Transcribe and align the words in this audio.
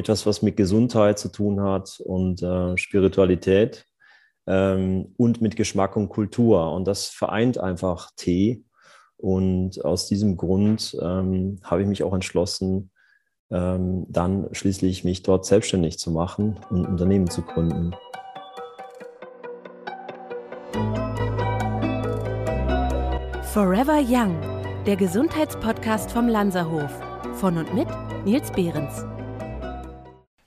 etwas, 0.00 0.26
was 0.26 0.42
mit 0.42 0.56
Gesundheit 0.56 1.18
zu 1.18 1.28
tun 1.28 1.62
hat 1.62 2.00
und 2.04 2.42
äh, 2.42 2.76
Spiritualität 2.76 3.86
ähm, 4.46 5.14
und 5.16 5.40
mit 5.40 5.56
Geschmack 5.56 5.96
und 5.96 6.08
Kultur. 6.08 6.72
Und 6.72 6.86
das 6.86 7.06
vereint 7.06 7.58
einfach 7.58 8.10
Tee. 8.16 8.64
Und 9.16 9.84
aus 9.84 10.06
diesem 10.06 10.36
Grund 10.36 10.96
ähm, 11.00 11.60
habe 11.62 11.82
ich 11.82 11.88
mich 11.88 12.02
auch 12.02 12.14
entschlossen, 12.14 12.90
ähm, 13.50 14.06
dann 14.08 14.48
schließlich 14.52 15.04
mich 15.04 15.22
dort 15.22 15.44
selbstständig 15.44 15.98
zu 15.98 16.10
machen 16.10 16.56
und 16.70 16.84
ein 16.84 16.86
Unternehmen 16.86 17.28
zu 17.28 17.42
gründen. 17.42 17.94
Forever 23.52 24.00
Young, 24.00 24.40
der 24.86 24.96
Gesundheitspodcast 24.96 26.10
vom 26.10 26.28
Lanzerhof. 26.28 26.90
Von 27.34 27.58
und 27.58 27.74
mit 27.74 27.88
Nils 28.24 28.50
Behrens. 28.52 29.04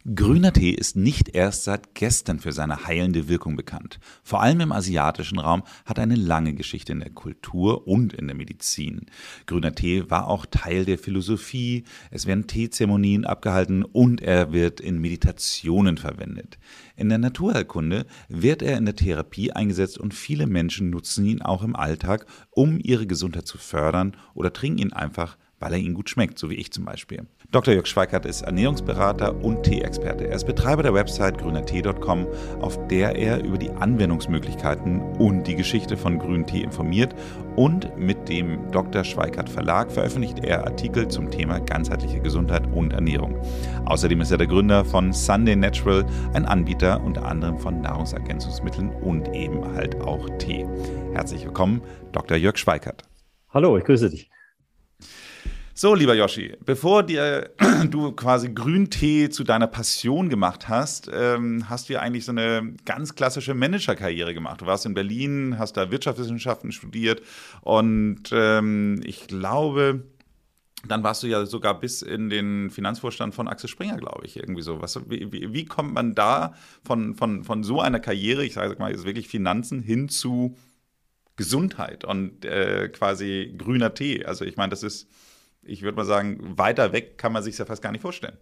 Grüner 0.06 0.52
Tee 0.52 0.72
ist 0.72 0.98
nicht 0.98 1.34
erst 1.34 1.64
seit 1.64 1.96
gestern 1.96 2.42
für 2.42 2.52
seine 2.52 2.88
heilende 2.88 3.30
Wirkung 3.30 3.56
bekannt. 3.56 4.02
Vor 4.22 4.42
allem 4.42 4.60
im 4.60 4.74
asiatischen 4.74 5.40
Raum 5.40 5.64
hat 5.86 5.98
eine 5.98 6.16
lange 6.16 6.54
Geschichte 6.54 6.92
in 6.92 7.00
der 7.00 7.12
Kultur 7.12 7.88
und 7.88 8.12
in 8.12 8.28
der 8.28 8.36
Medizin. 8.36 9.06
Grüner 9.46 9.74
Tee 9.74 10.10
war 10.10 10.28
auch 10.28 10.46
Teil 10.46 10.84
der 10.84 10.98
Philosophie, 10.98 11.86
es 12.12 12.26
werden 12.26 12.48
Teezeremonien 12.48 13.24
abgehalten 13.24 13.86
und 13.86 14.20
er 14.20 14.52
wird 14.52 14.82
in 14.82 15.00
Meditationen 15.00 15.98
verwendet. 15.98 16.60
In 16.98 17.08
der 17.08 17.18
Naturheilkunde 17.18 18.06
wird 18.28 18.62
er 18.62 18.78
in 18.78 18.84
der 18.84 18.98
Therapie 18.98 19.54
eingesetzt 19.54 19.98
und 19.98 20.14
viele 20.14 20.48
Menschen 20.48 20.90
nutzen 20.90 21.26
ihn 21.26 21.42
auch 21.42 21.64
im 21.64 21.78
Alltag, 21.78 22.26
um 22.52 22.78
ihre 22.78 23.08
Gesundheit 23.08 23.48
zu 23.48 23.58
fördern 23.58 24.18
oder 24.34 24.52
trinken 24.52 24.80
ihn 24.80 24.92
einfach, 24.92 25.38
weil 25.60 25.72
er 25.72 25.80
ihnen 25.80 25.94
gut 25.94 26.10
schmeckt, 26.10 26.40
so 26.40 26.50
wie 26.50 26.56
ich 26.56 26.74
zum 26.74 26.84
Beispiel. 26.84 27.26
Dr. 27.54 27.76
Jörg 27.76 27.86
Schweikert 27.86 28.26
ist 28.26 28.42
Ernährungsberater 28.42 29.36
und 29.44 29.62
Tee-Experte. 29.62 30.28
Er 30.28 30.38
ist 30.38 30.46
Betreiber 30.46 30.82
der 30.82 30.96
Website 30.96 31.38
grünertee.com, 31.38 32.26
auf 32.60 32.88
der 32.88 33.16
er 33.16 33.44
über 33.44 33.60
die 33.60 33.70
Anwendungsmöglichkeiten 33.70 35.00
und 35.20 35.46
die 35.46 35.56
Geschichte 35.56 35.96
von 35.96 36.18
grünen 36.18 36.48
Tee 36.48 36.64
informiert. 36.64 37.14
Und 37.56 37.96
mit 37.96 38.28
dem 38.28 38.72
Dr. 38.72 39.04
Schweikert 39.04 39.50
Verlag 39.50 39.92
veröffentlicht 39.92 40.40
er 40.40 40.66
Artikel 40.66 41.08
zum 41.10 41.30
Thema 41.30 41.60
ganzheitliche 41.60 42.22
Gesundheit 42.22 42.64
und 42.74 42.92
Ernährung. 42.92 43.40
Außerdem 43.86 44.22
ist 44.22 44.32
er 44.32 44.40
der 44.40 44.48
Gründer 44.48 44.84
von 44.84 45.14
Sunday 45.14 45.56
Natural, 45.56 46.04
ein 46.34 46.46
Anbieter 46.46 47.04
unter 47.04 47.24
anderem 47.24 47.60
von 47.60 47.82
Nahrungsergänzungsmitteln 47.82 48.90
und 48.90 49.32
eben 49.36 49.64
halt 49.76 50.02
auch 50.02 50.28
Tee. 50.40 50.66
Herzlich 51.14 51.46
willkommen, 51.46 51.84
Dr. 52.14 52.36
Jörg 52.36 52.58
Schweikert. 52.58 53.04
Hallo, 53.54 53.78
ich 53.78 53.84
grüße 53.84 54.10
dich. 54.10 54.33
So, 55.76 55.96
lieber 55.96 56.14
Yoshi, 56.14 56.56
bevor 56.64 57.02
dir 57.02 57.50
du 57.90 58.12
quasi 58.12 58.54
Grüntee 58.54 59.30
zu 59.30 59.44
deiner 59.44 59.66
Passion 59.66 60.30
gemacht 60.30 60.70
hast, 60.70 61.10
ähm, 61.12 61.68
hast 61.68 61.90
du 61.90 61.94
ja 61.94 62.00
eigentlich 62.00 62.26
so 62.26 62.32
eine 62.32 62.76
ganz 62.86 63.16
klassische 63.16 63.56
Managerkarriere 63.56 64.36
gemacht. 64.36 64.62
Du 64.62 64.68
warst 64.68 64.86
in 64.86 64.94
Berlin, 64.94 65.56
hast 65.58 65.76
da 65.76 65.90
Wirtschaftswissenschaften 65.90 66.72
studiert 66.72 67.24
und 67.62 68.26
ähm, 68.32 69.02
ich 69.04 69.26
glaube, 69.26 70.04
dann 70.88 71.02
warst 71.02 71.24
du 71.24 71.28
ja 71.28 71.44
sogar 71.48 71.80
bis 71.80 72.04
in 72.04 72.30
den 72.30 72.70
Finanzvorstand 72.70 73.34
von 73.34 73.48
Axel 73.48 73.68
Springer, 73.68 73.98
glaube 73.98 74.28
ich, 74.28 74.38
irgendwie 74.38 74.62
so. 74.62 74.80
Was, 74.80 75.00
wie, 75.10 75.32
wie, 75.32 75.66
kommt 75.66 75.96
man 75.96 76.14
da 76.14 76.54
von, 76.84 77.16
von, 77.16 77.44
von 77.44 77.64
so 77.64 77.82
einer 77.82 78.00
Karriere, 78.00 78.46
ich 78.46 78.54
sage 78.54 78.76
mal 78.78 78.92
jetzt 78.92 79.06
wirklich 79.06 79.28
Finanzen, 79.28 79.82
hin 79.82 80.08
zu 80.08 80.56
Gesundheit 81.36 82.06
und 82.06 82.46
äh, 82.46 82.90
quasi 82.90 83.56
grüner 83.58 83.96
Tee? 83.96 84.24
Also 84.24 84.46
ich 84.46 84.56
meine, 84.56 84.70
das 84.70 84.84
ist 84.84 85.08
ich 85.66 85.82
würde 85.82 85.96
mal 85.96 86.06
sagen, 86.06 86.58
weiter 86.58 86.92
weg 86.92 87.18
kann 87.18 87.34
man 87.34 87.44
sich 87.44 87.58
ja 87.58 87.66
fast 87.66 87.82
gar 87.82 87.92
nicht 87.92 88.02
vorstellen. 88.02 88.38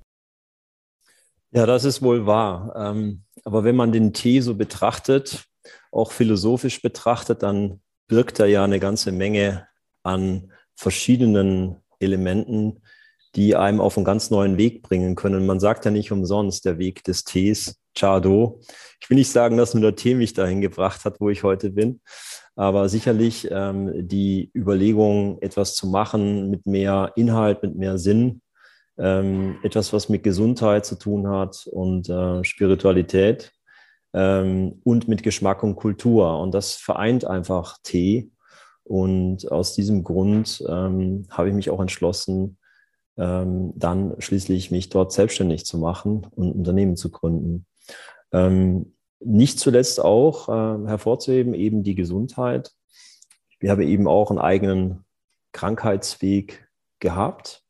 Ja, 1.51 1.65
das 1.65 1.83
ist 1.83 2.01
wohl 2.01 2.25
wahr. 2.25 2.73
Ähm, 2.75 3.23
aber 3.43 3.63
wenn 3.63 3.75
man 3.75 3.91
den 3.91 4.13
Tee 4.13 4.39
so 4.39 4.55
betrachtet, 4.55 5.45
auch 5.91 6.11
philosophisch 6.11 6.81
betrachtet, 6.81 7.43
dann 7.43 7.81
birgt 8.07 8.39
er 8.39 8.47
ja 8.47 8.63
eine 8.63 8.79
ganze 8.79 9.11
Menge 9.11 9.67
an 10.03 10.51
verschiedenen 10.75 11.77
Elementen, 11.99 12.81
die 13.35 13.55
einem 13.55 13.79
auf 13.81 13.97
einen 13.97 14.05
ganz 14.05 14.29
neuen 14.29 14.57
Weg 14.57 14.81
bringen 14.81 15.15
können. 15.15 15.45
Man 15.45 15.59
sagt 15.59 15.85
ja 15.85 15.91
nicht 15.91 16.11
umsonst 16.11 16.65
der 16.65 16.77
Weg 16.77 17.03
des 17.03 17.23
Tees, 17.23 17.81
Chado. 17.97 18.61
Ich 19.01 19.09
will 19.09 19.17
nicht 19.17 19.31
sagen, 19.31 19.57
dass 19.57 19.73
nur 19.73 19.81
der 19.81 19.95
Tee 19.95 20.15
mich 20.15 20.33
dahin 20.33 20.61
gebracht 20.61 21.05
hat, 21.05 21.19
wo 21.19 21.29
ich 21.29 21.43
heute 21.43 21.71
bin, 21.71 22.01
aber 22.55 22.89
sicherlich 22.89 23.47
ähm, 23.51 24.07
die 24.07 24.51
Überlegung, 24.55 25.41
etwas 25.41 25.75
zu 25.75 25.87
machen 25.87 26.49
mit 26.49 26.65
mehr 26.65 27.13
Inhalt, 27.15 27.63
mit 27.63 27.75
mehr 27.75 27.97
Sinn, 27.97 28.41
ähm, 28.97 29.57
etwas, 29.63 29.93
was 29.93 30.09
mit 30.09 30.23
Gesundheit 30.23 30.85
zu 30.85 30.95
tun 30.95 31.27
hat 31.27 31.67
und 31.71 32.09
äh, 32.09 32.43
Spiritualität 32.43 33.51
ähm, 34.13 34.81
und 34.83 35.07
mit 35.07 35.23
Geschmack 35.23 35.63
und 35.63 35.75
Kultur. 35.75 36.39
Und 36.39 36.53
das 36.53 36.73
vereint 36.73 37.25
einfach 37.25 37.77
Tee. 37.83 38.31
Und 38.83 39.49
aus 39.51 39.73
diesem 39.73 40.03
Grund 40.03 40.63
ähm, 40.67 41.25
habe 41.29 41.49
ich 41.49 41.55
mich 41.55 41.69
auch 41.69 41.79
entschlossen, 41.79 42.57
ähm, 43.17 43.73
dann 43.75 44.15
schließlich 44.19 44.71
mich 44.71 44.89
dort 44.89 45.13
selbstständig 45.13 45.65
zu 45.65 45.77
machen 45.77 46.27
und 46.35 46.47
ein 46.47 46.51
Unternehmen 46.53 46.97
zu 46.97 47.11
gründen. 47.11 47.65
Ähm, 48.31 48.93
nicht 49.23 49.59
zuletzt 49.59 49.99
auch 49.99 50.49
äh, 50.49 50.87
hervorzuheben, 50.87 51.53
eben 51.53 51.83
die 51.83 51.95
Gesundheit. 51.95 52.71
Wir 53.59 53.71
haben 53.71 53.81
eben 53.81 54.07
auch 54.07 54.31
einen 54.31 54.39
eigenen 54.39 55.05
Krankheitsweg 55.51 56.67
gehabt. 56.99 57.63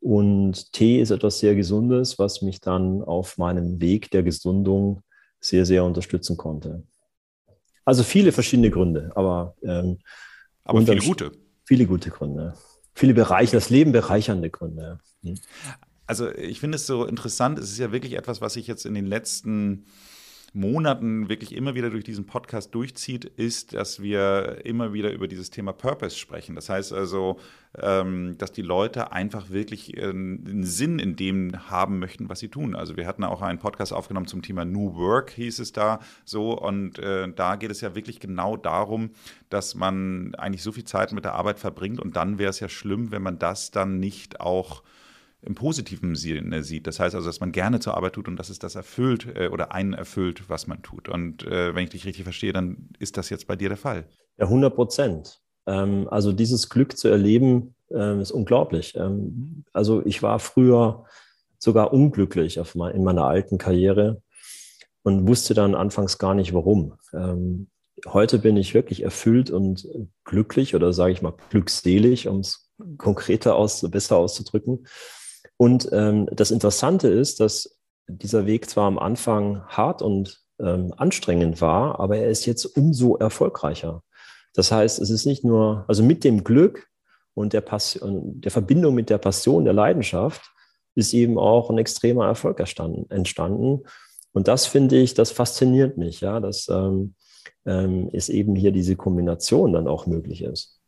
Und 0.00 0.72
Tee 0.72 1.00
ist 1.00 1.10
etwas 1.10 1.38
sehr 1.38 1.54
Gesundes, 1.54 2.18
was 2.18 2.42
mich 2.42 2.60
dann 2.60 3.02
auf 3.02 3.38
meinem 3.38 3.80
Weg 3.80 4.10
der 4.10 4.22
Gesundung 4.22 5.02
sehr, 5.40 5.66
sehr 5.66 5.84
unterstützen 5.84 6.36
konnte. 6.36 6.84
Also 7.84 8.02
viele 8.02 8.32
verschiedene 8.32 8.70
Gründe, 8.70 9.10
aber, 9.14 9.54
ähm, 9.62 9.98
aber 10.64 10.82
viele 10.82 11.00
gute. 11.00 11.32
Viele 11.64 11.86
gute 11.86 12.10
Gründe. 12.10 12.54
Viele 12.94 13.14
Bereiche, 13.14 13.52
das 13.52 13.70
Leben 13.70 13.92
bereichernde 13.92 14.50
Gründe. 14.50 14.98
Hm. 15.22 15.38
Also 16.06 16.30
ich 16.34 16.60
finde 16.60 16.76
es 16.76 16.86
so 16.86 17.04
interessant, 17.04 17.58
es 17.58 17.70
ist 17.70 17.78
ja 17.78 17.92
wirklich 17.92 18.14
etwas, 18.14 18.40
was 18.40 18.56
ich 18.56 18.66
jetzt 18.66 18.84
in 18.84 18.94
den 18.94 19.06
letzten 19.06 19.86
Monaten 20.52 21.28
wirklich 21.28 21.54
immer 21.54 21.74
wieder 21.74 21.90
durch 21.90 22.02
diesen 22.02 22.26
Podcast 22.26 22.74
durchzieht, 22.74 23.24
ist, 23.24 23.74
dass 23.74 24.02
wir 24.02 24.64
immer 24.64 24.92
wieder 24.92 25.12
über 25.12 25.28
dieses 25.28 25.50
Thema 25.50 25.72
Purpose 25.72 26.16
sprechen. 26.16 26.56
Das 26.56 26.68
heißt 26.68 26.92
also, 26.92 27.38
ähm, 27.80 28.36
dass 28.36 28.50
die 28.50 28.62
Leute 28.62 29.12
einfach 29.12 29.50
wirklich 29.50 29.96
äh, 29.96 30.10
einen 30.10 30.64
Sinn 30.64 30.98
in 30.98 31.14
dem 31.14 31.70
haben 31.70 32.00
möchten, 32.00 32.28
was 32.28 32.40
sie 32.40 32.48
tun. 32.48 32.74
Also 32.74 32.96
wir 32.96 33.06
hatten 33.06 33.22
auch 33.22 33.42
einen 33.42 33.60
Podcast 33.60 33.92
aufgenommen 33.92 34.26
zum 34.26 34.42
Thema 34.42 34.64
New 34.64 34.96
Work, 34.96 35.30
hieß 35.30 35.60
es 35.60 35.72
da 35.72 36.00
so. 36.24 36.58
Und 36.58 36.98
äh, 36.98 37.32
da 37.32 37.54
geht 37.54 37.70
es 37.70 37.80
ja 37.80 37.94
wirklich 37.94 38.18
genau 38.18 38.56
darum, 38.56 39.10
dass 39.50 39.76
man 39.76 40.34
eigentlich 40.34 40.62
so 40.62 40.72
viel 40.72 40.84
Zeit 40.84 41.12
mit 41.12 41.24
der 41.24 41.34
Arbeit 41.34 41.60
verbringt 41.60 42.00
und 42.00 42.16
dann 42.16 42.38
wäre 42.38 42.50
es 42.50 42.58
ja 42.58 42.68
schlimm, 42.68 43.12
wenn 43.12 43.22
man 43.22 43.38
das 43.38 43.70
dann 43.70 44.00
nicht 44.00 44.40
auch 44.40 44.82
im 45.42 45.54
positiven 45.54 46.14
Sinne 46.14 46.62
sieht. 46.62 46.86
Das 46.86 47.00
heißt 47.00 47.14
also, 47.14 47.26
dass 47.26 47.40
man 47.40 47.52
gerne 47.52 47.80
zur 47.80 47.96
Arbeit 47.96 48.14
tut 48.14 48.28
und 48.28 48.36
dass 48.36 48.50
es 48.50 48.58
das 48.58 48.74
erfüllt 48.74 49.26
äh, 49.34 49.48
oder 49.48 49.72
einen 49.72 49.94
erfüllt, 49.94 50.48
was 50.48 50.66
man 50.66 50.82
tut. 50.82 51.08
Und 51.08 51.46
äh, 51.46 51.74
wenn 51.74 51.84
ich 51.84 51.90
dich 51.90 52.04
richtig 52.04 52.24
verstehe, 52.24 52.52
dann 52.52 52.88
ist 52.98 53.16
das 53.16 53.30
jetzt 53.30 53.46
bei 53.46 53.56
dir 53.56 53.68
der 53.68 53.78
Fall. 53.78 54.04
Ja, 54.36 54.44
100 54.46 54.74
Prozent. 54.74 55.40
Ähm, 55.66 56.08
also 56.10 56.32
dieses 56.32 56.68
Glück 56.68 56.96
zu 56.96 57.08
erleben, 57.08 57.74
ähm, 57.90 58.20
ist 58.20 58.32
unglaublich. 58.32 58.94
Ähm, 58.96 59.64
also 59.72 60.04
ich 60.04 60.22
war 60.22 60.38
früher 60.38 61.04
sogar 61.58 61.92
unglücklich 61.92 62.60
mein, 62.74 62.94
in 62.94 63.04
meiner 63.04 63.24
alten 63.24 63.58
Karriere 63.58 64.22
und 65.02 65.26
wusste 65.26 65.54
dann 65.54 65.74
anfangs 65.74 66.18
gar 66.18 66.34
nicht 66.34 66.52
warum. 66.52 66.94
Ähm, 67.14 67.68
heute 68.06 68.38
bin 68.38 68.56
ich 68.56 68.74
wirklich 68.74 69.02
erfüllt 69.02 69.50
und 69.50 69.88
glücklich 70.24 70.74
oder 70.74 70.92
sage 70.92 71.12
ich 71.12 71.22
mal 71.22 71.34
glückselig, 71.50 72.28
um 72.28 72.40
es 72.40 72.70
konkreter 72.98 73.56
aus, 73.56 73.88
besser 73.90 74.16
auszudrücken 74.16 74.86
und 75.60 75.90
ähm, 75.92 76.26
das 76.32 76.52
Interessante 76.52 77.08
ist, 77.08 77.38
dass 77.38 77.78
dieser 78.08 78.46
Weg 78.46 78.70
zwar 78.70 78.86
am 78.86 78.98
Anfang 78.98 79.62
hart 79.66 80.00
und 80.00 80.40
ähm, 80.58 80.94
anstrengend 80.96 81.60
war, 81.60 82.00
aber 82.00 82.16
er 82.16 82.30
ist 82.30 82.46
jetzt 82.46 82.64
umso 82.64 83.16
erfolgreicher. 83.16 84.02
Das 84.54 84.72
heißt, 84.72 84.98
es 84.98 85.10
ist 85.10 85.26
nicht 85.26 85.44
nur, 85.44 85.84
also 85.86 86.02
mit 86.02 86.24
dem 86.24 86.44
Glück 86.44 86.88
und 87.34 87.52
der, 87.52 87.60
Passion, 87.60 88.40
der 88.40 88.50
Verbindung 88.50 88.94
mit 88.94 89.10
der 89.10 89.18
Passion, 89.18 89.66
der 89.66 89.74
Leidenschaft, 89.74 90.50
ist 90.94 91.12
eben 91.12 91.38
auch 91.38 91.68
ein 91.68 91.76
extremer 91.76 92.24
Erfolg 92.24 92.58
entstanden. 92.58 93.82
Und 94.32 94.48
das 94.48 94.64
finde 94.64 94.96
ich, 94.96 95.12
das 95.12 95.30
fasziniert 95.30 95.98
mich, 95.98 96.22
ja, 96.22 96.40
dass 96.40 96.68
ähm, 96.70 97.16
ähm, 97.66 98.08
es 98.14 98.30
eben 98.30 98.56
hier 98.56 98.72
diese 98.72 98.96
Kombination 98.96 99.74
dann 99.74 99.88
auch 99.88 100.06
möglich 100.06 100.42
ist. 100.42 100.79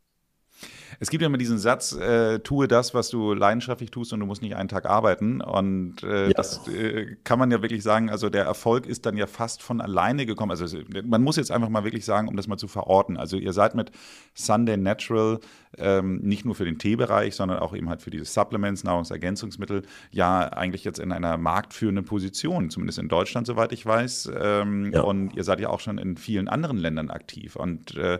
Es 1.00 1.10
gibt 1.10 1.22
ja 1.22 1.26
immer 1.26 1.38
diesen 1.38 1.58
Satz, 1.58 1.92
äh, 1.92 2.38
tue 2.40 2.68
das, 2.68 2.94
was 2.94 3.08
du 3.08 3.34
leidenschaftlich 3.34 3.90
tust 3.90 4.12
und 4.12 4.20
du 4.20 4.26
musst 4.26 4.42
nicht 4.42 4.56
einen 4.56 4.68
Tag 4.68 4.86
arbeiten. 4.86 5.40
Und 5.40 6.02
äh, 6.02 6.28
ja. 6.28 6.32
das 6.32 6.66
äh, 6.68 7.16
kann 7.24 7.38
man 7.38 7.50
ja 7.50 7.62
wirklich 7.62 7.82
sagen, 7.82 8.10
also 8.10 8.30
der 8.30 8.44
Erfolg 8.44 8.86
ist 8.86 9.06
dann 9.06 9.16
ja 9.16 9.26
fast 9.26 9.62
von 9.62 9.80
alleine 9.80 10.26
gekommen. 10.26 10.50
Also 10.50 10.78
man 11.04 11.22
muss 11.22 11.36
jetzt 11.36 11.50
einfach 11.50 11.68
mal 11.68 11.84
wirklich 11.84 12.04
sagen, 12.04 12.28
um 12.28 12.36
das 12.36 12.46
mal 12.46 12.56
zu 12.56 12.68
verorten. 12.68 13.16
Also 13.16 13.36
ihr 13.36 13.52
seid 13.52 13.74
mit 13.74 13.92
Sunday 14.34 14.76
Natural 14.76 15.40
ähm, 15.78 16.20
nicht 16.22 16.44
nur 16.44 16.54
für 16.54 16.64
den 16.64 16.78
Teebereich, 16.78 17.34
sondern 17.34 17.58
auch 17.58 17.74
eben 17.74 17.88
halt 17.88 18.02
für 18.02 18.10
diese 18.10 18.24
Supplements, 18.24 18.84
Nahrungsergänzungsmittel, 18.84 19.82
ja 20.10 20.48
eigentlich 20.48 20.84
jetzt 20.84 20.98
in 20.98 21.12
einer 21.12 21.38
marktführenden 21.38 22.04
Position, 22.04 22.70
zumindest 22.70 22.98
in 22.98 23.08
Deutschland, 23.08 23.46
soweit 23.46 23.72
ich 23.72 23.84
weiß. 23.84 24.30
Ähm, 24.38 24.92
ja. 24.92 25.02
Und 25.02 25.34
ihr 25.36 25.44
seid 25.44 25.60
ja 25.60 25.68
auch 25.68 25.80
schon 25.80 25.98
in 25.98 26.16
vielen 26.16 26.48
anderen 26.48 26.76
Ländern 26.76 27.10
aktiv. 27.10 27.56
Und 27.56 27.96
äh, 27.96 28.18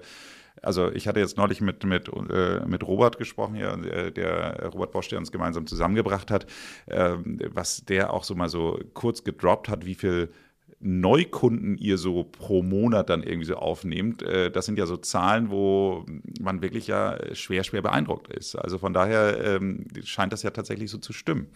also 0.63 0.91
ich 0.93 1.09
hatte 1.09 1.21
jetzt 1.21 1.37
neulich 1.37 1.61
mit, 1.61 1.85
mit, 1.85 2.09
äh, 2.09 2.61
mit 2.67 2.87
Robert 2.87 3.19
gesprochen, 3.19 3.57
ja, 3.57 3.75
äh, 3.75 4.13
der 4.13 4.71
Robert 4.73 4.93
Bosch, 4.93 5.09
der 5.09 5.19
uns 5.19 5.33
gemeinsam 5.33 5.67
zusammengebracht 5.67 6.31
hat, 6.31 6.47
äh, 6.87 7.17
was 7.51 7.85
der 7.85 8.13
auch 8.13 8.25
so 8.25 8.35
mal 8.35 8.49
so 8.49 8.79
kurz 8.95 9.25
gedroppt 9.25 9.69
hat, 9.69 9.85
wie 9.85 9.95
viel 9.95 10.31
Neukunden 10.79 11.79
ihr 11.79 11.97
so 11.97 12.25
pro 12.25 12.63
Monat 12.63 13.09
dann 13.09 13.23
irgendwie 13.23 13.47
so 13.47 13.57
aufnehmt, 13.57 14.23
äh, 14.23 14.51
das 14.51 14.67
sind 14.67 14.79
ja 14.79 14.87
so 14.87 14.97
Zahlen, 14.97 15.51
wo 15.51 16.05
man 16.41 16.61
wirklich 16.61 16.89
ja 16.89 17.19
schwer, 17.35 17.63
schwer 17.63 17.83
beeindruckt 17.83 18.29
ist. 18.29 18.57
Also 18.57 18.79
von 18.79 18.93
daher 18.93 19.39
ähm, 19.45 19.87
scheint 20.05 20.33
das 20.33 20.43
ja 20.43 20.51
tatsächlich 20.51 20.91
so 20.91 20.99
zu 20.99 21.13
stimmen, 21.13 21.49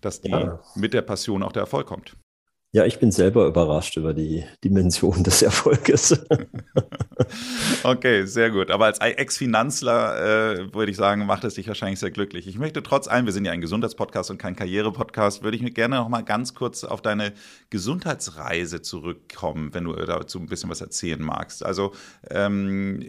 dass 0.00 0.20
die 0.20 0.30
ja. 0.30 0.60
mit 0.74 0.92
der 0.92 1.02
Passion 1.02 1.42
auch 1.42 1.52
der 1.52 1.62
Erfolg 1.62 1.86
kommt. 1.86 2.16
Ja, 2.72 2.84
ich 2.84 2.98
bin 2.98 3.10
selber 3.10 3.46
überrascht 3.46 3.96
über 3.96 4.12
die 4.12 4.44
Dimension 4.62 5.24
des 5.24 5.40
Erfolges. 5.40 6.20
okay, 7.82 8.26
sehr 8.26 8.50
gut. 8.50 8.70
Aber 8.70 8.84
als 8.84 8.98
Ex-Finanzler 8.98 10.58
äh, 10.58 10.74
würde 10.74 10.90
ich 10.90 10.98
sagen, 10.98 11.24
macht 11.24 11.44
es 11.44 11.54
dich 11.54 11.66
wahrscheinlich 11.66 11.98
sehr 11.98 12.10
glücklich. 12.10 12.46
Ich 12.46 12.58
möchte 12.58 12.82
trotz 12.82 13.08
allem, 13.08 13.24
wir 13.24 13.32
sind 13.32 13.46
ja 13.46 13.52
ein 13.52 13.62
Gesundheitspodcast 13.62 14.30
und 14.30 14.36
kein 14.36 14.54
Karriere-Podcast, 14.54 15.42
würde 15.42 15.56
ich 15.56 15.62
mir 15.62 15.70
gerne 15.70 15.96
noch 15.96 16.10
mal 16.10 16.20
ganz 16.20 16.52
kurz 16.52 16.84
auf 16.84 17.00
deine 17.00 17.32
Gesundheitsreise 17.70 18.82
zurückkommen, 18.82 19.72
wenn 19.72 19.84
du 19.84 19.94
dazu 19.94 20.38
ein 20.38 20.46
bisschen 20.46 20.68
was 20.68 20.82
erzählen 20.82 21.22
magst. 21.22 21.64
Also 21.64 21.92
ähm, 22.28 23.02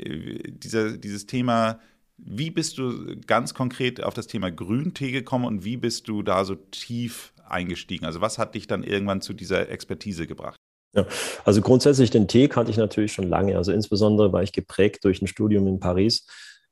diese, 0.47 0.97
dieses 0.97 1.25
Thema 1.25 1.79
wie 2.21 2.51
bist 2.51 2.77
du 2.77 3.15
ganz 3.27 3.53
konkret 3.53 4.03
auf 4.03 4.13
das 4.13 4.27
Thema 4.27 4.51
Grüntee 4.51 5.11
gekommen 5.11 5.45
und 5.45 5.63
wie 5.63 5.77
bist 5.77 6.09
du 6.09 6.21
da 6.21 6.43
so 6.43 6.55
tief 6.55 7.31
eingestiegen? 7.49 8.05
Also 8.05 8.21
was 8.21 8.37
hat 8.37 8.55
dich 8.55 8.67
dann 8.67 8.83
irgendwann 8.83 9.21
zu 9.21 9.33
dieser 9.33 9.69
Expertise 9.69 10.27
gebracht? 10.27 10.59
Ja, 10.95 11.05
also 11.45 11.61
grundsätzlich 11.61 12.09
den 12.09 12.27
Tee 12.27 12.47
kannte 12.47 12.71
ich 12.71 12.77
natürlich 12.77 13.13
schon 13.13 13.27
lange. 13.27 13.57
Also 13.57 13.71
insbesondere 13.71 14.33
war 14.33 14.41
ich 14.41 14.51
geprägt 14.51 15.05
durch 15.05 15.21
ein 15.21 15.27
Studium 15.27 15.67
in 15.67 15.79
Paris, 15.79 16.25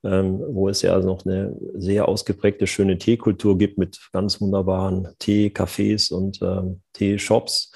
ähm, 0.03 0.39
wo 0.39 0.69
es 0.69 0.81
ja 0.81 0.97
noch 0.99 1.25
eine 1.25 1.55
sehr 1.75 2.07
ausgeprägte 2.07 2.65
schöne 2.65 2.97
Teekultur 2.97 3.57
gibt 3.57 3.77
mit 3.77 3.99
ganz 4.11 4.41
wunderbaren 4.41 5.09
Tee-Cafés 5.19 6.11
und 6.11 6.39
ähm, 6.41 6.81
Teeshops, 6.93 7.71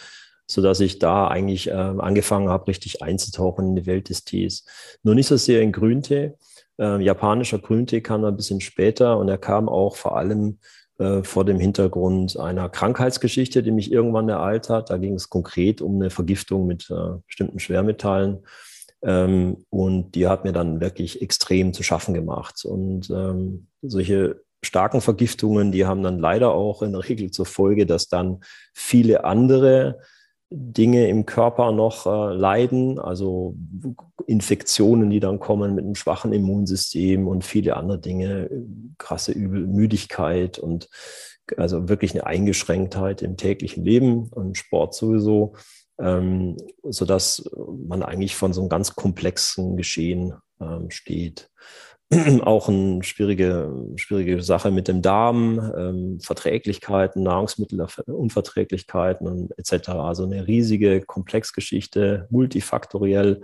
sodass 0.48 0.80
ich 0.80 0.98
da 0.98 1.28
eigentlich 1.28 1.68
ähm, 1.68 2.02
angefangen 2.02 2.50
habe, 2.50 2.68
richtig 2.68 3.04
einzutauchen 3.04 3.70
in 3.70 3.76
die 3.76 3.86
Welt 3.86 4.10
des 4.10 4.24
Tees. 4.24 4.66
Nur 5.04 5.14
nicht 5.14 5.28
so 5.28 5.38
sehr 5.38 5.62
in 5.62 5.72
Grüntee. 5.72 6.34
Äh, 6.80 7.04
japanischer 7.04 7.60
Grüntee 7.60 8.02
kam 8.02 8.26
ein 8.26 8.36
bisschen 8.36 8.62
später 8.62 9.20
und 9.20 9.30
er 9.30 9.38
kam 9.38 9.70
auch 9.70 9.96
vor 9.96 10.18
allem 10.18 10.58
äh, 11.02 11.24
vor 11.24 11.46
dem 11.46 11.60
Hintergrund 11.60 12.38
einer 12.38 12.70
Krankheitsgeschichte, 12.70 13.64
die 13.64 13.72
mich 13.72 13.92
irgendwann 13.92 14.30
ereilt 14.30 14.70
hat. 14.70 14.92
Da 14.92 14.98
ging 14.98 15.16
es 15.16 15.32
konkret 15.32 15.82
um 15.82 15.96
eine 15.96 16.12
Vergiftung 16.12 16.68
mit 16.68 16.92
äh, 16.92 17.18
bestimmten 17.26 17.60
Schwermetallen. 17.60 18.46
Ähm, 19.02 19.66
und 19.72 20.12
die 20.14 20.28
hat 20.28 20.44
mir 20.44 20.52
dann 20.52 20.80
wirklich 20.80 21.24
extrem 21.24 21.74
zu 21.74 21.82
schaffen 21.82 22.14
gemacht. 22.14 22.66
Und 22.66 23.10
ähm, 23.10 23.66
solche 23.82 24.42
starken 24.64 25.02
Vergiftungen, 25.02 25.72
die 25.72 25.88
haben 25.88 26.04
dann 26.04 26.20
leider 26.20 26.52
auch 26.52 26.84
in 26.84 26.92
der 26.92 27.10
Regel 27.10 27.32
zur 27.32 27.48
Folge, 27.48 27.88
dass 27.88 28.08
dann 28.08 28.42
viele 28.76 29.24
andere 29.24 30.02
Dinge 30.54 31.08
im 31.08 31.26
Körper 31.26 31.72
noch 31.72 32.06
äh, 32.06 32.34
leiden, 32.34 33.00
also 33.00 33.56
Infektionen, 34.28 35.10
die 35.10 35.22
dann 35.22 35.40
kommen 35.40 35.76
mit 35.76 35.86
einem 35.86 35.96
schwachen 35.96 36.34
Immunsystem 36.34 37.28
und 37.28 37.46
viele 37.46 37.78
andere 37.78 38.00
Dinge, 38.00 38.50
krasse 38.98 39.32
Übel, 39.32 39.66
Müdigkeit 39.66 40.60
und 40.60 40.90
also 41.58 41.88
wirklich 41.88 42.14
eine 42.14 42.26
Eingeschränktheit 42.26 43.22
im 43.22 43.38
täglichen 43.38 43.86
Leben 43.86 44.28
und 44.28 44.58
Sport 44.58 44.94
sowieso, 44.94 45.56
ähm, 46.00 46.58
sodass 46.84 47.50
man 47.88 48.04
eigentlich 48.04 48.36
von 48.36 48.52
so 48.52 48.62
einem 48.62 48.70
ganz 48.70 48.96
komplexen 48.96 49.78
Geschehen 49.78 50.34
ähm, 50.60 50.92
steht. 50.92 51.50
auch 52.44 52.68
eine 52.68 53.02
schwierige, 53.04 53.74
schwierige 53.96 54.44
Sache 54.44 54.70
mit 54.70 54.90
dem 54.90 55.02
Darm, 55.02 55.72
ähm, 55.78 56.20
Verträglichkeiten, 56.20 57.24
Nahrungsmittelunverträglichkeiten 57.24 59.28
und 59.28 59.58
etc. 59.58 59.90
Also 59.90 60.26
eine 60.26 60.46
riesige 60.46 61.02
Komplexgeschichte, 61.02 62.28
multifaktoriell 62.30 63.44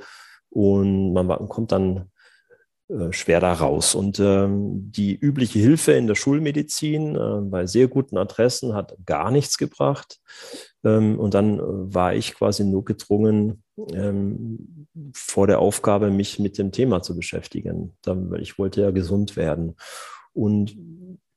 und 0.49 1.13
man, 1.13 1.27
kommt 1.47 1.71
dann 1.71 2.09
äh, 2.89 3.11
schwer 3.11 3.39
da 3.39 3.53
raus. 3.53 3.95
Und 3.95 4.19
ähm, 4.19 4.91
die 4.91 5.15
übliche 5.15 5.59
Hilfe 5.59 5.93
in 5.93 6.07
der 6.07 6.15
Schulmedizin 6.15 7.15
äh, 7.15 7.41
bei 7.41 7.65
sehr 7.65 7.87
guten 7.87 8.17
Adressen 8.17 8.73
hat 8.73 8.95
gar 9.05 9.31
nichts 9.31 9.57
gebracht. 9.57 10.19
Ähm, 10.83 11.19
und 11.19 11.33
dann 11.33 11.59
äh, 11.59 11.63
war 11.63 12.15
ich 12.15 12.33
quasi 12.33 12.63
nur 12.63 12.85
gedrungen, 12.85 13.63
ähm, 13.93 14.76
vor 15.13 15.47
der 15.47 15.59
Aufgabe, 15.59 16.09
mich 16.11 16.39
mit 16.39 16.57
dem 16.57 16.71
Thema 16.71 17.01
zu 17.01 17.15
beschäftigen. 17.15 17.97
Ich 18.39 18.57
wollte 18.57 18.81
ja 18.81 18.91
gesund 18.91 19.35
werden. 19.35 19.75
Und 20.33 20.77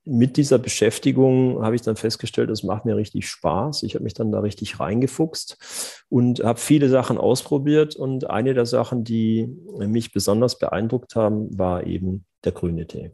mit 0.03 0.37
dieser 0.37 0.57
Beschäftigung 0.57 1.63
habe 1.63 1.75
ich 1.75 1.83
dann 1.83 1.95
festgestellt, 1.95 2.49
es 2.49 2.63
macht 2.63 2.85
mir 2.85 2.95
richtig 2.95 3.27
Spaß. 3.29 3.83
Ich 3.83 3.93
habe 3.93 4.03
mich 4.03 4.13
dann 4.13 4.31
da 4.31 4.39
richtig 4.39 4.79
reingefuchst 4.79 6.03
und 6.09 6.43
habe 6.43 6.59
viele 6.59 6.89
Sachen 6.89 7.17
ausprobiert. 7.17 7.95
Und 7.95 8.29
eine 8.29 8.53
der 8.53 8.65
Sachen, 8.65 9.03
die 9.03 9.47
mich 9.77 10.11
besonders 10.11 10.57
beeindruckt 10.57 11.15
haben, 11.15 11.57
war 11.57 11.85
eben 11.85 12.25
der 12.43 12.51
grüne 12.51 12.87
Tee. 12.87 13.11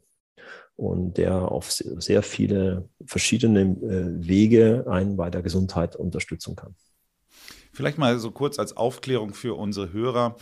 Und 0.78 1.18
der 1.18 1.52
auf 1.52 1.72
sehr 1.72 2.22
viele 2.22 2.88
verschiedene 3.06 3.62
äh, 3.62 4.28
Wege 4.28 4.86
einen 4.88 5.18
bei 5.18 5.30
der 5.30 5.42
Gesundheit 5.42 5.96
unterstützen 5.96 6.56
kann. 6.56 6.76
Vielleicht 7.78 8.00
mal 8.00 8.18
so 8.18 8.32
kurz 8.32 8.58
als 8.58 8.76
Aufklärung 8.76 9.36
für 9.36 9.56
unsere 9.56 9.94
Hörer. 9.94 10.36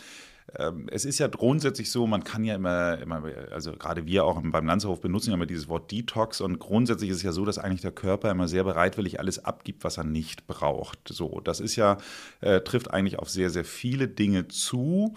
Ähm, 0.58 0.88
es 0.90 1.04
ist 1.04 1.20
ja 1.20 1.28
grundsätzlich 1.28 1.92
so, 1.92 2.08
man 2.08 2.24
kann 2.24 2.46
ja 2.46 2.56
immer, 2.56 2.98
immer 3.00 3.24
also 3.52 3.74
gerade 3.74 4.06
wir 4.06 4.24
auch 4.24 4.42
beim 4.42 4.66
Lanzerhof 4.66 5.02
benutzen 5.02 5.32
ja 5.32 5.36
immer 5.36 5.46
dieses 5.46 5.68
Wort 5.68 5.92
Detox 5.92 6.40
und 6.40 6.60
grundsätzlich 6.60 7.10
ist 7.10 7.18
es 7.18 7.24
ja 7.24 7.34
so, 7.34 7.44
dass 7.44 7.58
eigentlich 7.58 7.82
der 7.82 7.92
Körper 7.92 8.32
immer 8.32 8.48
sehr 8.48 8.64
bereitwillig 8.64 9.20
alles 9.20 9.44
abgibt, 9.44 9.84
was 9.84 9.98
er 9.98 10.06
nicht 10.06 10.48
braucht. 10.48 11.10
So, 11.10 11.42
das 11.42 11.60
ist 11.60 11.76
ja, 11.76 11.98
äh, 12.40 12.62
trifft 12.62 12.92
eigentlich 12.92 13.20
auf 13.20 13.30
sehr, 13.30 13.50
sehr 13.50 13.66
viele 13.66 14.08
Dinge 14.08 14.48
zu. 14.48 15.14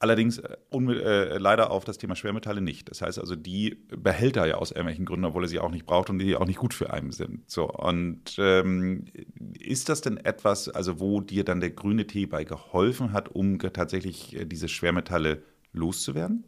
Allerdings 0.00 0.38
äh, 0.38 0.56
äh, 0.72 1.38
leider 1.38 1.70
auf 1.70 1.84
das 1.84 1.98
Thema 1.98 2.16
Schwermetalle 2.16 2.62
nicht. 2.62 2.90
Das 2.90 3.02
heißt 3.02 3.18
also, 3.18 3.36
die 3.36 3.76
behält 3.88 4.36
er 4.38 4.46
ja 4.46 4.54
aus 4.56 4.70
irgendwelchen 4.70 5.04
Gründen, 5.04 5.26
obwohl 5.26 5.44
er 5.44 5.48
sie 5.48 5.60
auch 5.60 5.70
nicht 5.70 5.84
braucht 5.84 6.08
und 6.08 6.18
die 6.18 6.36
auch 6.36 6.46
nicht 6.46 6.58
gut 6.58 6.72
für 6.72 6.90
einen 6.90 7.12
sind. 7.12 7.50
So, 7.50 7.70
und 7.70 8.36
ähm, 8.38 9.04
ist 9.58 9.90
das 9.90 10.00
denn 10.00 10.16
etwas, 10.16 10.70
also 10.70 11.00
wo 11.00 11.20
dir 11.20 11.44
dann 11.44 11.60
der 11.60 11.70
grüne 11.70 12.06
Tee 12.06 12.24
bei 12.24 12.44
geholfen 12.44 13.12
hat, 13.12 13.28
um 13.28 13.58
tatsächlich 13.58 14.34
äh, 14.34 14.46
diese 14.46 14.68
Schwermetalle 14.68 15.42
loszuwerden? 15.72 16.44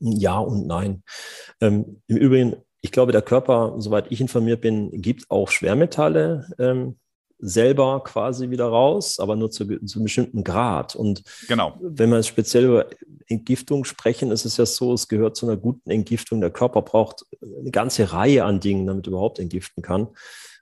Ja 0.00 0.38
und 0.38 0.66
nein. 0.66 1.02
Ähm, 1.60 2.02
Im 2.08 2.16
Übrigen, 2.16 2.56
ich 2.80 2.92
glaube, 2.92 3.12
der 3.12 3.22
Körper, 3.22 3.74
soweit 3.78 4.10
ich 4.10 4.20
informiert 4.20 4.60
bin, 4.60 4.90
gibt 5.02 5.30
auch 5.30 5.50
Schwermetalle. 5.50 6.48
Ähm, 6.58 6.98
selber 7.38 8.02
quasi 8.04 8.50
wieder 8.50 8.66
raus, 8.66 9.18
aber 9.20 9.36
nur 9.36 9.50
zu, 9.50 9.64
zu 9.66 9.98
einem 9.98 10.04
bestimmten 10.04 10.44
Grad. 10.44 10.96
Und 10.96 11.22
genau. 11.46 11.78
wenn 11.80 12.10
wir 12.10 12.22
speziell 12.22 12.64
über 12.64 12.86
Entgiftung 13.26 13.84
sprechen, 13.84 14.30
ist 14.30 14.44
es 14.44 14.56
ja 14.56 14.66
so, 14.66 14.92
es 14.92 15.08
gehört 15.08 15.36
zu 15.36 15.46
einer 15.46 15.56
guten 15.56 15.90
Entgiftung. 15.90 16.40
Der 16.40 16.50
Körper 16.50 16.82
braucht 16.82 17.24
eine 17.42 17.70
ganze 17.70 18.12
Reihe 18.12 18.44
an 18.44 18.60
Dingen, 18.60 18.86
damit 18.86 19.06
er 19.06 19.10
überhaupt 19.10 19.38
entgiften 19.38 19.82
kann. 19.82 20.08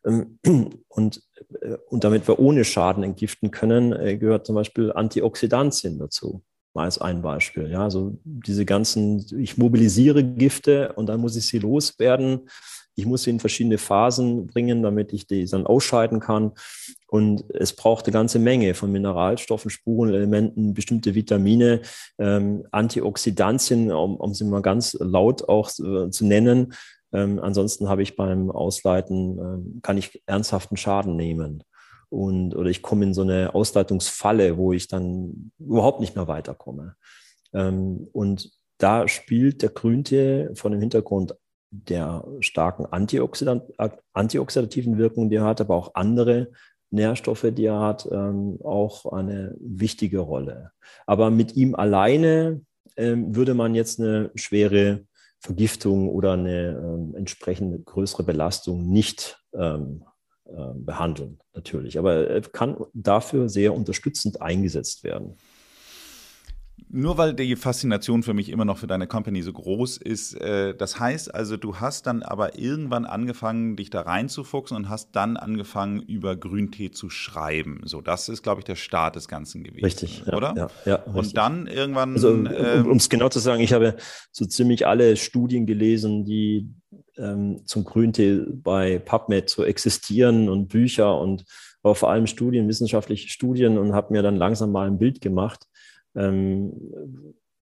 Ähm, 0.05 0.39
und, 0.89 1.23
äh, 1.61 1.77
und 1.89 2.05
damit 2.05 2.29
wir 2.29 2.39
ohne 2.39 2.65
Schaden 2.65 3.03
entgiften 3.03 3.51
können, 3.51 3.93
äh, 3.93 4.17
gehört 4.17 4.47
zum 4.47 4.55
Beispiel 4.55 4.93
Antioxidantien 4.93 5.99
dazu 5.99 6.43
mal 6.77 6.85
als 6.85 7.01
ein 7.01 7.23
Beispiel. 7.23 7.69
Ja, 7.71 7.83
also 7.83 8.17
diese 8.23 8.65
ganzen, 8.65 9.27
ich 9.37 9.57
mobilisiere 9.57 10.23
Gifte 10.23 10.93
und 10.93 11.07
dann 11.07 11.21
muss 11.21 11.35
ich 11.35 11.47
sie 11.47 11.59
loswerden. 11.59 12.49
Ich 12.97 13.07
muss 13.07 13.23
sie 13.23 13.31
in 13.31 13.41
verschiedene 13.41 13.79
Phasen 13.79 14.47
bringen, 14.47 14.83
damit 14.83 15.13
ich 15.13 15.27
die 15.27 15.45
dann 15.47 15.67
ausscheiden 15.67 16.19
kann. 16.19 16.53
Und 17.09 17.45
es 17.51 17.75
braucht 17.75 18.07
eine 18.07 18.13
ganze 18.13 18.39
Menge 18.39 18.75
von 18.75 18.91
Mineralstoffen, 18.91 19.71
Spurenelementen, 19.71 20.75
bestimmte 20.75 21.15
Vitamine, 21.15 21.83
ähm, 22.19 22.67
Antioxidantien, 22.73 23.93
um, 23.93 24.17
um 24.17 24.35
sie 24.35 24.45
mal 24.45 24.63
ganz 24.63 24.97
laut 24.99 25.49
auch 25.49 25.71
äh, 25.79 26.11
zu 26.11 26.25
nennen. 26.25 26.73
Ähm, 27.13 27.39
ansonsten 27.39 27.89
habe 27.89 28.03
ich 28.03 28.17
beim 28.17 28.51
Ausleiten, 28.51 29.39
äh, 29.39 29.81
kann 29.83 29.99
ich 29.99 30.23
ernsthaften 30.27 30.77
Schaden 30.77 31.17
nehmen. 31.17 31.63
Und, 32.09 32.57
oder 32.57 32.71
ich 32.71 32.83
komme 32.83 33.05
in 33.05 33.15
so 33.15 33.23
eine 33.23 33.55
Ausleitungsfalle, 33.55 34.57
wo 34.57 34.73
ich 34.73 34.89
dann 34.89 35.53
überhaupt 35.59 36.01
nicht 36.01 36.17
mehr 36.17 36.29
weiterkomme. 36.29 36.97
Ähm, 37.53 38.09
und 38.13 38.51
da 38.79 39.09
spielt 39.09 39.63
der 39.63 39.71
Grüntee 39.71 40.49
von 40.55 40.73
dem 40.73 40.81
Hintergrund 40.81 41.35
der 41.89 42.25
starken 42.41 42.87
Antioxidant, 42.87 43.65
antioxidativen 44.13 44.99
Wirkung, 44.99 45.31
die 45.31 45.37
er 45.37 45.45
hat, 45.45 45.61
aber 45.61 45.75
auch 45.75 45.95
andere 45.95 46.49
Nährstoffe, 46.91 47.47
die 47.53 47.65
er 47.65 47.81
hat, 47.81 48.09
ähm, 48.11 48.59
auch 48.63 49.13
eine 49.13 49.57
wichtige 49.61 50.21
Rolle. 50.21 50.71
Aber 51.07 51.31
mit 51.31 51.57
ihm 51.57 51.75
alleine 51.75 52.63
ähm, 52.97 53.35
würde 53.35 53.55
man 53.55 53.75
jetzt 53.75 54.01
eine 54.01 54.31
schwere 54.35 55.05
Vergiftung 55.41 56.09
oder 56.09 56.33
eine 56.33 56.79
ähm, 56.79 57.15
entsprechend 57.17 57.85
größere 57.87 58.23
Belastung 58.23 58.89
nicht 58.89 59.39
ähm, 59.55 60.05
äh, 60.45 60.73
behandeln, 60.75 61.39
natürlich. 61.55 61.99
Aber 61.99 62.29
er 62.29 62.41
kann 62.41 62.77
dafür 62.95 63.49
sehr 63.49 63.75
unterstützend 63.75 64.41
eingesetzt 64.41 65.05
werden 65.05 65.37
nur 66.89 67.19
weil 67.19 67.35
die 67.35 67.57
Faszination 67.57 68.23
für 68.23 68.33
mich 68.33 68.49
immer 68.49 68.65
noch 68.65 68.79
für 68.79 68.87
deine 68.87 69.07
Company 69.07 69.43
so 69.43 69.53
groß 69.53 69.97
ist, 69.97 70.35
äh, 70.41 70.75
das 70.75 71.01
heißt 71.01 71.35
also, 71.35 71.57
du 71.57 71.77
hast 71.77 72.07
dann 72.07 72.23
aber 72.23 72.59
irgendwann 72.59 73.05
angefangen, 73.05 73.77
dich 73.77 73.91
da 73.91 74.03
reinzufuchsen 74.03 74.77
und 74.77 74.89
hast 74.89 75.11
dann 75.13 75.37
angefangen, 75.37 76.01
über 76.01 76.37
Grüntee 76.37 76.93
zu 76.93 77.11
schreiben. 77.11 77.81
So, 77.85 78.01
das 78.01 78.29
ist, 78.29 78.43
glaube 78.43 78.61
ich, 78.61 78.65
der 78.65 78.77
Start 78.77 79.17
des 79.17 79.27
Ganzen 79.27 79.65
gewesen. 79.65 79.85
Richtig, 79.85 80.23
ja, 80.27 80.35
oder? 80.35 80.55
Ja, 80.57 80.69
ja, 80.85 80.95
richtig. 80.97 81.15
Und 81.15 81.37
dann 81.37 81.67
irgendwann. 81.67 82.13
Also, 82.13 82.31
um 82.31 82.47
ähm, 82.47 82.91
es 82.97 83.09
genau 83.09 83.29
zu 83.29 83.41
sagen, 83.41 83.63
ich 83.63 83.73
habe 83.73 83.97
so 84.31 84.45
ziemlich 84.47 84.87
alle 84.87 85.17
Studien 85.17 85.67
gelesen, 85.67 86.25
die 86.25 86.73
ähm, 87.17 87.63
zum 87.65 87.85
Grüntee 87.85 88.43
bei 88.49 89.01
PubMed 89.01 89.51
so 89.51 89.65
existieren 89.65 90.49
und 90.49 90.69
Bücher 90.69 91.19
und 91.19 91.45
aber 91.83 91.95
vor 91.95 92.11
allem 92.11 92.27
Studien, 92.27 92.69
wissenschaftliche 92.69 93.29
Studien 93.29 93.79
und 93.79 93.93
habe 93.93 94.13
mir 94.13 94.23
dann 94.23 94.37
langsam 94.37 94.73
mal 94.73 94.89
ein 94.89 94.99
Bild 94.99 95.21
gemacht 95.21 95.67
ähm, 95.67 95.76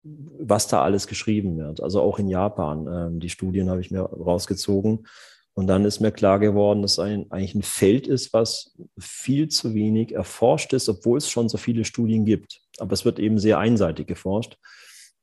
was 0.02 0.68
da 0.68 0.82
alles 0.82 1.06
geschrieben 1.06 1.56
wird. 1.58 1.82
Also 1.82 2.00
auch 2.02 2.18
in 2.18 2.28
Japan. 2.28 2.86
Ähm, 2.86 3.20
die 3.20 3.30
Studien 3.30 3.70
habe 3.70 3.80
ich 3.80 3.90
mir 3.90 4.02
rausgezogen. 4.02 5.06
Und 5.54 5.68
dann 5.68 5.84
ist 5.84 6.00
mir 6.00 6.10
klar 6.10 6.40
geworden, 6.40 6.82
dass 6.82 6.98
ein, 6.98 7.30
eigentlich 7.30 7.54
ein 7.54 7.62
Feld 7.62 8.08
ist, 8.08 8.32
was 8.32 8.76
viel 8.98 9.48
zu 9.48 9.72
wenig 9.72 10.12
erforscht 10.12 10.72
ist, 10.72 10.88
obwohl 10.88 11.18
es 11.18 11.30
schon 11.30 11.48
so 11.48 11.58
viele 11.58 11.84
Studien 11.84 12.24
gibt. 12.24 12.60
Aber 12.78 12.92
es 12.92 13.04
wird 13.04 13.20
eben 13.20 13.38
sehr 13.38 13.58
einseitig 13.58 14.08
geforscht. 14.08 14.58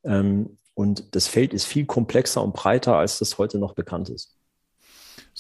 Ähm, 0.04 0.58
und 0.74 1.16
das 1.16 1.28
Feld 1.28 1.54
ist 1.54 1.66
viel 1.66 1.86
komplexer 1.86 2.42
und 2.42 2.54
breiter, 2.54 2.96
als 2.96 3.20
das 3.20 3.38
heute 3.38 3.60
noch 3.60 3.74
bekannt 3.74 4.10
ist. 4.10 4.38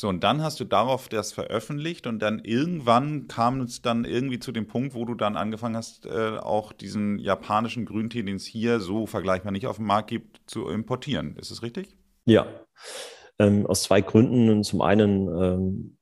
So, 0.01 0.09
und 0.09 0.23
dann 0.23 0.41
hast 0.41 0.59
du 0.59 0.63
darauf 0.63 1.09
das 1.09 1.31
veröffentlicht 1.31 2.07
und 2.07 2.23
dann 2.23 2.39
irgendwann 2.39 3.27
kam 3.27 3.61
es 3.61 3.83
dann 3.83 4.03
irgendwie 4.03 4.39
zu 4.39 4.51
dem 4.51 4.65
Punkt, 4.65 4.95
wo 4.95 5.05
du 5.05 5.13
dann 5.13 5.37
angefangen 5.37 5.77
hast, 5.77 6.07
äh, 6.07 6.39
auch 6.39 6.73
diesen 6.73 7.19
japanischen 7.19 7.85
Grüntee, 7.85 8.23
den 8.23 8.37
es 8.37 8.47
hier 8.47 8.79
so 8.79 9.05
vergleichbar 9.05 9.51
nicht 9.51 9.67
auf 9.67 9.75
dem 9.75 9.85
Markt 9.85 10.09
gibt, 10.09 10.41
zu 10.47 10.69
importieren. 10.69 11.35
Ist 11.37 11.51
das 11.51 11.61
richtig? 11.61 11.95
Ja, 12.25 12.47
ähm, 13.37 13.67
aus 13.67 13.83
zwei 13.83 14.01
Gründen. 14.01 14.63
Zum 14.63 14.81
einen 14.81 15.27
ähm, 15.27 15.97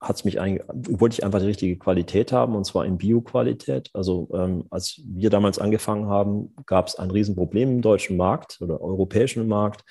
hat's 0.00 0.24
mich 0.24 0.36
wollte 0.36 1.14
ich 1.14 1.24
einfach 1.24 1.40
die 1.40 1.46
richtige 1.46 1.78
Qualität 1.78 2.30
haben, 2.30 2.54
und 2.54 2.64
zwar 2.64 2.86
in 2.86 2.96
Bio-Qualität. 2.96 3.90
Also 3.92 4.28
ähm, 4.34 4.66
als 4.70 5.00
wir 5.04 5.30
damals 5.30 5.58
angefangen 5.58 6.06
haben, 6.06 6.54
gab 6.64 6.86
es 6.86 6.94
ein 6.94 7.10
Riesenproblem 7.10 7.70
im 7.70 7.82
deutschen 7.82 8.16
Markt 8.16 8.58
oder 8.60 8.80
europäischen 8.80 9.48
Markt. 9.48 9.82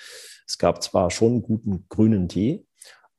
Es 0.48 0.58
gab 0.58 0.82
zwar 0.82 1.12
schon 1.12 1.42
guten 1.42 1.86
grünen 1.90 2.30
Tee, 2.30 2.66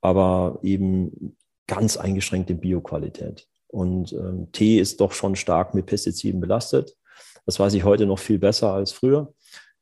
aber 0.00 0.58
eben 0.62 1.36
ganz 1.66 1.96
eingeschränkte 1.96 2.54
Bioqualität. 2.54 3.48
Und 3.68 4.12
ähm, 4.12 4.50
Tee 4.52 4.78
ist 4.78 5.00
doch 5.00 5.12
schon 5.12 5.36
stark 5.36 5.74
mit 5.74 5.86
Pestiziden 5.86 6.40
belastet. 6.40 6.96
Das 7.44 7.58
weiß 7.58 7.74
ich 7.74 7.84
heute 7.84 8.06
noch 8.06 8.18
viel 8.18 8.38
besser 8.38 8.72
als 8.72 8.92
früher. 8.92 9.34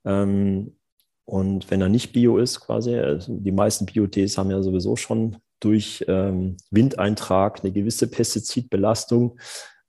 Ähm, 0.05 0.77
und 1.27 1.71
wenn 1.71 1.81
er 1.81 1.89
nicht 1.89 2.13
Bio 2.13 2.39
ist, 2.39 2.61
quasi, 2.61 2.97
also 2.97 3.35
die 3.37 3.53
meisten 3.53 3.87
Biotees 3.87 4.37
haben 4.37 4.51
ja 4.51 4.63
sowieso 4.63 4.97
schon 4.97 5.37
durch 5.61 6.05
ähm, 6.09 6.57
Windeintrag 6.71 7.61
eine 7.63 7.73
gewisse 7.73 8.11
Pestizidbelastung. 8.11 9.39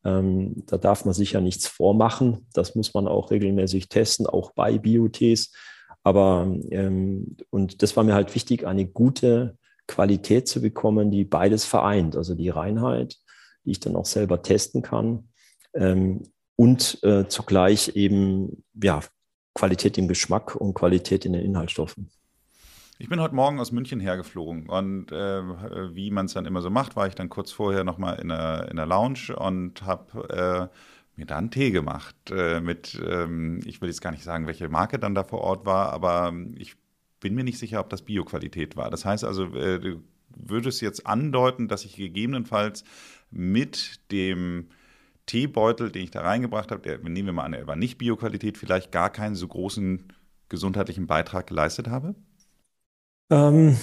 Ähm, 0.05 0.63
da 0.67 0.77
darf 0.77 1.03
man 1.03 1.13
sich 1.13 1.33
ja 1.33 1.41
nichts 1.41 1.67
vormachen. 1.67 2.47
Das 2.53 2.75
muss 2.75 2.93
man 2.93 3.07
auch 3.07 3.31
regelmäßig 3.31 3.89
testen, 3.89 4.27
auch 4.27 4.51
bei 4.51 4.77
Biotees. 4.77 5.51
Aber 6.03 6.47
ähm, 6.69 7.35
und 7.49 7.81
das 7.81 7.97
war 7.97 8.03
mir 8.03 8.13
halt 8.13 8.35
wichtig, 8.35 8.65
eine 8.65 8.85
gute 8.85 9.57
Qualität 9.87 10.47
zu 10.47 10.61
bekommen, 10.61 11.11
die 11.11 11.23
beides 11.23 11.65
vereint. 11.65 12.15
Also 12.15 12.35
die 12.35 12.49
Reinheit, 12.49 13.17
die 13.63 13.71
ich 13.71 13.79
dann 13.79 13.95
auch 13.95 14.05
selber 14.05 14.41
testen 14.41 14.81
kann 14.81 15.29
ähm, 15.73 16.23
und 16.55 17.03
äh, 17.03 17.27
zugleich 17.27 17.95
eben 17.95 18.63
ja, 18.81 19.01
Qualität 19.53 19.97
im 19.97 20.07
Geschmack 20.07 20.55
und 20.55 20.73
Qualität 20.73 21.25
in 21.25 21.33
den 21.33 21.43
Inhaltsstoffen. 21.43 22.09
Ich 22.97 23.09
bin 23.09 23.19
heute 23.19 23.35
Morgen 23.35 23.59
aus 23.59 23.73
München 23.73 23.99
hergeflogen 23.99 24.69
und 24.69 25.11
äh, 25.11 25.41
wie 25.93 26.11
man 26.11 26.27
es 26.27 26.33
dann 26.33 26.45
immer 26.45 26.61
so 26.61 26.69
macht, 26.69 26.95
war 26.95 27.07
ich 27.07 27.15
dann 27.15 27.27
kurz 27.27 27.51
vorher 27.51 27.83
nochmal 27.83 28.19
in 28.19 28.29
der, 28.29 28.69
in 28.69 28.77
der 28.77 28.85
Lounge 28.85 29.35
und 29.35 29.81
habe 29.81 30.69
äh, 30.71 31.17
mir 31.17 31.25
da 31.25 31.37
einen 31.37 31.51
Tee 31.51 31.71
gemacht 31.71 32.15
äh, 32.31 32.61
mit, 32.61 32.97
ähm, 33.05 33.59
ich 33.65 33.81
will 33.81 33.89
jetzt 33.89 34.01
gar 34.01 34.11
nicht 34.11 34.23
sagen, 34.23 34.47
welche 34.47 34.69
Marke 34.69 34.97
dann 34.97 35.13
da 35.13 35.25
vor 35.25 35.41
Ort 35.41 35.65
war, 35.65 35.91
aber 35.91 36.33
ich 36.55 36.75
bin 37.19 37.35
mir 37.35 37.43
nicht 37.43 37.59
sicher, 37.59 37.79
ob 37.79 37.89
das 37.89 38.01
Bioqualität 38.01 38.75
war. 38.75 38.89
Das 38.89 39.05
heißt 39.05 39.23
also, 39.23 39.45
äh, 39.55 39.79
du 39.79 40.03
würdest 40.35 40.81
jetzt 40.81 41.07
andeuten, 41.07 41.67
dass 41.67 41.85
ich 41.85 41.95
gegebenenfalls 41.95 42.83
mit 43.31 43.99
dem 44.11 44.69
Teebeutel, 45.25 45.91
den 45.91 46.03
ich 46.03 46.11
da 46.11 46.21
reingebracht 46.21 46.71
habe, 46.71 46.81
der, 46.81 46.99
nehmen 46.99 47.27
wir 47.27 47.33
mal 47.33 47.43
an, 47.43 47.53
er 47.53 47.67
war 47.67 47.75
nicht 47.75 47.97
Bioqualität, 47.97 48.57
vielleicht 48.57 48.91
gar 48.91 49.09
keinen 49.09 49.35
so 49.35 49.47
großen 49.47 50.13
gesundheitlichen 50.49 51.07
Beitrag 51.07 51.47
geleistet 51.47 51.87
habe? 51.87 52.15
Ähm, 53.31 53.77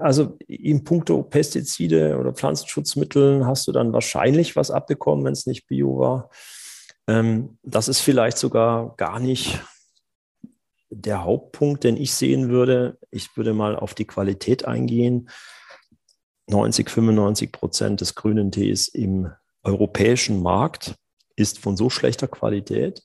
also 0.00 0.36
in 0.46 0.84
puncto 0.84 1.22
Pestizide 1.22 2.18
oder 2.18 2.32
Pflanzenschutzmittel 2.32 3.46
hast 3.46 3.68
du 3.68 3.72
dann 3.72 3.92
wahrscheinlich 3.92 4.56
was 4.56 4.70
abbekommen, 4.70 5.24
wenn 5.24 5.32
es 5.32 5.46
nicht 5.46 5.66
Bio 5.66 5.98
war. 5.98 6.30
Ähm, 7.06 7.58
das 7.62 7.88
ist 7.88 8.00
vielleicht 8.00 8.38
sogar 8.38 8.94
gar 8.96 9.20
nicht 9.20 9.60
der 10.90 11.24
Hauptpunkt, 11.24 11.84
den 11.84 11.96
ich 11.96 12.14
sehen 12.14 12.48
würde, 12.48 12.98
ich 13.10 13.36
würde 13.36 13.52
mal 13.52 13.76
auf 13.76 13.94
die 13.94 14.06
Qualität 14.06 14.64
eingehen. 14.66 15.28
90, 16.48 16.88
95 16.88 17.52
Prozent 17.52 18.00
des 18.00 18.14
grünen 18.14 18.50
Tees 18.50 18.88
im 18.88 19.30
europäischen 19.62 20.42
Markt 20.42 20.94
ist 21.36 21.58
von 21.58 21.76
so 21.76 21.90
schlechter 21.90 22.26
Qualität, 22.26 23.02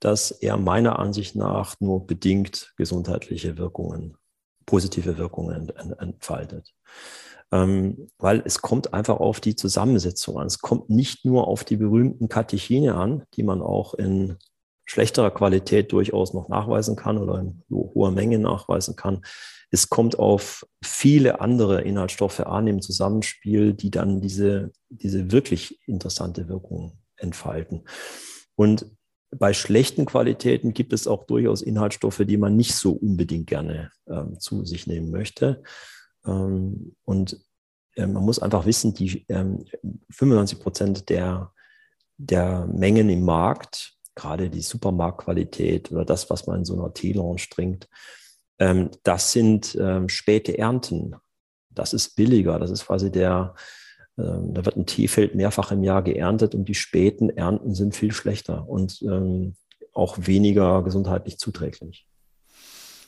dass 0.00 0.30
er 0.30 0.56
meiner 0.56 0.98
Ansicht 0.98 1.36
nach 1.36 1.76
nur 1.80 2.06
bedingt 2.06 2.72
gesundheitliche 2.76 3.58
Wirkungen, 3.58 4.16
positive 4.66 5.18
Wirkungen 5.18 5.70
entfaltet. 5.70 6.74
Ähm, 7.50 8.10
weil 8.18 8.42
es 8.44 8.60
kommt 8.60 8.92
einfach 8.92 9.20
auf 9.20 9.40
die 9.40 9.56
Zusammensetzung 9.56 10.38
an. 10.38 10.46
Es 10.46 10.58
kommt 10.58 10.90
nicht 10.90 11.24
nur 11.24 11.48
auf 11.48 11.64
die 11.64 11.76
berühmten 11.76 12.28
Katechine 12.28 12.94
an, 12.94 13.24
die 13.34 13.42
man 13.42 13.62
auch 13.62 13.94
in 13.94 14.36
schlechterer 14.88 15.30
Qualität 15.30 15.92
durchaus 15.92 16.32
noch 16.32 16.48
nachweisen 16.48 16.96
kann 16.96 17.18
oder 17.18 17.40
in 17.40 17.62
hoher 17.70 18.10
Menge 18.10 18.38
nachweisen 18.38 18.96
kann. 18.96 19.20
Es 19.70 19.90
kommt 19.90 20.18
auf 20.18 20.66
viele 20.82 21.42
andere 21.42 21.82
Inhaltsstoffe 21.82 22.40
an 22.40 22.66
im 22.66 22.80
Zusammenspiel, 22.80 23.74
die 23.74 23.90
dann 23.90 24.22
diese, 24.22 24.72
diese 24.88 25.30
wirklich 25.30 25.78
interessante 25.86 26.48
Wirkung 26.48 26.98
entfalten. 27.16 27.84
Und 28.54 28.86
bei 29.30 29.52
schlechten 29.52 30.06
Qualitäten 30.06 30.72
gibt 30.72 30.94
es 30.94 31.06
auch 31.06 31.24
durchaus 31.24 31.60
Inhaltsstoffe, 31.60 32.22
die 32.26 32.38
man 32.38 32.56
nicht 32.56 32.74
so 32.74 32.92
unbedingt 32.92 33.46
gerne 33.46 33.90
ähm, 34.08 34.40
zu 34.40 34.64
sich 34.64 34.86
nehmen 34.86 35.10
möchte. 35.10 35.62
Ähm, 36.24 36.96
und 37.04 37.38
äh, 37.96 38.06
man 38.06 38.24
muss 38.24 38.38
einfach 38.38 38.64
wissen, 38.64 38.94
die 38.94 39.26
ähm, 39.28 39.66
95 40.08 40.60
Prozent 40.60 41.08
der, 41.10 41.52
der 42.16 42.66
Mengen 42.66 43.10
im 43.10 43.22
Markt 43.22 43.97
gerade 44.18 44.50
die 44.50 44.60
Supermarktqualität 44.60 45.92
oder 45.92 46.04
das, 46.04 46.28
was 46.28 46.46
man 46.46 46.58
in 46.58 46.64
so 46.64 46.74
einer 46.74 46.92
Teelounge 46.92 47.42
trinkt, 47.50 47.88
ähm, 48.58 48.90
das 49.04 49.32
sind 49.32 49.76
ähm, 49.80 50.08
späte 50.08 50.58
Ernten. 50.58 51.14
Das 51.70 51.92
ist 51.92 52.16
billiger. 52.16 52.58
Das 52.58 52.70
ist 52.70 52.86
quasi 52.86 53.12
der, 53.12 53.54
ähm, 54.18 54.52
da 54.52 54.64
wird 54.64 54.76
ein 54.76 54.86
Teefeld 54.86 55.34
mehrfach 55.34 55.70
im 55.70 55.84
Jahr 55.84 56.02
geerntet 56.02 56.54
und 56.54 56.68
die 56.68 56.74
späten 56.74 57.30
Ernten 57.30 57.74
sind 57.74 57.94
viel 57.94 58.12
schlechter 58.12 58.68
und 58.68 59.00
ähm, 59.02 59.54
auch 59.92 60.18
weniger 60.18 60.82
gesundheitlich 60.82 61.38
zuträglich. 61.38 62.06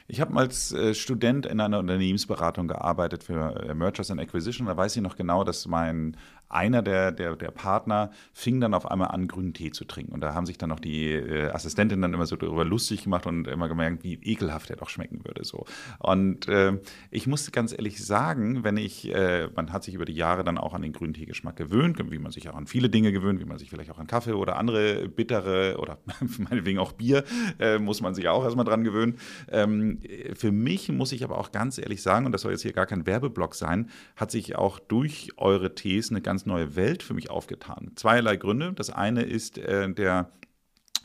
Ich 0.07 0.21
habe 0.21 0.37
als 0.37 0.73
äh, 0.73 0.93
Student 0.95 1.47
in 1.47 1.61
einer 1.61 1.79
Unternehmensberatung 1.79 2.67
gearbeitet 2.67 3.23
für 3.23 3.55
äh, 3.63 3.75
Mergers 3.75 4.11
and 4.11 4.21
Acquisition. 4.21 4.67
Da 4.67 4.77
weiß 4.77 4.97
ich 4.97 5.03
noch 5.03 5.17
genau, 5.17 5.45
dass 5.45 5.69
mein 5.69 6.17
einer 6.51 6.83
der, 6.83 7.13
der, 7.13 7.37
der 7.37 7.51
Partner 7.51 8.11
fing 8.33 8.61
dann 8.61 8.75
auf 8.75 8.91
einmal 8.91 9.09
an, 9.09 9.29
grünen 9.29 9.55
Tee 9.55 9.71
zu 9.71 9.85
trinken. 9.85 10.13
Und 10.13 10.21
da 10.21 10.35
haben 10.35 10.47
sich 10.47 10.59
dann 10.59 10.73
auch 10.73 10.81
die 10.81 11.13
äh, 11.13 11.51
Assistentin 11.51 12.03
dann 12.03 12.13
immer 12.13 12.27
so 12.27 12.37
darüber 12.37 12.65
lustig 12.65 13.05
gemacht 13.05 13.27
und 13.27 13.47
immer 13.47 13.69
gemerkt, 13.69 14.03
wie 14.05 14.15
ekelhaft 14.15 14.71
er 14.71 14.77
doch 14.77 14.89
schmecken 14.89 15.25
würde. 15.25 15.45
So. 15.45 15.65
Und 15.99 16.49
äh, 16.49 16.79
ich 17.11 17.27
musste 17.27 17.53
ganz 17.53 17.73
ehrlich 17.73 18.05
sagen, 18.05 18.65
wenn 18.65 18.77
ich, 18.77 19.15
äh, 19.15 19.49
man 19.55 19.73
hat 19.73 19.85
sich 19.85 19.95
über 19.95 20.05
die 20.05 20.15
Jahre 20.15 20.45
dann 20.45 20.59
auch 20.59 20.75
an 20.75 20.83
den 20.83 20.93
grünen 20.93 21.15
Teegeschmack 21.15 21.57
gewöhnt, 21.57 21.99
wie 22.11 22.19
man 22.19 22.33
sich 22.33 22.49
auch 22.49 22.57
an 22.57 22.67
viele 22.67 22.91
Dinge 22.91 23.13
gewöhnt, 23.13 23.41
wie 23.41 23.45
man 23.45 23.59
sich 23.59 23.71
vielleicht 23.71 23.91
auch 23.91 23.99
an 23.99 24.07
Kaffee 24.07 24.33
oder 24.33 24.57
andere 24.57 25.09
bittere 25.09 25.77
oder 25.79 25.99
meinetwegen 26.39 26.79
auch 26.79 26.93
Bier, 26.93 27.25
äh, 27.59 27.79
muss 27.79 28.01
man 28.01 28.15
sich 28.15 28.29
auch 28.29 28.43
erstmal 28.43 28.65
dran 28.65 28.83
gewöhnen. 28.83 29.19
Ähm, 29.51 30.01
für 30.35 30.51
mich 30.51 30.91
muss 30.91 31.13
ich 31.13 31.23
aber 31.23 31.39
auch 31.39 31.53
ganz 31.53 31.79
ehrlich 31.79 32.03
sagen, 32.03 32.27
und 32.27 32.33
das 32.33 32.43
soll 32.43 32.53
jetzt 32.53 32.63
hier 32.63 32.73
gar 32.73 32.87
kein 32.87 33.07
Werbeblock 33.07 33.55
sein, 33.55 33.89
hat 34.17 34.31
sich 34.31 34.57
auch 34.57 34.79
durch 34.79 35.31
eure 35.37 35.75
Tees 35.75 36.11
eine 36.11 36.21
ganz 36.21 36.40
neue 36.47 36.77
Welt 36.77 37.03
für 37.03 37.15
mich 37.15 37.31
aufgetan. 37.31 37.93
Zweierlei 37.97 38.37
Gründe. 38.37 38.73
Das 38.73 38.91
eine 38.91 39.23
ist 39.23 39.59
äh, 39.59 39.93
der 39.93 40.31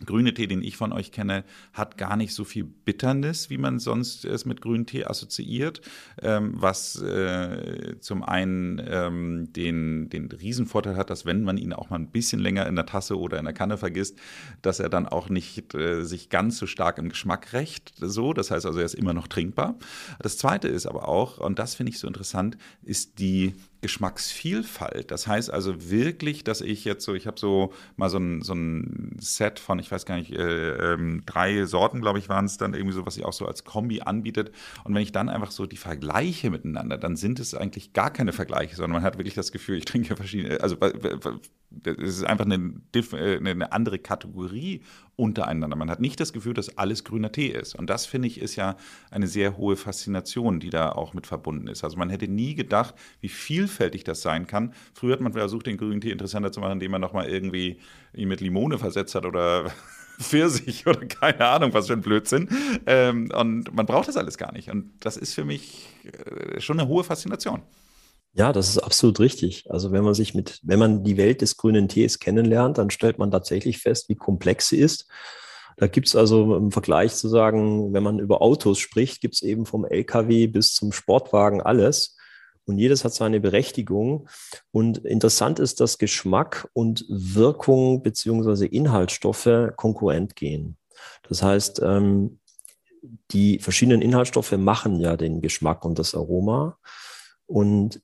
grüne 0.03 0.33
Tee, 0.33 0.47
den 0.47 0.61
ich 0.61 0.75
von 0.77 0.91
euch 0.91 1.11
kenne, 1.11 1.43
hat 1.71 1.97
gar 1.97 2.17
nicht 2.17 2.33
so 2.33 2.43
viel 2.43 2.63
Bitternis, 2.65 3.49
wie 3.49 3.57
man 3.57 3.79
sonst 3.79 4.25
es 4.25 4.45
mit 4.45 4.61
grünen 4.61 4.85
Tee 4.85 5.05
assoziiert, 5.05 5.81
ähm, 6.21 6.53
was 6.55 7.01
äh, 7.01 7.95
zum 7.99 8.23
einen 8.23 8.81
ähm, 8.85 9.53
den, 9.53 10.09
den 10.09 10.29
Riesenvorteil 10.31 10.97
hat, 10.97 11.09
dass 11.09 11.25
wenn 11.25 11.43
man 11.43 11.57
ihn 11.57 11.73
auch 11.73 11.89
mal 11.89 11.99
ein 11.99 12.11
bisschen 12.11 12.41
länger 12.41 12.67
in 12.67 12.75
der 12.75 12.85
Tasse 12.85 13.17
oder 13.17 13.39
in 13.39 13.45
der 13.45 13.53
Kanne 13.53 13.77
vergisst, 13.77 14.17
dass 14.61 14.79
er 14.79 14.89
dann 14.89 15.07
auch 15.07 15.29
nicht 15.29 15.73
äh, 15.75 16.03
sich 16.03 16.29
ganz 16.29 16.57
so 16.57 16.67
stark 16.67 16.97
im 16.97 17.09
Geschmack 17.09 17.53
rächt. 17.53 17.93
So, 17.97 18.33
das 18.33 18.51
heißt 18.51 18.65
also, 18.65 18.79
er 18.79 18.85
ist 18.85 18.95
immer 18.95 19.13
noch 19.13 19.27
trinkbar. 19.27 19.75
Das 20.19 20.37
zweite 20.37 20.67
ist 20.67 20.85
aber 20.85 21.07
auch, 21.07 21.37
und 21.37 21.59
das 21.59 21.75
finde 21.75 21.91
ich 21.91 21.99
so 21.99 22.07
interessant, 22.07 22.57
ist 22.83 23.19
die 23.19 23.53
Geschmacksvielfalt. 23.85 25.11
Das 25.11 25.27
heißt 25.27 25.51
also 25.51 25.91
wirklich, 25.91 26.43
dass 26.43 26.61
ich 26.61 26.85
jetzt 26.85 27.05
so, 27.05 27.13
ich 27.13 27.27
habe 27.27 27.39
so 27.39 27.71
mal 27.97 28.09
so 28.09 28.17
ein, 28.17 28.41
so 28.41 28.53
ein 28.53 29.15
Set 29.19 29.59
von, 29.59 29.77
ich 29.77 29.91
weiß 29.91 30.07
gar 30.07 30.17
nicht, 30.17 30.31
äh, 30.31 30.93
ähm, 30.93 31.21
drei 31.27 31.65
Sorten, 31.65 32.01
glaube 32.01 32.17
ich, 32.17 32.27
waren 32.27 32.45
es 32.45 32.57
dann 32.57 32.73
irgendwie 32.73 32.95
so, 32.95 33.05
was 33.05 33.13
sich 33.13 33.25
auch 33.25 33.33
so 33.33 33.45
als 33.45 33.63
Kombi 33.63 34.01
anbietet. 34.01 34.51
Und 34.85 34.95
wenn 34.95 35.03
ich 35.03 35.11
dann 35.11 35.29
einfach 35.29 35.51
so 35.51 35.67
die 35.67 35.77
Vergleiche 35.77 36.49
miteinander, 36.49 36.97
dann 36.97 37.15
sind 37.15 37.39
es 37.39 37.53
eigentlich 37.53 37.93
gar 37.93 38.11
keine 38.11 38.33
Vergleiche, 38.33 38.75
sondern 38.75 38.93
man 38.93 39.03
hat 39.03 39.19
wirklich 39.19 39.35
das 39.35 39.51
Gefühl, 39.51 39.77
ich 39.77 39.85
trinke 39.85 40.15
verschiedene, 40.15 40.61
also 40.61 40.77
es 41.83 42.17
ist 42.17 42.23
einfach 42.23 42.45
eine, 42.45 42.81
äh, 42.93 43.37
eine 43.37 43.71
andere 43.71 43.99
Kategorie 43.99 44.81
untereinander. 45.15 45.75
Man 45.75 45.89
hat 45.89 45.99
nicht 45.99 46.19
das 46.19 46.33
Gefühl, 46.33 46.53
dass 46.53 46.77
alles 46.77 47.03
grüner 47.03 47.31
Tee 47.31 47.47
ist. 47.47 47.75
Und 47.75 47.89
das, 47.89 48.05
finde 48.05 48.27
ich, 48.27 48.39
ist 48.39 48.55
ja 48.55 48.75
eine 49.11 49.27
sehr 49.27 49.57
hohe 49.57 49.75
Faszination, 49.75 50.59
die 50.59 50.69
da 50.69 50.91
auch 50.91 51.13
mit 51.13 51.27
verbunden 51.27 51.67
ist. 51.67 51.83
Also 51.83 51.97
man 51.97 52.09
hätte 52.09 52.27
nie 52.27 52.55
gedacht, 52.55 52.95
wie 53.21 53.29
vielfältig 53.29 54.03
das 54.03 54.21
sein 54.21 54.47
kann. 54.47 54.73
Früher 54.93 55.13
hat 55.13 55.21
man 55.21 55.33
versucht, 55.33 55.67
den 55.67 55.77
grünen 55.77 56.01
Tee 56.01 56.11
interessanter 56.11 56.51
zu 56.51 56.59
machen, 56.59 56.73
indem 56.73 56.91
man 56.91 57.01
nochmal 57.01 57.29
irgendwie 57.29 57.79
ihn 58.13 58.27
mit 58.27 58.41
Limone 58.41 58.77
versetzt 58.77 59.15
hat 59.15 59.25
oder 59.25 59.71
Pfirsich 60.19 60.87
oder 60.87 61.05
keine 61.05 61.45
Ahnung, 61.45 61.73
was 61.73 61.87
für 61.87 61.93
ein 61.93 62.01
Blödsinn. 62.01 62.49
Ähm, 62.85 63.31
und 63.33 63.73
man 63.73 63.85
braucht 63.85 64.07
das 64.07 64.17
alles 64.17 64.37
gar 64.37 64.51
nicht. 64.53 64.69
Und 64.69 64.91
das 64.99 65.17
ist 65.17 65.33
für 65.33 65.45
mich 65.45 65.87
äh, 66.03 66.59
schon 66.59 66.79
eine 66.79 66.87
hohe 66.87 67.03
Faszination. 67.03 67.61
Ja, 68.37 68.51
das 68.51 68.67
ist 68.67 68.79
absolut 68.79 69.21
richtig. 69.21 69.63
Also 69.71 69.93
wenn 69.93 70.03
man 70.03 70.13
sich 70.13 70.33
mit, 70.35 70.59
wenn 70.63 70.77
man 70.77 71.05
die 71.05 71.15
Welt 71.15 71.39
des 71.39 71.55
grünen 71.55 71.87
Tees 71.87 72.19
kennenlernt, 72.19 72.77
dann 72.77 72.89
stellt 72.89 73.17
man 73.17 73.31
tatsächlich 73.31 73.77
fest, 73.77 74.09
wie 74.09 74.15
komplex 74.15 74.67
sie 74.67 74.77
ist. 74.77 75.07
Da 75.77 75.87
gibt 75.87 76.07
es 76.07 76.17
also 76.17 76.57
im 76.57 76.71
Vergleich 76.71 77.15
zu 77.15 77.29
sagen, 77.29 77.93
wenn 77.93 78.03
man 78.03 78.19
über 78.19 78.41
Autos 78.41 78.79
spricht, 78.79 79.21
gibt 79.21 79.35
es 79.35 79.41
eben 79.41 79.65
vom 79.65 79.85
Lkw 79.85 80.47
bis 80.47 80.73
zum 80.73 80.91
Sportwagen 80.91 81.61
alles. 81.61 82.17
Und 82.65 82.77
jedes 82.77 83.05
hat 83.05 83.13
seine 83.13 83.39
Berechtigung. 83.39 84.27
Und 84.71 84.97
interessant 84.97 85.59
ist, 85.59 85.79
dass 85.79 85.97
Geschmack 85.97 86.67
und 86.73 87.05
Wirkung 87.07 88.03
beziehungsweise 88.03 88.65
Inhaltsstoffe 88.65 89.71
konkurrent 89.77 90.35
gehen. 90.35 90.75
Das 91.29 91.41
heißt, 91.41 91.81
ähm, 91.83 92.39
die 93.31 93.59
verschiedenen 93.59 94.01
Inhaltsstoffe 94.01 94.51
machen 94.53 94.99
ja 94.99 95.15
den 95.15 95.39
Geschmack 95.39 95.85
und 95.85 95.99
das 95.99 96.15
Aroma. 96.15 96.77
Und 97.45 98.01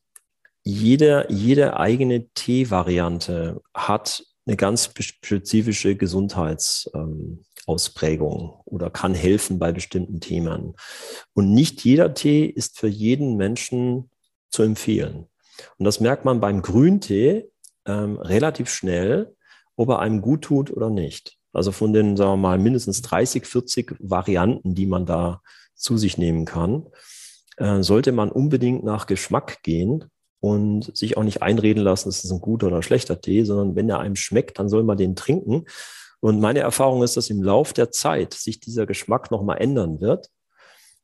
jede, 0.64 1.26
jede 1.30 1.78
eigene 1.78 2.28
Teevariante 2.30 3.62
hat 3.74 4.24
eine 4.46 4.58
ganz 4.58 4.92
spezifische 5.00 5.96
Gesundheitsausprägung 5.96 8.42
ähm, 8.42 8.52
oder 8.66 8.90
kann 8.90 9.14
helfen 9.14 9.60
bei 9.60 9.72
bestimmten 9.72 10.20
Themen. 10.20 10.74
Und 11.34 11.54
nicht 11.54 11.84
jeder 11.84 12.14
Tee 12.14 12.46
ist 12.46 12.80
für 12.80 12.88
jeden 12.88 13.38
Menschen 13.38 14.10
zu 14.50 14.64
empfehlen. 14.64 15.28
Und 15.78 15.86
das 15.86 16.00
merkt 16.00 16.26
man 16.26 16.40
beim 16.40 16.62
Grüntee 16.62 17.50
ähm, 17.86 18.18
relativ 18.18 18.70
schnell, 18.70 19.36
ob 19.76 19.90
er 19.90 20.00
einem 20.00 20.22
gut 20.22 20.44
tut 20.44 20.72
oder 20.72 20.90
nicht. 20.90 21.38
Also 21.54 21.72
von 21.72 21.94
den, 21.94 22.18
sagen 22.18 22.32
wir 22.32 22.38
mal, 22.38 22.58
mindestens 22.58 23.02
30, 23.02 23.46
40 23.46 23.96
Varianten, 24.00 24.76
die 24.76 24.86
man 24.86 25.06
da 25.06 25.42
zu 25.76 25.98
sich 25.98 26.18
nehmen 26.18 26.46
kann, 26.46 26.88
äh, 27.58 27.84
sollte 27.84 28.12
man 28.12 28.32
unbedingt 28.32 28.84
nach 28.84 29.06
Geschmack 29.06 29.62
gehen 29.64 30.11
und 30.42 30.96
sich 30.98 31.16
auch 31.16 31.24
nicht 31.24 31.42
einreden 31.42 31.84
lassen, 31.84 32.10
es 32.10 32.26
ist 32.26 32.32
ein 32.32 32.42
guter 32.42 32.68
oder 32.68 32.78
ein 32.78 32.84
schlechter 32.84 33.22
Tee, 33.22 33.44
sondern 33.44 33.76
wenn 33.76 33.90
er 33.90 34.00
einem 34.00 34.16
schmeckt, 34.16 34.60
dann 34.60 34.68
soll 34.68 34.84
man 34.84 34.98
den 34.98 35.16
trinken. 35.16 35.66
Und 36.20 36.42
meine 36.42 36.60
Erfahrung 36.60 37.04
ist, 37.04 37.16
dass 37.16 37.30
im 37.30 37.42
Lauf 37.42 37.74
der 37.74 37.92
Zeit 37.92 38.34
sich 38.34 38.60
dieser 38.60 38.86
Geschmack 38.86 39.32
nochmal 39.32 39.62
ändern 39.62 40.02
wird, 40.02 40.30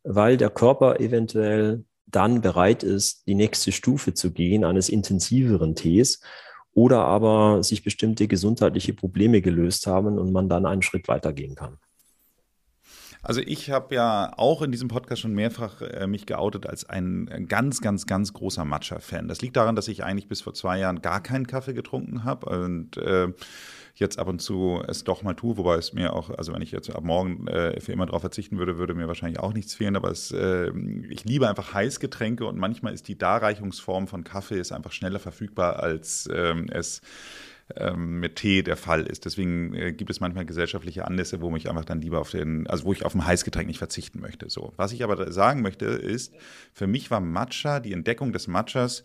weil 0.03 0.37
der 0.37 0.49
Körper 0.49 0.99
eventuell 0.99 1.85
dann 2.07 2.41
bereit 2.41 2.83
ist, 2.83 3.27
die 3.27 3.35
nächste 3.35 3.71
Stufe 3.71 4.13
zu 4.13 4.31
gehen 4.31 4.63
eines 4.63 4.89
intensiveren 4.89 5.75
Tees 5.75 6.21
oder 6.73 7.05
aber 7.05 7.63
sich 7.63 7.83
bestimmte 7.83 8.27
gesundheitliche 8.27 8.93
Probleme 8.93 9.41
gelöst 9.41 9.87
haben 9.87 10.17
und 10.17 10.31
man 10.31 10.49
dann 10.49 10.65
einen 10.65 10.81
Schritt 10.81 11.07
weitergehen 11.07 11.55
kann. 11.55 11.77
Also 13.21 13.41
ich 13.41 13.71
habe 13.71 13.95
ja 13.95 14.33
auch 14.37 14.61
in 14.61 14.71
diesem 14.71 14.87
Podcast 14.87 15.21
schon 15.21 15.33
mehrfach 15.33 15.81
äh, 15.81 16.07
mich 16.07 16.25
geoutet 16.25 16.67
als 16.67 16.87
ein 16.89 17.45
ganz, 17.47 17.81
ganz, 17.81 18.05
ganz 18.05 18.33
großer 18.33 18.65
Matcha-Fan. 18.65 19.27
Das 19.27 19.41
liegt 19.41 19.55
daran, 19.55 19.75
dass 19.75 19.87
ich 19.87 20.03
eigentlich 20.03 20.27
bis 20.27 20.41
vor 20.41 20.53
zwei 20.53 20.79
Jahren 20.79 21.01
gar 21.01 21.21
keinen 21.21 21.47
Kaffee 21.47 21.73
getrunken 21.73 22.23
habe 22.23 22.47
und 22.47 22.97
äh, 22.97 23.29
jetzt 23.99 24.19
ab 24.19 24.27
und 24.27 24.41
zu 24.41 24.81
es 24.87 25.03
doch 25.03 25.23
mal 25.23 25.33
tue, 25.33 25.57
wobei 25.57 25.75
es 25.75 25.93
mir 25.93 26.13
auch, 26.13 26.29
also 26.29 26.53
wenn 26.53 26.61
ich 26.61 26.71
jetzt 26.71 26.89
ab 26.89 27.03
morgen 27.03 27.47
äh, 27.47 27.79
für 27.79 27.91
immer 27.91 28.05
darauf 28.05 28.21
verzichten 28.21 28.57
würde, 28.57 28.77
würde 28.77 28.93
mir 28.93 29.07
wahrscheinlich 29.07 29.39
auch 29.39 29.53
nichts 29.53 29.73
fehlen, 29.73 29.95
aber 29.95 30.11
es, 30.11 30.31
äh, 30.31 30.71
ich 31.09 31.25
liebe 31.25 31.49
einfach 31.49 31.73
Heißgetränke 31.73 32.45
und 32.45 32.57
manchmal 32.57 32.93
ist 32.93 33.07
die 33.07 33.17
Darreichungsform 33.17 34.07
von 34.07 34.23
Kaffee 34.23 34.59
ist 34.59 34.71
einfach 34.71 34.91
schneller 34.91 35.19
verfügbar, 35.19 35.81
als 35.81 36.29
ähm, 36.31 36.67
es 36.71 37.01
ähm, 37.75 38.19
mit 38.19 38.37
Tee 38.37 38.63
der 38.63 38.77
Fall 38.77 39.03
ist. 39.03 39.25
Deswegen 39.25 39.73
äh, 39.73 39.91
gibt 39.91 40.09
es 40.09 40.19
manchmal 40.19 40.45
gesellschaftliche 40.45 41.05
Anlässe, 41.05 41.41
wo 41.41 41.49
mich 41.49 41.69
einfach 41.69 41.85
dann 41.85 42.01
lieber 42.01 42.19
auf 42.19 42.31
den, 42.31 42.67
also 42.67 42.85
wo 42.85 42.93
ich 42.93 43.05
auf 43.05 43.13
ein 43.13 43.25
Heißgetränk 43.25 43.67
nicht 43.67 43.79
verzichten 43.79 44.19
möchte. 44.19 44.49
So. 44.49 44.73
Was 44.77 44.91
ich 44.91 45.03
aber 45.03 45.31
sagen 45.31 45.61
möchte, 45.61 45.85
ist, 45.85 46.33
für 46.73 46.87
mich 46.87 47.11
war 47.11 47.19
Matcha, 47.19 47.79
die 47.79 47.93
Entdeckung 47.93 48.31
des 48.31 48.47
Matchas, 48.47 49.03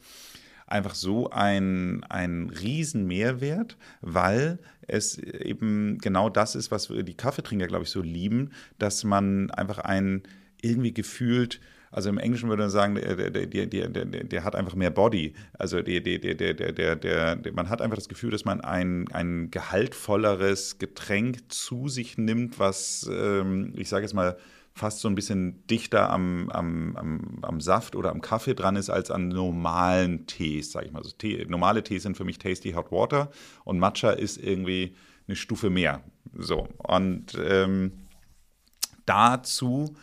einfach 0.67 0.95
so 0.95 1.29
ein, 1.31 2.05
ein 2.05 2.51
Riesenmehrwert, 2.51 3.77
weil 4.01 4.59
es 4.87 5.19
eben 5.19 5.99
genau 5.99 6.31
das 6.31 6.55
ist, 6.55 6.71
was 6.71 6.89
die 6.89 7.17
Kaffeetrinker, 7.17 7.67
glaube 7.67 7.85
ich, 7.85 7.91
so 7.91 8.01
lieben, 8.01 8.53
dass 8.79 9.05
man 9.05 9.51
einfach 9.51 9.79
ein 9.79 10.23
irgendwie 10.63 10.95
gefühlt 10.95 11.61
also 11.93 12.09
im 12.09 12.19
Englischen 12.19 12.49
würde 12.49 12.63
man 12.63 12.71
sagen, 12.71 12.95
der, 12.95 13.31
der, 13.31 13.67
der, 13.67 13.89
der, 13.89 14.45
hat 14.45 14.57
einfach 14.57 14.75
mehr 14.75 14.91
Body. 14.91 15.35
Also 15.53 15.83
der, 15.83 16.01
der, 16.01 16.19
der, 16.19 16.45
der, 16.73 16.97
der, 16.97 17.53
man 17.53 17.69
hat 17.69 17.83
einfach 17.83 17.97
das 17.97 18.09
Gefühl, 18.09 18.31
dass 18.31 18.47
man 18.47 18.63
ein, 18.63 19.09
ein 19.13 19.51
gehaltvolleres 19.51 20.79
Getränk 20.79 21.53
zu 21.53 21.89
sich 21.89 22.17
nimmt, 22.17 22.59
was, 22.59 23.09
ähm, 23.13 23.75
ich 23.77 23.91
sage 23.91 24.05
jetzt 24.05 24.15
mal, 24.15 24.39
fast 24.75 25.01
so 25.01 25.09
ein 25.09 25.15
bisschen 25.15 25.67
dichter 25.67 26.09
am, 26.09 26.49
am, 26.49 26.97
am, 26.97 27.39
am, 27.43 27.61
Saft 27.61 27.95
oder 27.95 28.11
am 28.11 28.23
Kaffee 28.23 28.55
dran 28.55 28.77
ist 28.77 28.89
als 28.89 29.11
an 29.11 29.29
normalen 29.29 30.27
Tees, 30.27 30.73
sage 30.73 30.87
ich 30.87 30.93
mal. 30.93 31.01
Also 31.01 31.11
Tee, 31.11 31.45
normale 31.47 31.83
Tees 31.83 32.05
sind 32.05 32.17
für 32.17 32.25
mich 32.25 32.39
Tasty 32.39 32.73
Hot 32.73 32.91
Water 32.91 33.31
und 33.65 33.79
Matcha 33.79 34.13
ist 34.13 34.39
irgendwie 34.39 34.97
eine 35.27 35.37
Stufe 35.37 35.69
mehr. 35.69 36.03
So, 36.35 36.69
und 36.79 37.39
ähm, 37.39 37.93
dazu 39.05 39.95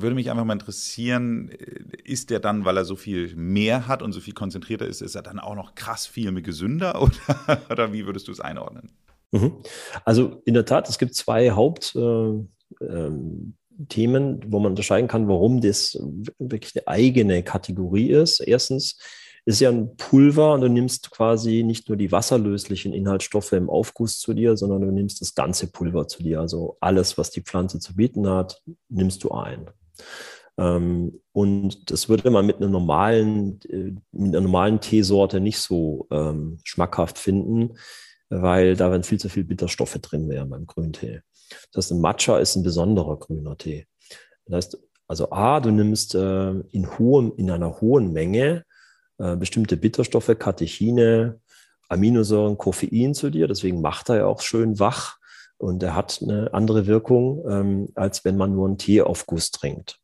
würde 0.00 0.14
mich 0.14 0.30
einfach 0.30 0.44
mal 0.44 0.52
interessieren, 0.52 1.50
äh, 1.50 1.84
ist 2.04 2.30
der 2.30 2.40
dann, 2.40 2.64
weil 2.64 2.76
er 2.76 2.84
so 2.84 2.96
viel 2.96 3.34
mehr 3.36 3.88
hat 3.88 4.02
und 4.02 4.12
so 4.12 4.20
viel 4.20 4.34
konzentrierter 4.34 4.86
ist, 4.86 5.02
ist 5.02 5.14
er 5.14 5.22
dann 5.22 5.38
auch 5.38 5.54
noch 5.54 5.74
krass 5.74 6.06
viel 6.06 6.32
gesünder 6.42 7.00
oder, 7.02 7.62
oder 7.70 7.92
wie 7.92 8.06
würdest 8.06 8.28
du 8.28 8.32
es 8.32 8.40
einordnen? 8.40 8.90
Mhm. 9.32 9.56
Also 10.04 10.42
in 10.44 10.54
der 10.54 10.64
Tat, 10.64 10.88
es 10.88 10.98
gibt 10.98 11.14
zwei 11.14 11.50
Hauptthemen, 11.50 12.48
äh, 12.80 14.04
ähm, 14.04 14.40
wo 14.46 14.58
man 14.58 14.72
unterscheiden 14.72 15.08
kann, 15.08 15.28
warum 15.28 15.60
das 15.60 15.98
wirklich 16.38 16.76
eine 16.76 16.88
eigene 16.88 17.42
Kategorie 17.42 18.10
ist. 18.10 18.40
Erstens 18.40 18.98
ist 19.46 19.60
ja 19.60 19.70
ein 19.70 19.96
Pulver 19.96 20.54
und 20.54 20.62
du 20.62 20.68
nimmst 20.68 21.12
quasi 21.12 21.62
nicht 21.62 21.88
nur 21.88 21.96
die 21.96 22.10
wasserlöslichen 22.10 22.92
Inhaltsstoffe 22.92 23.52
im 23.52 23.70
Aufguss 23.70 24.18
zu 24.18 24.34
dir, 24.34 24.56
sondern 24.56 24.80
du 24.80 24.90
nimmst 24.90 25.20
das 25.20 25.36
ganze 25.36 25.68
Pulver 25.68 26.08
zu 26.08 26.22
dir. 26.24 26.40
Also 26.40 26.76
alles, 26.80 27.16
was 27.16 27.30
die 27.30 27.42
Pflanze 27.42 27.78
zu 27.78 27.94
bieten 27.94 28.28
hat, 28.28 28.60
nimmst 28.88 29.22
du 29.22 29.30
ein. 29.30 29.70
Ähm, 30.58 31.20
und 31.32 31.90
das 31.90 32.08
würde 32.08 32.30
man 32.30 32.46
mit 32.46 32.56
einer 32.56 32.68
normalen, 32.68 33.60
äh, 33.68 33.94
mit 34.12 34.34
einer 34.34 34.40
normalen 34.40 34.80
Teesorte 34.80 35.40
nicht 35.40 35.58
so 35.58 36.06
ähm, 36.10 36.58
schmackhaft 36.64 37.18
finden, 37.18 37.76
weil 38.30 38.74
da 38.74 38.90
werden 38.90 39.04
viel 39.04 39.20
zu 39.20 39.28
viel 39.28 39.44
Bitterstoffe 39.44 39.98
drin 40.00 40.28
wären 40.28 40.50
beim 40.50 40.66
Grüntee. 40.66 41.20
Das 41.72 41.84
heißt, 41.84 41.92
ein 41.92 42.00
Matcha 42.00 42.38
ist 42.38 42.56
ein 42.56 42.62
besonderer 42.62 43.18
grüner 43.18 43.56
Tee. 43.56 43.86
Das 44.46 44.56
heißt, 44.56 44.78
also 45.08 45.30
A, 45.30 45.60
du 45.60 45.70
nimmst 45.70 46.14
äh, 46.14 46.50
in, 46.50 46.98
hohem, 46.98 47.32
in 47.36 47.50
einer 47.50 47.80
hohen 47.80 48.12
Menge 48.12 48.64
äh, 49.18 49.36
bestimmte 49.36 49.76
Bitterstoffe, 49.76 50.36
Katechine, 50.38 51.40
Aminosäuren, 51.88 52.58
Koffein 52.58 53.14
zu 53.14 53.30
dir. 53.30 53.46
Deswegen 53.46 53.80
macht 53.80 54.08
er 54.08 54.16
ja 54.16 54.26
auch 54.26 54.40
schön 54.40 54.80
wach 54.80 55.18
und 55.58 55.82
er 55.82 55.94
hat 55.94 56.20
eine 56.22 56.52
andere 56.52 56.86
Wirkung, 56.86 57.44
ähm, 57.48 57.88
als 57.94 58.24
wenn 58.24 58.36
man 58.36 58.54
nur 58.54 58.66
einen 58.66 58.78
Teeaufguss 58.78 59.50
trinkt. 59.50 59.98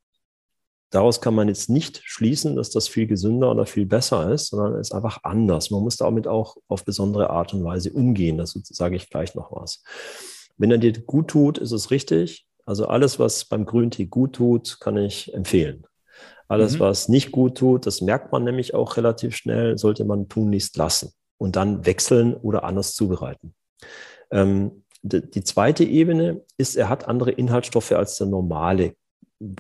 Daraus 0.91 1.23
kann 1.23 1.35
man 1.35 1.49
jetzt 1.49 1.71
nicht 1.71 2.03
schließen, 2.05 2.55
dass 2.57 2.71
das 2.71 2.87
viel 2.87 3.07
gesünder 3.07 3.51
oder 3.51 3.65
viel 3.65 3.87
besser 3.87 4.31
ist, 4.31 4.49
sondern 4.49 4.75
es 4.75 4.89
ist 4.89 4.93
einfach 4.93 5.21
anders. 5.23 5.71
Man 5.71 5.83
muss 5.83 5.97
damit 5.97 6.29
auch 6.29 6.57
auf 6.69 6.85
besondere 6.85 7.31
Art 7.31 7.55
und 7.55 7.65
Weise 7.65 7.91
umgehen. 7.93 8.37
Das 8.37 8.53
sage 8.65 8.97
ich 8.97 9.09
gleich 9.09 9.35
noch 9.35 9.53
was. 9.53 9.83
Wenn 10.59 10.71
er 10.71 10.77
dir 10.77 10.93
gut 10.93 11.29
tut, 11.29 11.57
ist 11.57 11.73
es 11.73 11.91
richtig. 11.91 12.47
Also 12.67 12.87
alles, 12.87 13.19
was 13.19 13.47
beim 13.47 13.65
Grüntee 13.65 14.05
gut 14.05 14.35
tut, 14.35 14.81
kann 14.81 14.99
ich 14.99 15.33
empfehlen. 15.33 15.87
Alles, 16.47 16.75
mhm. 16.75 16.81
was 16.81 17.09
nicht 17.09 17.33
gut 17.33 17.57
tut, 17.57 17.87
das 17.87 18.03
merkt 18.03 18.31
man 18.31 18.45
nämlich 18.45 18.75
auch 18.75 18.99
relativ 18.99 19.35
schnell, 19.35 19.79
sollte 19.79 20.05
man 20.05 20.29
tunlichst 20.29 20.77
lassen 20.77 21.13
und 21.39 21.57
dann 21.57 21.87
wechseln 21.87 22.35
oder 22.35 22.65
anders 22.65 22.95
zubereiten. 22.95 23.55
Ähm, 24.31 24.82
die 25.03 25.45
zweite 25.45 25.85
Ebene 25.85 26.45
ist, 26.57 26.77
er 26.77 26.89
hat 26.89 27.09
andere 27.09 27.33
Inhaltsstoffe 27.33 27.93
als 27.93 28.17
der 28.19 28.29
normale 28.29 28.95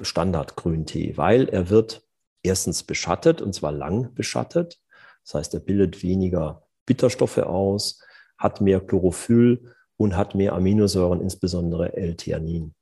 Standard-Grüntee, 0.01 1.17
weil 1.17 1.49
er 1.49 1.69
wird 1.69 2.03
erstens 2.43 2.85
beschattet 2.85 3.43
und 3.43 3.55
zwar 3.55 3.73
lang 3.73 4.15
beschattet. 4.15 4.81
Das 5.25 5.35
heißt, 5.35 5.55
er 5.55 5.61
bildet 5.61 6.03
weniger 6.03 6.63
Bitterstoffe 6.87 7.39
aus, 7.39 8.01
hat 8.39 8.61
mehr 8.61 8.81
Chlorophyll 8.81 9.75
und 9.97 10.17
hat 10.17 10.35
mehr 10.35 10.53
Aminosäuren, 10.53 11.21
insbesondere 11.21 11.97
L-Theanin. 11.97 12.75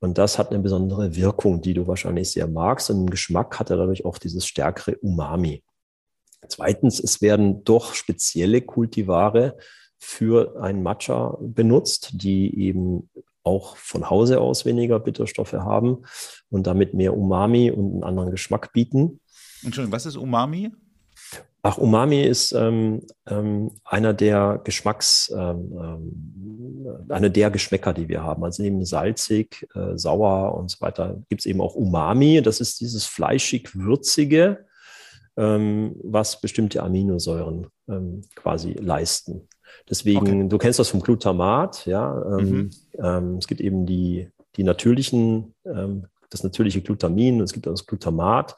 Und 0.00 0.16
das 0.16 0.38
hat 0.38 0.50
eine 0.50 0.60
besondere 0.60 1.14
Wirkung, 1.14 1.60
die 1.60 1.74
du 1.74 1.86
wahrscheinlich 1.86 2.32
sehr 2.32 2.48
magst. 2.48 2.90
Und 2.90 3.00
im 3.00 3.10
Geschmack 3.10 3.58
hat 3.58 3.68
er 3.70 3.76
dadurch 3.76 4.04
auch 4.06 4.16
dieses 4.16 4.46
stärkere 4.46 4.96
Umami. 4.96 5.62
Zweitens, 6.48 6.98
es 7.00 7.20
werden 7.20 7.64
doch 7.64 7.92
spezielle 7.94 8.62
Kultivare 8.62 9.58
für 10.00 10.60
ein 10.60 10.82
Matcha 10.82 11.36
benutzt, 11.40 12.10
die 12.14 12.58
eben 12.58 13.10
auch 13.42 13.76
von 13.76 14.10
Hause 14.10 14.40
aus 14.40 14.64
weniger 14.64 14.98
Bitterstoffe 14.98 15.52
haben 15.52 16.04
und 16.50 16.66
damit 16.66 16.94
mehr 16.94 17.16
Umami 17.16 17.70
und 17.70 17.92
einen 17.92 18.04
anderen 18.04 18.30
Geschmack 18.30 18.72
bieten. 18.72 19.20
Entschuldigung, 19.62 19.92
was 19.92 20.06
ist 20.06 20.16
Umami? 20.16 20.70
Ach, 21.62 21.76
Umami 21.76 22.22
ist 22.22 22.52
ähm, 22.52 23.02
ähm, 23.28 23.70
einer 23.84 24.14
der 24.14 24.62
Geschmacks, 24.64 25.30
ähm, 25.36 25.72
ähm, 25.78 27.06
einer 27.10 27.28
der 27.28 27.50
Geschmäcker, 27.50 27.92
die 27.92 28.08
wir 28.08 28.22
haben. 28.22 28.42
Also 28.44 28.62
neben 28.62 28.82
salzig, 28.86 29.68
äh, 29.74 29.98
sauer 29.98 30.54
und 30.54 30.70
so 30.70 30.80
weiter 30.80 31.22
gibt 31.28 31.42
es 31.42 31.46
eben 31.46 31.60
auch 31.60 31.74
Umami. 31.74 32.40
Das 32.40 32.60
ist 32.60 32.80
dieses 32.80 33.04
fleischig-würzige, 33.04 34.64
ähm, 35.36 35.96
was 36.02 36.40
bestimmte 36.40 36.82
Aminosäuren 36.82 37.66
ähm, 37.88 38.22
quasi 38.34 38.72
leisten. 38.72 39.46
Deswegen, 39.88 40.40
okay. 40.40 40.48
du 40.48 40.58
kennst 40.58 40.78
das 40.78 40.88
vom 40.88 41.00
Glutamat, 41.00 41.86
ja. 41.86 42.12
Mhm. 42.40 42.70
es 43.38 43.46
gibt 43.46 43.60
eben 43.60 43.86
die, 43.86 44.28
die 44.56 44.64
natürlichen, 44.64 45.54
das 45.64 46.42
natürliche 46.42 46.80
Glutamin, 46.80 47.40
es 47.40 47.52
gibt 47.52 47.66
das 47.66 47.86
Glutamat 47.86 48.56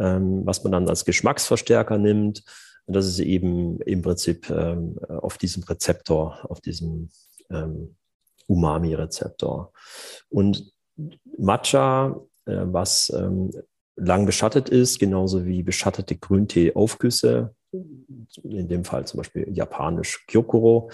ähm, 0.00 0.46
was 0.46 0.64
man 0.64 0.72
dann 0.72 0.88
als 0.88 1.04
Geschmacksverstärker 1.04 1.98
nimmt. 1.98 2.42
Und 2.86 2.96
das 2.96 3.06
ist 3.06 3.20
eben 3.20 3.80
im 3.82 4.02
Prinzip 4.02 4.50
ähm, 4.50 4.98
auf 5.06 5.38
diesem 5.38 5.62
Rezeptor, 5.62 6.38
auf 6.50 6.60
diesem 6.60 7.10
ähm, 7.50 7.94
Umami-Rezeptor. 8.46 9.72
Und 10.30 10.72
Matcha, 11.38 12.20
äh, 12.46 12.62
was 12.64 13.12
ähm, 13.14 13.50
lang 13.96 14.26
beschattet 14.26 14.70
ist, 14.70 14.98
genauso 14.98 15.44
wie 15.44 15.62
beschattete 15.62 16.16
Grüntee-Aufgüsse, 16.16 17.54
in 17.72 18.68
dem 18.68 18.84
Fall 18.84 19.06
zum 19.06 19.18
Beispiel 19.18 19.46
japanisch 19.50 20.26
Kyokuro, 20.26 20.90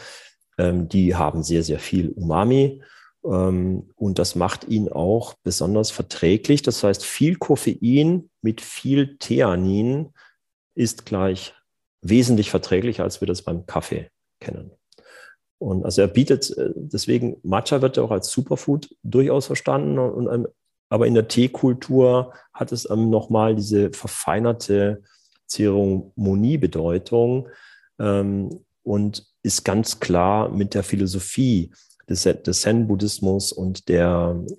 ähm, 0.58 0.88
die 0.88 1.14
haben 1.14 1.42
sehr, 1.42 1.62
sehr 1.62 1.78
viel 1.78 2.10
Umami 2.10 2.82
ähm, 3.24 3.90
und 3.96 4.18
das 4.18 4.34
macht 4.34 4.68
ihn 4.68 4.88
auch 4.88 5.34
besonders 5.42 5.90
verträglich. 5.90 6.62
Das 6.62 6.82
heißt, 6.82 7.04
viel 7.04 7.36
Koffein 7.36 8.30
mit 8.42 8.60
viel 8.60 9.16
Theanin 9.18 10.12
ist 10.74 11.06
gleich 11.06 11.54
wesentlich 12.02 12.50
verträglicher, 12.50 13.02
als 13.02 13.20
wir 13.20 13.28
das 13.28 13.42
beim 13.42 13.66
Kaffee 13.66 14.10
kennen. 14.40 14.70
Und 15.58 15.84
also 15.84 16.02
er 16.02 16.08
bietet, 16.08 16.56
äh, 16.56 16.70
deswegen 16.74 17.38
Matcha 17.42 17.80
wird 17.82 17.96
ja 17.96 18.02
auch 18.02 18.10
als 18.10 18.30
Superfood 18.30 18.94
durchaus 19.02 19.46
verstanden. 19.46 19.98
Und, 19.98 20.32
ähm, 20.32 20.46
aber 20.88 21.06
in 21.06 21.14
der 21.14 21.28
Teekultur 21.28 22.32
hat 22.52 22.70
es 22.70 22.88
nochmal 22.88 23.56
diese 23.56 23.90
verfeinerte 23.90 25.02
Zeremoniebedeutung 25.46 27.48
ähm, 27.98 28.64
und 28.82 29.26
ist 29.42 29.64
ganz 29.64 30.00
klar 30.00 30.48
mit 30.48 30.74
der 30.74 30.82
Philosophie 30.82 31.72
des, 32.09 32.22
des 32.22 32.61
Zen-Buddhismus 32.61 33.52
und, 33.52 33.82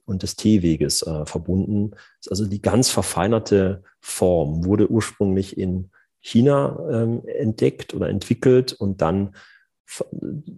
und 0.06 0.24
des 0.24 0.36
Teeweges 0.36 1.02
äh, 1.04 1.26
verbunden. 1.26 1.92
Also 2.30 2.46
die 2.46 2.62
ganz 2.62 2.90
verfeinerte 2.90 3.84
Form 4.02 4.66
wurde 4.66 4.90
ursprünglich 4.90 5.58
in 5.58 5.90
China 6.20 6.78
ähm, 6.92 7.22
entdeckt 7.26 7.94
oder 7.94 8.10
entwickelt 8.10 8.74
und 8.74 9.02
dann 9.02 9.34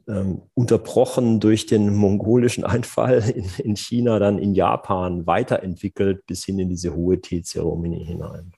ähm, 0.08 0.42
unterbrochen 0.56 1.40
durch 1.40 1.68
den 1.68 1.94
mongolischen 1.94 2.64
Einfall 2.64 3.24
in, 3.36 3.46
in 3.64 3.76
China, 3.76 4.18
dann 4.18 4.40
in 4.40 4.56
Japan 4.56 5.28
weiterentwickelt 5.28 6.26
bis 6.26 6.46
hin 6.46 6.58
in 6.58 6.70
diese 6.70 6.96
hohe 6.96 7.22
Teezeremonie 7.22 8.04
hinein. 8.04 8.52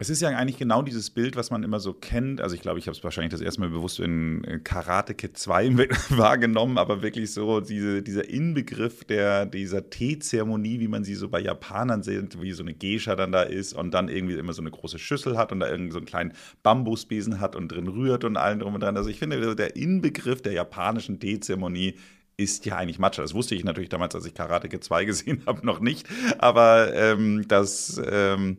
Es 0.00 0.10
ist 0.10 0.22
ja 0.22 0.28
eigentlich 0.28 0.58
genau 0.58 0.82
dieses 0.82 1.10
Bild, 1.10 1.34
was 1.34 1.50
man 1.50 1.64
immer 1.64 1.80
so 1.80 1.92
kennt. 1.92 2.40
Also 2.40 2.54
ich 2.54 2.62
glaube, 2.62 2.78
ich 2.78 2.86
habe 2.86 2.96
es 2.96 3.02
wahrscheinlich 3.02 3.32
das 3.32 3.40
erste 3.40 3.60
Mal 3.60 3.70
bewusst 3.70 3.98
in 3.98 4.44
äh, 4.44 4.60
Karate 4.60 5.12
Kid 5.12 5.36
2 5.36 5.76
wahrgenommen, 6.10 6.78
aber 6.78 7.02
wirklich 7.02 7.32
so 7.32 7.60
diese, 7.60 8.00
dieser 8.02 8.28
Inbegriff 8.30 9.02
der, 9.04 9.44
dieser 9.44 9.90
Teezeremonie, 9.90 10.78
wie 10.78 10.86
man 10.86 11.02
sie 11.02 11.16
so 11.16 11.28
bei 11.28 11.40
Japanern 11.40 12.04
sieht, 12.04 12.40
wie 12.40 12.52
so 12.52 12.62
eine 12.62 12.74
Geisha 12.74 13.16
dann 13.16 13.32
da 13.32 13.42
ist 13.42 13.72
und 13.72 13.92
dann 13.92 14.08
irgendwie 14.08 14.34
immer 14.34 14.52
so 14.52 14.62
eine 14.62 14.70
große 14.70 15.00
Schüssel 15.00 15.36
hat 15.36 15.50
und 15.50 15.58
da 15.58 15.68
irgendwie 15.68 15.92
so 15.92 15.98
einen 15.98 16.06
kleinen 16.06 16.32
Bambusbesen 16.62 17.40
hat 17.40 17.56
und 17.56 17.66
drin 17.66 17.88
rührt 17.88 18.22
und 18.22 18.36
allen 18.36 18.60
drum 18.60 18.74
und 18.74 18.82
dran. 18.82 18.96
Also 18.96 19.10
ich 19.10 19.18
finde, 19.18 19.56
der 19.56 19.74
Inbegriff 19.74 20.42
der 20.42 20.52
japanischen 20.52 21.18
Teezeremonie 21.18 21.96
ist 22.36 22.66
ja 22.66 22.76
eigentlich 22.76 23.00
Matcha. 23.00 23.22
Das 23.22 23.34
wusste 23.34 23.56
ich 23.56 23.64
natürlich 23.64 23.88
damals, 23.88 24.14
als 24.14 24.26
ich 24.26 24.34
Karate 24.34 24.68
Kid 24.68 24.84
2 24.84 25.04
gesehen 25.06 25.42
habe, 25.44 25.66
noch 25.66 25.80
nicht. 25.80 26.06
Aber 26.38 26.94
ähm, 26.94 27.48
das... 27.48 28.00
Ähm, 28.08 28.58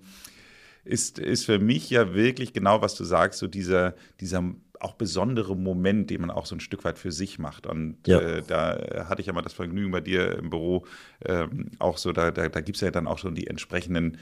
ist, 0.83 1.19
ist 1.19 1.45
für 1.45 1.59
mich 1.59 1.89
ja 1.89 2.13
wirklich 2.13 2.53
genau, 2.53 2.81
was 2.81 2.95
du 2.95 3.03
sagst, 3.03 3.39
so 3.39 3.47
dieser, 3.47 3.95
dieser 4.19 4.43
auch 4.79 4.93
besondere 4.93 5.55
Moment, 5.55 6.09
den 6.09 6.21
man 6.21 6.31
auch 6.31 6.45
so 6.45 6.55
ein 6.55 6.61
Stück 6.61 6.83
weit 6.85 6.97
für 6.97 7.11
sich 7.11 7.37
macht. 7.37 7.67
Und 7.67 7.97
ja. 8.07 8.19
äh, 8.19 8.43
da 8.45 9.05
hatte 9.09 9.21
ich 9.21 9.27
ja 9.27 9.33
mal 9.33 9.41
das 9.41 9.53
Vergnügen 9.53 9.91
bei 9.91 10.01
dir 10.01 10.37
im 10.37 10.49
Büro, 10.49 10.85
ähm, 11.25 11.71
auch 11.79 11.97
so, 11.97 12.11
da, 12.11 12.31
da, 12.31 12.47
da 12.47 12.61
gibt 12.61 12.77
es 12.77 12.81
ja 12.81 12.91
dann 12.91 13.07
auch 13.07 13.17
schon 13.17 13.35
die 13.35 13.47
entsprechenden 13.47 14.17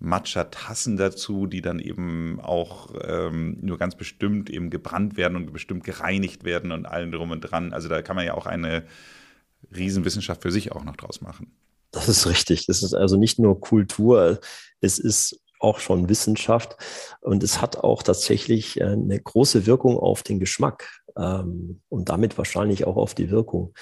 Matcha-Tassen 0.00 0.96
dazu, 0.96 1.46
die 1.46 1.62
dann 1.62 1.78
eben 1.78 2.38
auch 2.40 2.92
ähm, 3.02 3.58
nur 3.62 3.78
ganz 3.78 3.96
bestimmt 3.96 4.50
eben 4.50 4.68
gebrannt 4.68 5.16
werden 5.16 5.36
und 5.36 5.52
bestimmt 5.52 5.84
gereinigt 5.84 6.44
werden 6.44 6.72
und 6.72 6.84
allen 6.84 7.10
drum 7.10 7.30
und 7.30 7.40
dran. 7.40 7.72
Also 7.72 7.88
da 7.88 8.02
kann 8.02 8.16
man 8.16 8.26
ja 8.26 8.34
auch 8.34 8.46
eine 8.46 8.84
Riesenwissenschaft 9.74 10.42
für 10.42 10.52
sich 10.52 10.72
auch 10.72 10.84
noch 10.84 10.96
draus 10.96 11.20
machen. 11.20 11.52
Das 11.92 12.08
ist 12.08 12.26
richtig. 12.26 12.66
Das 12.66 12.82
ist 12.82 12.92
also 12.92 13.16
nicht 13.16 13.38
nur 13.38 13.60
Kultur, 13.60 14.40
es 14.80 14.98
ist 14.98 15.40
auch 15.64 15.80
schon 15.80 16.08
Wissenschaft 16.08 16.76
und 17.20 17.42
es 17.42 17.60
hat 17.60 17.78
auch 17.78 18.02
tatsächlich 18.02 18.80
äh, 18.80 18.84
eine 18.84 19.18
große 19.18 19.66
Wirkung 19.66 19.98
auf 19.98 20.22
den 20.22 20.38
Geschmack 20.38 21.02
ähm, 21.16 21.80
und 21.88 22.08
damit 22.08 22.38
wahrscheinlich 22.38 22.86
auch 22.86 22.96
auf 22.96 23.14
die 23.14 23.30
Wirkung. 23.30 23.74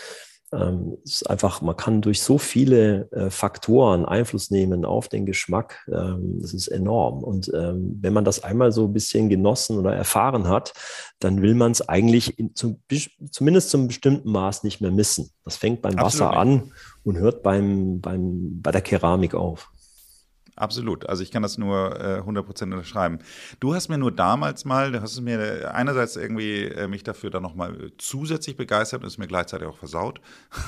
Ähm, 0.53 0.99
es 1.05 1.23
ist 1.23 1.31
einfach, 1.31 1.63
man 1.63 1.77
kann 1.77 2.03
durch 2.03 2.21
so 2.21 2.37
viele 2.37 3.11
äh, 3.13 3.31
Faktoren 3.31 4.05
Einfluss 4.05 4.51
nehmen 4.51 4.85
auf 4.85 5.09
den 5.09 5.25
Geschmack. 5.25 5.87
Ähm, 5.91 6.39
das 6.41 6.53
ist 6.53 6.69
enorm. 6.69 7.25
Und 7.25 7.51
ähm, 7.55 7.99
wenn 8.01 8.13
man 8.13 8.25
das 8.25 8.45
einmal 8.45 8.71
so 8.71 8.85
ein 8.85 8.93
bisschen 8.93 9.31
genossen 9.31 9.79
oder 9.79 9.95
erfahren 9.95 10.49
hat, 10.49 10.75
dann 11.21 11.41
will 11.41 11.55
man 11.55 11.73
es 11.73 11.89
eigentlich 11.89 12.39
in, 12.39 12.55
zum, 12.55 12.83
zumindest 13.31 13.71
zum 13.71 13.87
bestimmten 13.87 14.31
Maß 14.31 14.63
nicht 14.63 14.81
mehr 14.83 14.91
missen. 14.91 15.31
Das 15.45 15.57
fängt 15.57 15.81
beim 15.81 15.99
Absolut 15.99 16.29
Wasser 16.29 16.39
an 16.39 16.73
und 17.03 17.17
hört 17.17 17.43
beim, 17.43 18.01
beim, 18.01 18.61
bei 18.61 18.73
der 18.73 18.83
Keramik 18.83 19.35
auf. 19.35 19.71
Absolut. 20.55 21.09
Also 21.09 21.23
ich 21.23 21.31
kann 21.31 21.43
das 21.43 21.57
nur 21.57 21.99
äh, 21.99 22.21
100% 22.21 22.65
unterschreiben. 22.65 23.21
Du 23.59 23.75
hast 23.75 23.89
mir 23.89 23.97
nur 23.97 24.13
damals 24.13 24.67
mal, 24.67 24.93
du 24.93 25.01
hast 25.01 25.19
mir 25.23 25.75
einerseits 25.75 26.17
irgendwie 26.17 26.65
äh, 26.65 26.89
mich 26.89 27.03
dafür 27.03 27.31
dann 27.31 27.43
nochmal 27.43 27.91
zusätzlich 27.97 28.59
begeistert 28.59 29.01
und 29.01 29.07
es 29.07 29.17
mir 29.17 29.27
gleichzeitig 29.27 29.67
auch 29.67 29.79
versaut, 29.79 30.21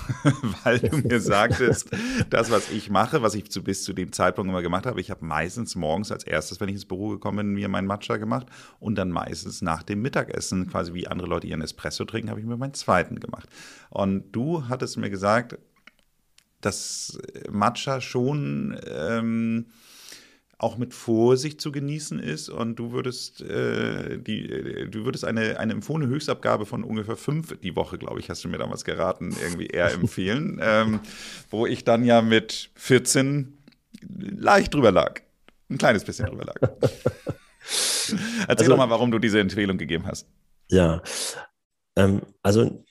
weil 0.64 0.78
du 0.78 0.96
mir 0.96 1.20
sagtest, 1.20 1.90
das, 2.30 2.50
was 2.50 2.70
ich 2.70 2.88
mache, 2.88 3.20
was 3.20 3.34
ich 3.34 3.50
zu, 3.50 3.62
bis 3.62 3.84
zu 3.84 3.92
dem 3.92 4.10
Zeitpunkt 4.12 4.48
immer 4.48 4.62
gemacht 4.62 4.86
habe, 4.86 5.02
ich 5.02 5.10
habe 5.10 5.22
meistens 5.22 5.76
morgens 5.76 6.10
als 6.10 6.24
erstes, 6.24 6.60
wenn 6.60 6.70
ich 6.70 6.76
ins 6.76 6.86
Büro 6.86 7.10
gekommen 7.10 7.36
bin, 7.36 7.52
mir 7.52 7.68
meinen 7.68 7.86
Matcha 7.86 8.16
gemacht 8.16 8.46
und 8.80 8.94
dann 8.96 9.10
meistens 9.10 9.60
nach 9.60 9.82
dem 9.82 10.00
Mittagessen, 10.00 10.66
quasi 10.70 10.94
wie 10.94 11.08
andere 11.08 11.28
Leute 11.28 11.46
ihren 11.46 11.60
Espresso 11.60 12.06
trinken, 12.06 12.30
habe 12.30 12.40
ich 12.40 12.46
mir 12.46 12.56
meinen 12.56 12.72
zweiten 12.72 13.20
gemacht. 13.20 13.50
Und 13.90 14.32
du 14.32 14.66
hattest 14.66 14.96
mir 14.96 15.10
gesagt, 15.10 15.58
dass 16.64 17.18
Matcha 17.50 18.00
schon 18.00 18.78
ähm, 18.88 19.66
auch 20.58 20.78
mit 20.78 20.94
Vorsicht 20.94 21.60
zu 21.60 21.72
genießen 21.72 22.18
ist. 22.18 22.48
Und 22.48 22.76
du 22.76 22.92
würdest 22.92 23.42
äh, 23.42 24.18
die 24.18 24.50
äh, 24.50 24.88
du 24.88 25.04
würdest 25.04 25.24
eine 25.24 25.58
eine 25.58 25.72
empfohlene 25.72 26.10
Höchstabgabe 26.10 26.64
von 26.64 26.84
ungefähr 26.84 27.16
fünf 27.16 27.58
die 27.60 27.76
Woche 27.76 27.98
glaube 27.98 28.20
ich 28.20 28.30
hast 28.30 28.44
du 28.44 28.48
mir 28.48 28.58
damals 28.58 28.84
geraten 28.84 29.34
irgendwie 29.42 29.66
eher 29.66 29.92
empfehlen. 29.92 30.60
Ähm, 30.66 31.00
wo 31.50 31.66
ich 31.66 31.84
dann 31.84 32.04
ja 32.04 32.22
mit 32.22 32.70
14 32.76 33.58
leicht 34.08 34.72
drüber 34.72 34.92
lag. 34.92 35.20
Ein 35.68 35.78
kleines 35.78 36.04
bisschen 36.04 36.26
drüber 36.26 36.44
lag. 36.44 36.56
Erzähl 36.80 38.46
also, 38.48 38.70
doch 38.70 38.76
mal 38.76 38.90
warum 38.90 39.10
du 39.10 39.18
diese 39.18 39.40
Empfehlung 39.40 39.76
gegeben 39.76 40.06
hast. 40.06 40.26
Ja. 40.70 41.02
Ähm, 41.96 42.22
also 42.42 42.84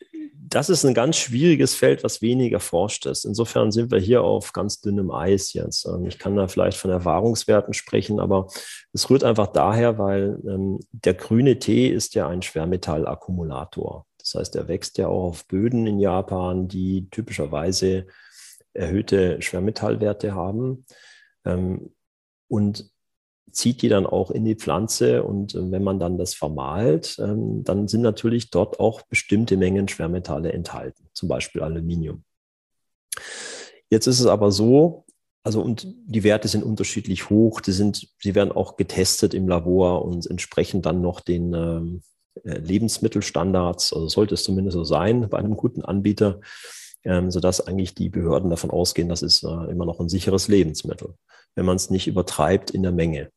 das 0.50 0.70
ist 0.70 0.84
ein 0.86 0.94
ganz 0.94 1.18
schwieriges 1.18 1.74
Feld, 1.76 2.04
was 2.04 2.22
wenig 2.22 2.52
erforscht 2.52 3.06
ist. 3.06 3.24
Insofern 3.24 3.72
sind 3.72 3.92
wir 3.92 4.00
hier 4.00 4.24
auf 4.24 4.52
ganz 4.52 4.82
dünnem 4.82 5.12
Eis 5.12 5.54
jetzt. 5.54 5.86
Ähm, 5.86 6.06
ich 6.06 6.20
kann 6.20 6.36
da 6.36 6.48
vielleicht 6.48 6.78
von 6.78 6.92
Erfahrungswerten 6.92 7.74
sprechen, 7.74 8.20
aber 8.20 8.48
es 8.92 9.10
rührt 9.10 9.24
einfach 9.24 9.48
daher, 9.48 9.98
weil 9.98 10.40
ähm, 10.48 10.80
der 10.92 11.14
grüne 11.14 11.60
Tee 11.60 11.88
ist 11.88 12.16
ja 12.16 12.28
ein 12.28 12.42
Schwermetallakkumulator. 12.42 14.06
Das 14.18 14.36
heißt, 14.36 14.56
er 14.56 14.68
wächst 14.68 14.98
ja 14.98 15.08
auch 15.08 15.30
auf 15.30 15.48
Böden 15.48 15.88
in 15.88 16.00
Japan, 16.00 16.68
die 16.68 17.10
typischerweise 17.10 18.08
erhöhte 18.74 19.42
Schwermetallwerte 19.42 20.34
haben. 20.34 20.86
Ähm, 21.46 21.94
und 22.48 22.93
zieht 23.52 23.82
die 23.82 23.90
dann 23.90 24.06
auch 24.06 24.32
in 24.32 24.46
die 24.46 24.56
Pflanze 24.56 25.24
und 25.24 25.56
äh, 25.56 25.72
wenn 25.72 25.84
man 25.84 26.00
dann 26.00 26.18
das 26.18 26.34
vermahlt, 26.34 27.18
ähm, 27.20 27.64
dann 27.64 27.88
sind 27.88 28.02
natürlich 28.02 28.50
dort 28.50 28.80
auch 28.80 29.02
bestimmte 29.04 29.58
Mengen 29.58 29.88
Schwermetalle 29.88 30.52
enthalten, 30.52 31.08
zum 31.14 31.30
Beispiel 31.30 31.62
Aluminium. 31.62 32.24
Jetzt 33.90 34.08
ist 34.08 34.20
es 34.20 34.26
aber 34.26 34.52
so, 34.52 35.06
also 35.44 35.62
und 35.62 35.86
die 36.06 36.24
Werte 36.24 36.48
sind 36.48 36.64
unterschiedlich 36.64 37.30
hoch, 37.30 37.62
die 37.62 37.74
sind, 37.74 38.08
sie 38.20 38.34
werden 38.34 38.52
auch 38.52 38.76
getestet 38.76 39.34
im 39.34 39.48
Labor 39.48 40.06
und 40.06 40.26
entsprechen 40.26 40.82
dann 40.82 41.02
noch 41.02 41.20
den 41.20 41.54
ähm, 41.54 42.02
äh, 42.44 42.58
Lebensmittelstandards, 42.58 43.94
also 43.94 44.08
sollte 44.08 44.34
es 44.34 44.44
zumindest 44.44 44.76
so 44.76 44.84
sein 44.84 45.30
bei 45.30 45.38
einem 45.38 45.56
guten 45.56 45.84
Anbieter, 45.84 46.40
ähm, 47.04 47.32
sodass 47.32 47.62
eigentlich 47.62 47.96
die 47.96 48.10
Behörden 48.10 48.50
davon 48.50 48.72
ausgehen, 48.72 49.10
das 49.10 49.22
ist 49.22 49.44
äh, 49.44 49.72
immer 49.72 49.86
noch 49.86 50.00
ein 50.00 50.10
sicheres 50.10 50.48
Lebensmittel, 50.48 51.16
wenn 51.56 51.66
man 51.66 51.76
es 51.76 51.90
nicht 51.90 52.08
übertreibt 52.08 52.72
in 52.72 52.84
der 52.84 52.92
Menge. 52.92 53.30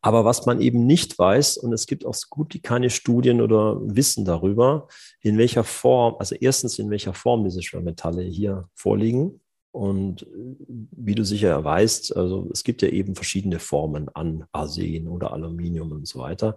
Aber 0.00 0.24
was 0.24 0.46
man 0.46 0.60
eben 0.60 0.86
nicht 0.86 1.18
weiß, 1.18 1.56
und 1.58 1.72
es 1.72 1.86
gibt 1.86 2.06
auch 2.06 2.14
so 2.14 2.26
gut 2.30 2.54
wie 2.54 2.60
keine 2.60 2.90
Studien 2.90 3.40
oder 3.40 3.80
Wissen 3.82 4.24
darüber, 4.24 4.88
in 5.20 5.38
welcher 5.38 5.64
Form, 5.64 6.16
also 6.18 6.36
erstens 6.36 6.78
in 6.78 6.90
welcher 6.90 7.14
Form 7.14 7.44
diese 7.44 7.62
Schwermetalle 7.62 8.22
hier 8.22 8.68
vorliegen. 8.74 9.40
Und 9.70 10.26
wie 10.30 11.14
du 11.14 11.24
sicher 11.24 11.62
weißt, 11.62 12.16
also 12.16 12.48
es 12.52 12.64
gibt 12.64 12.82
ja 12.82 12.88
eben 12.88 13.14
verschiedene 13.14 13.58
Formen 13.58 14.08
an 14.08 14.44
Arsen 14.52 15.08
oder 15.08 15.32
Aluminium 15.32 15.92
und 15.92 16.08
so 16.08 16.20
weiter. 16.20 16.56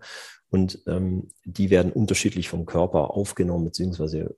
Und 0.50 0.82
ähm, 0.88 1.30
die 1.44 1.70
werden 1.70 1.91
unterschiedlich 1.91 2.50
vom 2.50 2.65
Körper 2.65 3.12
aufgenommen, 3.12 3.65
beziehungsweise 3.65 4.36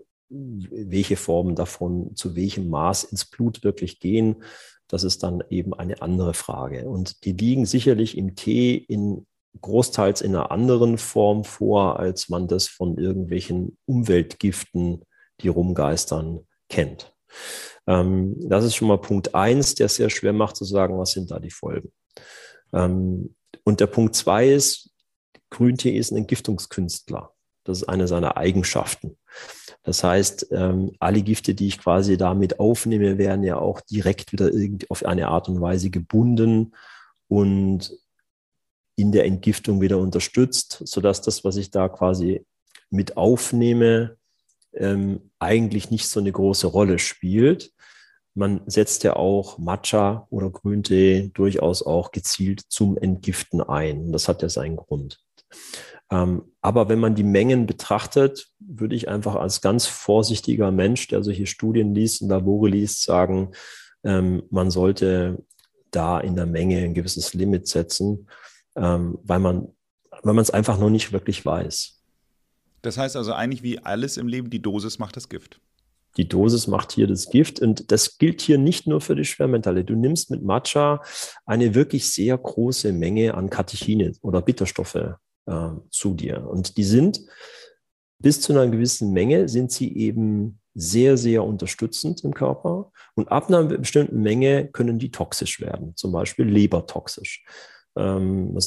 welche 0.71 1.15
Formen 1.15 1.55
davon 1.55 2.15
zu 2.15 2.35
welchem 2.35 2.69
Maß 2.69 3.05
ins 3.05 3.25
Blut 3.25 3.63
wirklich 3.63 3.99
gehen, 3.99 4.43
das 4.87 5.03
ist 5.03 5.23
dann 5.23 5.43
eben 5.49 5.73
eine 5.73 6.01
andere 6.01 6.33
Frage. 6.33 6.87
Und 6.87 7.25
die 7.25 7.33
liegen 7.33 7.65
sicherlich 7.65 8.17
im 8.17 8.35
Tee 8.35 8.75
in 8.75 9.25
großteils 9.61 10.21
in 10.21 10.35
einer 10.35 10.51
anderen 10.51 10.97
Form 10.97 11.43
vor, 11.43 11.99
als 11.99 12.29
man 12.29 12.47
das 12.47 12.67
von 12.67 12.97
irgendwelchen 12.97 13.77
Umweltgiften, 13.85 15.03
die 15.41 15.47
rumgeistern, 15.47 16.41
kennt. 16.69 17.15
Ähm, 17.87 18.35
das 18.47 18.65
ist 18.65 18.75
schon 18.75 18.87
mal 18.87 18.99
Punkt 18.99 19.35
eins, 19.35 19.75
der 19.75 19.89
sehr 19.89 20.09
schwer 20.09 20.33
macht 20.33 20.55
zu 20.55 20.65
sagen, 20.65 20.97
was 20.97 21.11
sind 21.11 21.31
da 21.31 21.39
die 21.39 21.51
Folgen. 21.51 21.91
Ähm, 22.71 23.35
und 23.63 23.79
der 23.79 23.87
Punkt 23.87 24.15
zwei 24.15 24.49
ist, 24.49 24.91
Grüntee 25.49 25.95
ist 25.95 26.11
ein 26.11 26.17
Entgiftungskünstler. 26.17 27.32
Das 27.63 27.79
ist 27.79 27.89
eine 27.89 28.07
seiner 28.07 28.37
Eigenschaften. 28.37 29.17
Das 29.83 30.03
heißt, 30.03 30.47
ähm, 30.51 30.93
alle 30.99 31.21
Gifte, 31.21 31.53
die 31.53 31.67
ich 31.67 31.79
quasi 31.79 32.17
damit 32.17 32.59
aufnehme, 32.59 33.17
werden 33.17 33.43
ja 33.43 33.57
auch 33.57 33.81
direkt 33.81 34.31
wieder 34.31 34.49
auf 34.89 35.05
eine 35.05 35.27
Art 35.27 35.49
und 35.49 35.59
Weise 35.61 35.89
gebunden 35.89 36.73
und 37.27 37.91
in 38.95 39.11
der 39.11 39.25
Entgiftung 39.25 39.81
wieder 39.81 39.97
unterstützt, 39.97 40.81
sodass 40.85 41.21
das, 41.21 41.43
was 41.43 41.57
ich 41.57 41.71
da 41.71 41.89
quasi 41.89 42.45
mit 42.89 43.17
aufnehme, 43.17 44.17
ähm, 44.73 45.31
eigentlich 45.39 45.91
nicht 45.91 46.07
so 46.07 46.19
eine 46.19 46.31
große 46.31 46.67
Rolle 46.67 46.99
spielt. 46.99 47.73
Man 48.35 48.61
setzt 48.65 49.03
ja 49.03 49.15
auch 49.15 49.57
Matcha 49.57 50.27
oder 50.29 50.49
Grüntee 50.49 51.31
durchaus 51.33 51.83
auch 51.83 52.11
gezielt 52.11 52.61
zum 52.69 52.97
Entgiften 52.97 53.61
ein. 53.61 54.11
Das 54.11 54.27
hat 54.27 54.41
ja 54.41 54.49
seinen 54.49 54.75
Grund. 54.75 55.19
Ähm, 56.11 56.43
aber 56.61 56.89
wenn 56.89 56.99
man 56.99 57.15
die 57.15 57.23
Mengen 57.23 57.65
betrachtet, 57.65 58.49
würde 58.59 58.95
ich 58.95 59.07
einfach 59.09 59.35
als 59.35 59.61
ganz 59.61 59.85
vorsichtiger 59.85 60.71
Mensch, 60.71 61.07
der 61.07 61.23
solche 61.23 61.45
Studien 61.45 61.95
liest 61.95 62.21
und 62.21 62.29
Labore 62.29 62.69
liest, 62.69 63.03
sagen, 63.03 63.51
ähm, 64.03 64.43
man 64.49 64.69
sollte 64.69 65.43
da 65.91 66.19
in 66.19 66.35
der 66.35 66.45
Menge 66.45 66.79
ein 66.79 66.93
gewisses 66.93 67.33
Limit 67.33 67.67
setzen, 67.67 68.27
ähm, 68.75 69.17
weil 69.23 69.39
man 69.39 69.69
weil 70.23 70.33
man 70.33 70.41
es 70.41 70.51
einfach 70.51 70.79
noch 70.79 70.89
nicht 70.89 71.11
wirklich 71.11 71.45
weiß. 71.45 72.01
Das 72.81 72.97
heißt 72.97 73.15
also 73.15 73.33
eigentlich 73.33 73.63
wie 73.63 73.79
alles 73.79 74.17
im 74.17 74.27
Leben, 74.27 74.49
die 74.49 74.61
Dosis 74.61 74.99
macht 74.99 75.15
das 75.15 75.29
Gift. 75.29 75.59
Die 76.17 76.27
Dosis 76.27 76.67
macht 76.67 76.91
hier 76.91 77.07
das 77.07 77.29
Gift 77.29 77.59
und 77.59 77.91
das 77.91 78.17
gilt 78.17 78.41
hier 78.41 78.57
nicht 78.57 78.85
nur 78.85 79.01
für 79.01 79.15
die 79.15 79.25
Schwermetalle. 79.25 79.83
Du 79.83 79.95
nimmst 79.95 80.29
mit 80.29 80.43
Matcha 80.43 81.01
eine 81.45 81.73
wirklich 81.73 82.11
sehr 82.11 82.37
große 82.37 82.93
Menge 82.93 83.33
an 83.33 83.49
Katechine 83.49 84.13
oder 84.21 84.41
Bitterstoffe 84.41 85.15
äh, 85.45 85.69
zu 85.89 86.13
dir. 86.13 86.47
Und 86.47 86.77
die 86.77 86.83
sind 86.83 87.21
bis 88.23 88.39
zu 88.39 88.53
einer 88.53 88.67
gewissen 88.67 89.11
Menge 89.11 89.49
sind 89.49 89.71
sie 89.71 89.95
eben 89.97 90.59
sehr, 90.73 91.17
sehr 91.17 91.43
unterstützend 91.43 92.23
im 92.23 92.33
Körper. 92.33 92.91
Und 93.15 93.31
ab 93.31 93.49
einer 93.49 93.65
bestimmten 93.65 94.21
Menge 94.21 94.67
können 94.69 94.97
die 94.97 95.11
toxisch 95.11 95.59
werden, 95.59 95.95
zum 95.95 96.11
Beispiel 96.11 96.45
lebertoxisch. 96.45 97.43
Ähm, 97.95 98.57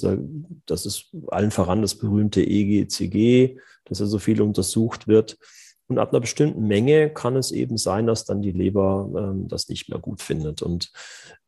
das 0.67 0.87
ist 0.87 1.11
allen 1.29 1.51
voran 1.51 1.83
das 1.83 1.97
berühmte 1.97 2.43
EGCG, 2.43 3.59
das 3.87 3.99
ja 3.99 4.07
so 4.07 4.19
viel 4.19 4.43
untersucht 4.43 5.09
wird. 5.09 5.39
Und 5.89 5.99
ab 5.99 6.11
einer 6.11 6.21
bestimmten 6.21 6.67
Menge 6.67 7.11
kann 7.11 7.37
es 7.37 7.51
eben 7.51 7.77
sein, 7.79 8.07
dass 8.07 8.25
dann 8.25 8.43
die 8.43 8.53
Leber 8.53 9.11
ähm, 9.17 9.49
das 9.49 9.69
nicht 9.69 9.89
mehr 9.89 9.99
gut 9.99 10.21
findet. 10.21 10.62
Und 10.62 10.93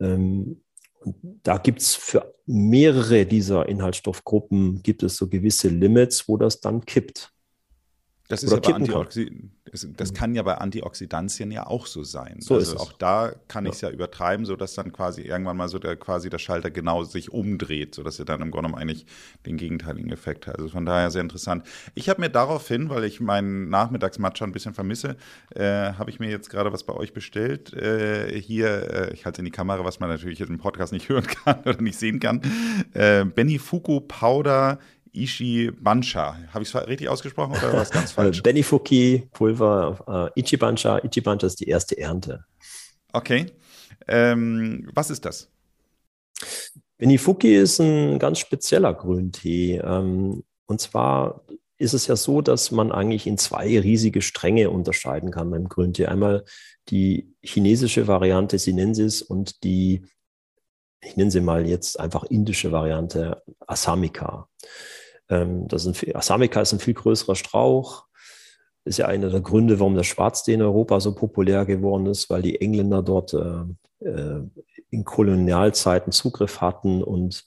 ähm, 0.01 0.63
und 1.01 1.17
da 1.43 1.59
gibt 1.59 1.81
es 1.81 1.95
für 1.95 2.35
mehrere 2.47 3.27
dieser 3.27 3.69
Inhaltsstoffgruppen 3.69 4.83
gibt 4.83 5.03
es 5.03 5.17
so 5.17 5.29
gewisse 5.29 5.69
Limits, 5.69 6.29
wo 6.29 6.37
das 6.37 6.61
dann 6.61 6.85
kippt. 6.85 7.33
Das 8.29 8.43
ist 8.43 8.53
aber 8.53 8.75
Antioxid 8.75 9.33
das 9.97 10.15
kann 10.15 10.35
ja 10.35 10.43
bei 10.43 10.59
Antioxidantien 10.59 11.51
ja 11.51 11.67
auch 11.67 11.87
so 11.87 12.05
sein. 12.05 12.37
So 12.41 12.55
also 12.55 12.75
ist 12.75 12.81
auch 12.81 12.93
da 12.93 13.33
kann 13.49 13.67
ich 13.67 13.73
es 13.73 13.81
ja 13.81 13.91
übertreiben, 13.91 14.47
sodass 14.47 14.75
dann 14.75 14.93
quasi 14.93 15.23
irgendwann 15.23 15.57
mal 15.57 15.69
so 15.69 15.79
der 15.79 15.97
quasi 15.97 16.31
der 16.31 16.39
Schalter 16.39 16.71
genau 16.71 17.05
sich 17.05 17.33
umdreht, 17.33 17.95
sodass 17.95 18.19
er 18.19 18.25
dann 18.25 18.41
im 18.41 18.51
Grunde 18.51 18.69
genommen 18.69 18.81
eigentlich 18.81 19.07
den 19.47 19.57
gegenteiligen 19.57 20.11
Effekt 20.11 20.47
hat. 20.47 20.59
Also 20.59 20.69
von 20.69 20.87
daher 20.87 21.11
sehr 21.11 21.23
interessant. 21.23 21.65
Ich 21.95 22.09
habe 22.09 22.21
mir 22.21 22.31
daraufhin, 22.31 22.89
weil 22.91 23.05
ich 23.05 23.21
meinen 23.21 23.69
Nachmittagsmatcha 23.69 24.45
ein 24.45 24.53
bisschen 24.53 24.75
vermisse, 24.75 25.17
äh, 25.55 25.93
habe 25.93 26.11
ich 26.11 26.21
mir 26.21 26.31
jetzt 26.31 26.51
gerade 26.51 26.73
was 26.73 26.85
bei 26.85 26.95
euch 26.95 27.13
bestellt. 27.13 27.73
Äh, 27.73 28.41
hier, 28.41 28.93
äh, 28.93 29.15
ich 29.15 29.25
halte 29.25 29.37
es 29.37 29.39
in 29.41 29.45
die 29.45 29.51
Kamera, 29.51 29.85
was 29.85 30.01
man 30.01 30.09
natürlich 30.09 30.39
jetzt 30.39 30.51
im 30.51 30.59
Podcast 30.59 30.93
nicht 30.93 31.09
hören 31.09 31.27
kann 31.27 31.61
oder 31.61 31.81
nicht 31.81 31.99
sehen 31.99 32.21
kann. 32.21 32.43
Äh, 32.95 33.25
Benifuku 33.25 34.01
Powder 34.01 34.79
Ishi 35.23 35.71
Bancha. 35.71 36.37
Habe 36.53 36.63
ich 36.63 36.75
es 36.75 36.87
richtig 36.87 37.09
ausgesprochen 37.09 37.53
oder 37.53 37.73
was 37.73 37.91
ganz 37.91 38.13
falsch? 38.13 38.43
Benifuki 38.43 39.29
Pulver, 39.33 40.33
äh, 40.37 40.41
Ichi 40.41 40.57
Bancha. 40.57 40.99
Ichi 40.99 41.21
Bancha 41.21 41.47
ist 41.47 41.61
die 41.61 41.69
erste 41.69 41.99
Ernte. 41.99 42.45
Okay. 43.13 43.47
Ähm, 44.07 44.91
was 44.95 45.11
ist 45.11 45.25
das? 45.25 45.51
Benifuki 46.99 47.55
ist 47.57 47.81
ein 47.81 48.19
ganz 48.19 48.39
spezieller 48.39 48.95
Grüntee. 48.95 49.79
Ähm, 49.79 50.45
und 50.67 50.81
zwar 50.81 51.43
ist 51.79 51.95
es 51.95 52.07
ja 52.07 52.17
so, 52.17 52.41
dass 52.41 52.71
man 52.71 52.91
eigentlich 52.93 53.27
in 53.27 53.39
zwei 53.39 53.79
riesige 53.79 54.23
Stränge 54.23 54.71
unterscheiden 54.71 55.31
kann 55.31 55.51
beim 55.51 55.69
Grüntee. 55.69 56.07
Einmal 56.07 56.45
die 56.89 57.35
chinesische 57.43 58.09
Variante 58.09 58.59
Sinensis 58.59 59.23
und 59.23 59.63
die 59.63 60.03
ich 61.01 61.17
nenne 61.17 61.31
sie 61.31 61.41
mal 61.41 61.67
jetzt 61.67 61.99
einfach 61.99 62.25
indische 62.25 62.73
Variante, 62.73 63.43
Asamika. 63.67 64.49
Ähm, 65.29 65.69
das 65.69 65.87
ist 65.87 66.03
ein, 66.05 66.17
Asamika 66.17 66.61
ist 66.61 66.73
ein 66.73 66.79
viel 66.79 66.95
größerer 66.95 67.37
Strauch. 67.37 68.07
Ist 68.85 68.99
ja 68.99 69.07
einer 69.07 69.29
der 69.29 69.41
Gründe, 69.41 69.79
warum 69.81 69.95
der 69.95 70.05
Schwarztee 70.05 70.55
in 70.55 70.63
Europa 70.63 71.01
so 71.01 71.15
populär 71.15 71.67
geworden 71.67 72.07
ist, 72.07 72.31
weil 72.31 72.43
die 72.43 72.61
Engländer 72.61 73.03
dort 73.03 73.35
äh, 73.35 74.07
äh, 74.07 74.43
in 74.91 75.05
Kolonialzeiten 75.05 76.13
Zugriff 76.13 76.61
hatten 76.61 77.03
und 77.03 77.45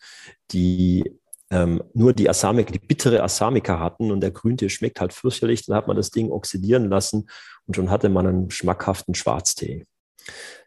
die 0.52 1.20
ähm, 1.50 1.84
nur 1.94 2.13
die 2.13 2.30
Asamika, 2.30 2.72
die 2.72 2.80
bittere 2.80 3.22
Asamika 3.22 3.80
hatten 3.80 4.12
und 4.12 4.22
der 4.22 4.32
Grüntee 4.32 4.70
schmeckt 4.70 5.02
halt 5.02 5.12
fürchterlich. 5.12 5.65
Dann 5.65 5.76
hat 5.76 5.88
man 5.88 5.98
das 5.98 6.12
Ding 6.12 6.32
oxidieren 6.32 6.89
lassen 6.89 7.30
und 7.65 7.76
schon 7.76 7.89
hatte 7.89 8.10
man 8.10 8.26
einen 8.26 8.52
schmackhaften 8.52 9.15
Schwarztee. 9.15 9.86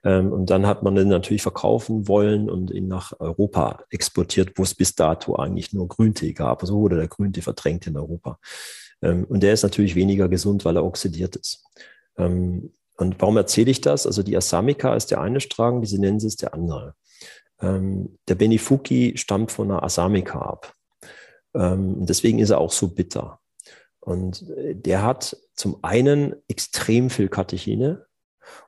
Ähm, 0.05 0.33
und 0.33 0.51
dann 0.51 0.67
hat 0.67 0.83
man 0.83 0.95
den 0.95 1.09
natürlich 1.09 1.43
verkaufen 1.43 2.09
wollen 2.09 2.51
und 2.51 2.71
ihn 2.71 2.89
nach 2.89 3.13
Europa 3.19 3.85
exportiert, 3.91 4.53
wo 4.57 4.63
es 4.63 4.75
bis 4.75 4.95
dato 4.95 5.37
eigentlich 5.37 5.73
nur 5.73 5.89
Grüntee 5.89 6.33
gab. 6.33 6.63
So 6.63 6.77
wurde 6.81 6.97
der 6.97 7.09
Grüntee 7.09 7.41
verdrängt 7.41 7.87
in 7.87 7.97
Europa. 7.97 8.39
Ähm, 9.03 9.25
und 9.25 9.43
der 9.43 9.53
ist 9.53 9.63
natürlich 9.63 9.95
weniger 9.95 10.29
gesund, 10.29 10.65
weil 10.65 10.77
er 10.77 10.85
oxidiert 10.85 11.37
ist. 11.37 11.65
Ähm, 12.19 12.73
und 12.97 13.21
warum 13.21 13.37
erzähle 13.37 13.71
ich 13.71 13.81
das? 13.81 14.07
Also 14.07 14.23
die 14.23 14.37
Asamika 14.37 14.95
ist 14.95 15.11
der 15.11 15.21
eine 15.21 15.41
Strang, 15.41 15.81
die 15.81 15.89
Sinensis 15.89 16.35
ist 16.35 16.43
der 16.43 16.55
andere. 16.55 16.95
Der 17.61 18.35
Benifuki 18.35 19.15
stammt 19.17 19.51
von 19.51 19.71
einer 19.71 19.83
Asamika 19.83 20.41
ab. 20.41 20.75
Deswegen 21.55 22.41
ist 22.41 22.51
er 22.51 22.59
auch 22.59 22.73
so 22.73 22.89
bitter. 22.89 23.41
Und 24.05 24.49
äh, 24.51 24.75
der 24.75 25.03
hat 25.03 25.37
zum 25.55 25.79
einen 25.83 26.35
extrem 26.47 27.11
viel 27.11 27.29
Katechine, 27.29 28.07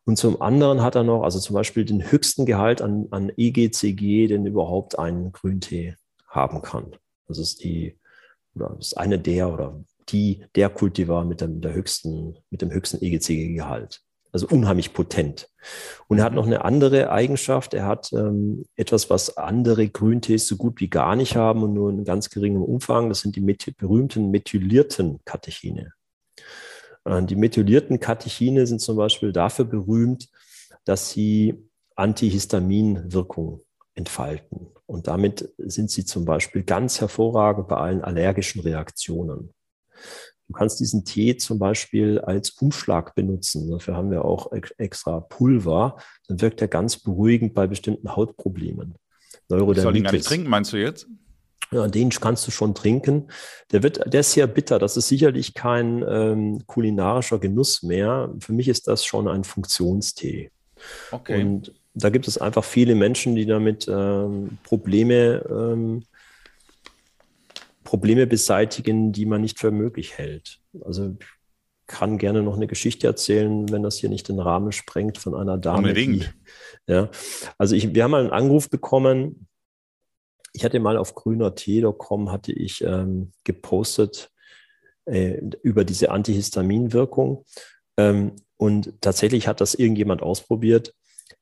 und 0.05 0.17
zum 0.17 0.41
anderen 0.41 0.83
hat 0.83 0.95
er 0.95 1.05
noch, 1.05 1.23
also 1.23 1.39
zum 1.39 1.55
Beispiel 1.55 1.85
den 1.85 2.11
höchsten 2.11 2.47
Gehalt 2.47 2.83
an, 2.83 3.07
an 3.11 3.33
EGCG, 3.37 4.29
den 4.29 4.47
überhaupt 4.47 4.99
ein 4.99 5.33
Grüntee 5.33 5.97
haben 6.29 6.63
kann. 6.63 6.97
Das 7.29 7.39
ist 7.39 7.63
die, 7.63 7.99
oder 8.55 8.75
das 8.77 8.89
ist 8.89 8.99
eine 8.99 9.19
der 9.19 9.53
oder 9.53 9.83
die, 10.09 10.45
der 10.55 10.71
Kultivar 10.71 11.25
mit 11.25 11.41
dem, 11.41 11.61
der 11.61 11.75
höchsten, 11.75 12.37
mit 12.51 12.63
dem 12.63 12.71
höchsten 12.71 13.03
EGCG-Gehalt. 13.03 14.03
Also 14.33 14.49
unheimlich 14.49 14.93
potent. 14.93 15.49
Und 16.09 16.19
er 16.19 16.25
hat 16.25 16.35
noch 16.35 16.47
eine 16.47 16.65
andere 16.65 17.11
Eigenschaft. 17.11 17.73
Er 17.73 17.87
hat 17.87 18.13
ähm, 18.13 18.67
etwas, 18.77 19.09
was 19.09 19.39
andere 19.39 19.89
Grüntees 19.89 20.47
so 20.47 20.57
gut 20.57 20.81
wie 20.81 20.91
gar 20.91 21.17
nicht 21.17 21.37
haben 21.37 21.63
und 21.63 21.73
nur 21.73 21.91
in 21.91 22.05
ganz 22.05 22.29
geringem 22.29 22.63
Umfang. 22.63 23.09
Das 23.09 23.21
sind 23.21 23.35
die 23.35 23.41
berühmten 23.41 24.31
methylierten 24.31 25.21
Katechine. 25.25 25.93
Äh, 27.07 27.23
die 27.25 27.37
methylierten 27.37 28.01
Katechine 28.01 28.67
sind 28.67 28.81
zum 28.81 28.97
Beispiel 28.97 29.33
dafür 29.33 29.65
berühmt, 29.65 30.29
dass 30.85 31.11
sie 31.11 31.55
Antihistaminwirkung 31.95 33.63
entfalten. 33.95 34.69
Und 34.85 35.09
damit 35.09 35.53
sind 35.59 35.91
sie 35.91 36.05
zum 36.05 36.25
Beispiel 36.25 36.63
ganz 36.63 37.01
hervorragend 37.01 37.69
bei 37.69 37.77
allen 37.77 38.03
allergischen 38.03 38.61
Reaktionen. 38.61 39.51
Du 40.49 40.53
kannst 40.53 40.79
diesen 40.79 41.05
Tee 41.05 41.37
zum 41.37 41.59
Beispiel 41.59 42.21
als 42.21 42.51
Umschlag 42.51 43.15
benutzen. 43.17 43.69
Dafür 43.71 43.97
haben 43.97 44.13
wir 44.13 44.25
auch 44.25 44.53
extra 44.79 45.21
Pulver. 45.21 45.97
Dann 46.29 46.41
wirkt 46.41 46.61
er 46.61 46.69
ganz 46.69 46.99
beruhigend 46.99 47.55
bei 47.55 47.67
bestimmten 47.67 48.15
Hautproblemen. 48.15 48.95
Ich 49.49 49.83
soll 49.83 49.97
ihn 49.97 50.05
gar 50.05 50.13
nicht 50.13 50.27
trinken, 50.27 50.49
meinst 50.49 50.73
du 50.73 50.77
jetzt? 50.77 51.09
Ja, 51.73 51.89
den 51.89 52.11
kannst 52.11 52.47
du 52.47 52.51
schon 52.51 52.75
trinken. 52.75 53.29
Der, 53.73 53.83
wird, 53.83 54.01
der 54.13 54.21
ist 54.21 54.33
sehr 54.33 54.47
bitter. 54.47 54.79
Das 54.79 54.97
ist 54.97 55.09
sicherlich 55.09 55.55
kein 55.55 56.05
ähm, 56.09 56.63
kulinarischer 56.67 57.39
Genuss 57.39 57.83
mehr. 57.83 58.33
Für 58.39 58.53
mich 58.53 58.69
ist 58.69 58.87
das 58.87 59.05
schon 59.05 59.27
ein 59.27 59.43
Funktionstee. 59.43 60.53
Okay. 61.11 61.43
Und 61.43 61.73
da 61.95 62.11
gibt 62.11 62.29
es 62.29 62.39
einfach 62.39 62.65
viele 62.65 62.95
Menschen, 62.95 63.35
die 63.35 63.47
damit 63.47 63.89
ähm, 63.89 64.59
Probleme, 64.63 65.45
ähm, 65.49 66.05
Probleme 67.83 68.27
beseitigen, 68.27 69.13
die 69.13 69.27
man 69.27 69.41
nicht 69.41 69.59
für 69.59 69.71
möglich 69.71 70.19
hält. 70.19 70.61
Also 70.85 71.17
ich 71.19 71.27
kann 71.87 72.19
gerne 72.19 72.43
noch 72.43 72.57
eine 72.57 72.67
Geschichte 72.67 73.07
erzählen, 73.07 73.71
wenn 73.71 73.83
das 73.83 73.99
hier 73.99 74.11
nicht 74.11 74.29
den 74.29 74.41
Rahmen 74.41 74.73
sprengt 74.73 75.19
von 75.19 75.35
einer 75.35 75.57
Dame. 75.57 75.79
Unbedingt. 75.79 76.35
Die, 76.87 76.93
ja, 76.93 77.11
also 77.59 77.75
ich, 77.75 77.95
wir 77.95 78.05
haben 78.05 78.11
mal 78.11 78.21
einen 78.21 78.31
Anruf 78.31 78.69
bekommen 78.71 79.47
ich 80.57 80.65
hatte 80.65 80.81
mal 80.81 80.97
auf 80.97 81.15
grüner.t.com 81.15 82.33
hatte 82.33 82.53
ich 82.53 82.83
ähm, 82.83 83.33
gepostet 83.45 84.31
äh, 85.05 85.39
über 85.63 85.85
diese 85.85 86.11
Antihistaminwirkung. 86.11 87.45
Ähm, 87.99 88.33
und 88.57 88.95
tatsächlich 89.03 89.49
hat 89.49 89.61
das 89.61 89.75
irgendjemand 89.75 90.23
ausprobiert. 90.23 90.95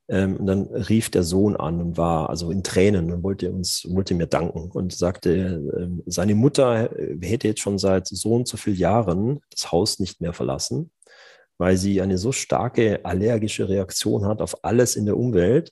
Ähm, 0.09 0.35
und 0.35 0.47
dann 0.47 0.63
rief 0.65 1.09
der 1.09 1.23
Sohn 1.23 1.55
an 1.55 1.81
und 1.81 1.97
war 1.97 2.29
also 2.29 2.51
in 2.51 2.61
Tränen 2.61 3.09
und 3.13 3.23
wollte 3.23 3.49
uns, 3.51 3.87
wollte 3.89 4.15
mir 4.15 4.27
danken 4.27 4.69
und 4.71 4.91
sagte, 4.91 5.63
äh, 5.77 6.01
seine 6.07 6.35
Mutter 6.35 6.89
hätte 7.21 7.47
jetzt 7.47 7.61
schon 7.61 7.77
seit 7.77 8.07
so 8.07 8.33
und 8.33 8.49
so 8.49 8.57
vielen 8.57 8.75
Jahren 8.75 9.39
das 9.49 9.71
Haus 9.71 9.99
nicht 9.99 10.19
mehr 10.19 10.33
verlassen, 10.33 10.91
weil 11.57 11.77
sie 11.77 12.01
eine 12.01 12.17
so 12.17 12.33
starke 12.33 12.99
allergische 13.05 13.69
Reaktion 13.69 14.25
hat 14.25 14.41
auf 14.41 14.63
alles 14.65 14.97
in 14.97 15.05
der 15.05 15.15
Umwelt, 15.15 15.71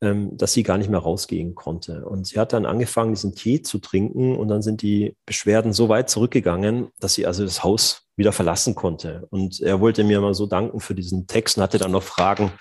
dass 0.00 0.52
sie 0.52 0.62
gar 0.62 0.76
nicht 0.76 0.90
mehr 0.90 1.00
rausgehen 1.00 1.54
konnte. 1.54 2.04
Und 2.04 2.26
sie 2.26 2.38
hat 2.38 2.52
dann 2.52 2.66
angefangen, 2.66 3.14
diesen 3.14 3.34
Tee 3.34 3.62
zu 3.62 3.78
trinken 3.78 4.36
und 4.36 4.48
dann 4.48 4.60
sind 4.60 4.82
die 4.82 5.16
Beschwerden 5.24 5.72
so 5.72 5.88
weit 5.88 6.10
zurückgegangen, 6.10 6.88
dass 7.00 7.14
sie 7.14 7.26
also 7.26 7.44
das 7.44 7.64
Haus 7.64 8.02
wieder 8.14 8.32
verlassen 8.32 8.74
konnte. 8.74 9.26
Und 9.30 9.60
er 9.60 9.80
wollte 9.80 10.04
mir 10.04 10.20
mal 10.20 10.34
so 10.34 10.46
danken 10.46 10.80
für 10.80 10.94
diesen 10.94 11.26
Text 11.26 11.56
und 11.56 11.62
hatte 11.62 11.78
dann 11.78 11.92
noch 11.92 12.02
Fragen, 12.02 12.52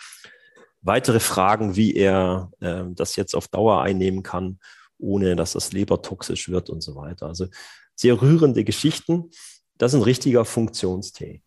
weitere 0.81 1.19
Fragen, 1.19 1.75
wie 1.75 1.93
er 1.93 2.51
äh, 2.61 2.83
das 2.89 3.15
jetzt 3.15 3.35
auf 3.35 3.47
Dauer 3.47 3.81
einnehmen 3.81 4.23
kann, 4.23 4.59
ohne 4.97 5.35
dass 5.35 5.53
das 5.53 5.73
Leber 5.73 6.01
toxisch 6.01 6.49
wird 6.49 6.69
und 6.69 6.81
so 6.81 6.95
weiter. 6.95 7.27
Also 7.27 7.47
sehr 7.95 8.21
rührende 8.21 8.63
Geschichten. 8.63 9.31
Das 9.77 9.93
ist 9.93 9.99
ein 9.99 10.03
richtiger 10.03 10.45
Funktionstee. 10.45 11.41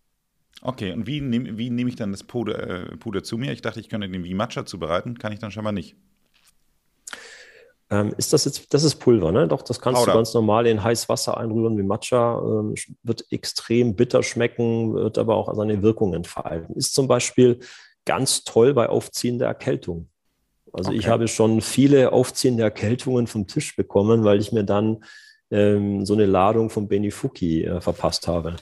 Okay, 0.63 0.93
und 0.93 1.07
wie 1.07 1.21
nehme 1.21 1.57
wie 1.57 1.71
nehm 1.71 1.89
ich 1.89 1.97
dann 1.97 2.11
das 2.11 2.25
Puder, 2.25 2.91
äh, 2.91 2.97
Puder 2.97 3.23
zu 3.23 3.39
mir? 3.39 3.53
Ich 3.53 3.63
dachte, 3.63 3.81
ich 3.81 3.89
könnte 3.89 4.09
den 4.09 4.25
wie 4.25 4.35
Matcha 4.35 4.67
zubereiten, 4.67 5.19
kann 5.19 5.33
ich 5.33 5.39
dann 5.39 5.51
scheinbar 5.51 5.73
nicht. 5.73 5.97
Ähm, 7.91 8.13
ist 8.19 8.33
das 8.33 8.45
jetzt, 8.45 8.75
das 8.75 8.83
ist 8.83 8.97
Pulver, 8.97 9.33
ne? 9.33 9.49
Doch, 9.49 9.63
das 9.63 9.81
kannst 9.81 10.01
Powder. 10.01 10.13
du 10.13 10.19
ganz 10.19 10.35
normal 10.35 10.67
in 10.67 10.83
heißes 10.83 11.09
Wasser 11.09 11.39
einrühren 11.39 11.79
wie 11.79 11.83
Matcha. 11.83 12.39
Ähm, 12.39 12.75
wird 13.03 13.25
extrem 13.31 13.95
bitter 13.95 14.23
schmecken, 14.23 14.95
wird 14.95 15.17
aber 15.17 15.37
auch 15.37 15.55
seine 15.55 15.81
Wirkung 15.83 16.13
entfalten. 16.13 16.75
Ist 16.75 16.93
zum 16.93 17.09
Beispiel 17.09 17.61
ganz 18.05 18.45
toll 18.45 18.75
bei 18.75 18.89
aufziehender 18.89 19.47
Erkältung. 19.47 20.09
Also 20.73 20.91
okay. 20.91 20.99
ich 20.99 21.09
habe 21.09 21.29
schon 21.29 21.63
viele 21.63 22.13
aufziehende 22.13 22.63
Erkältungen 22.63 23.27
vom 23.27 23.47
Tisch 23.47 23.75
bekommen, 23.75 24.25
weil 24.25 24.39
ich 24.41 24.53
mir 24.53 24.65
dann 24.65 25.03
ähm, 25.51 26.05
so 26.05 26.13
eine 26.13 26.27
Ladung 26.27 26.69
von 26.69 26.89
Benifuki 26.89 27.65
äh, 27.65 27.81
verpasst 27.81 28.29
habe 28.29 28.57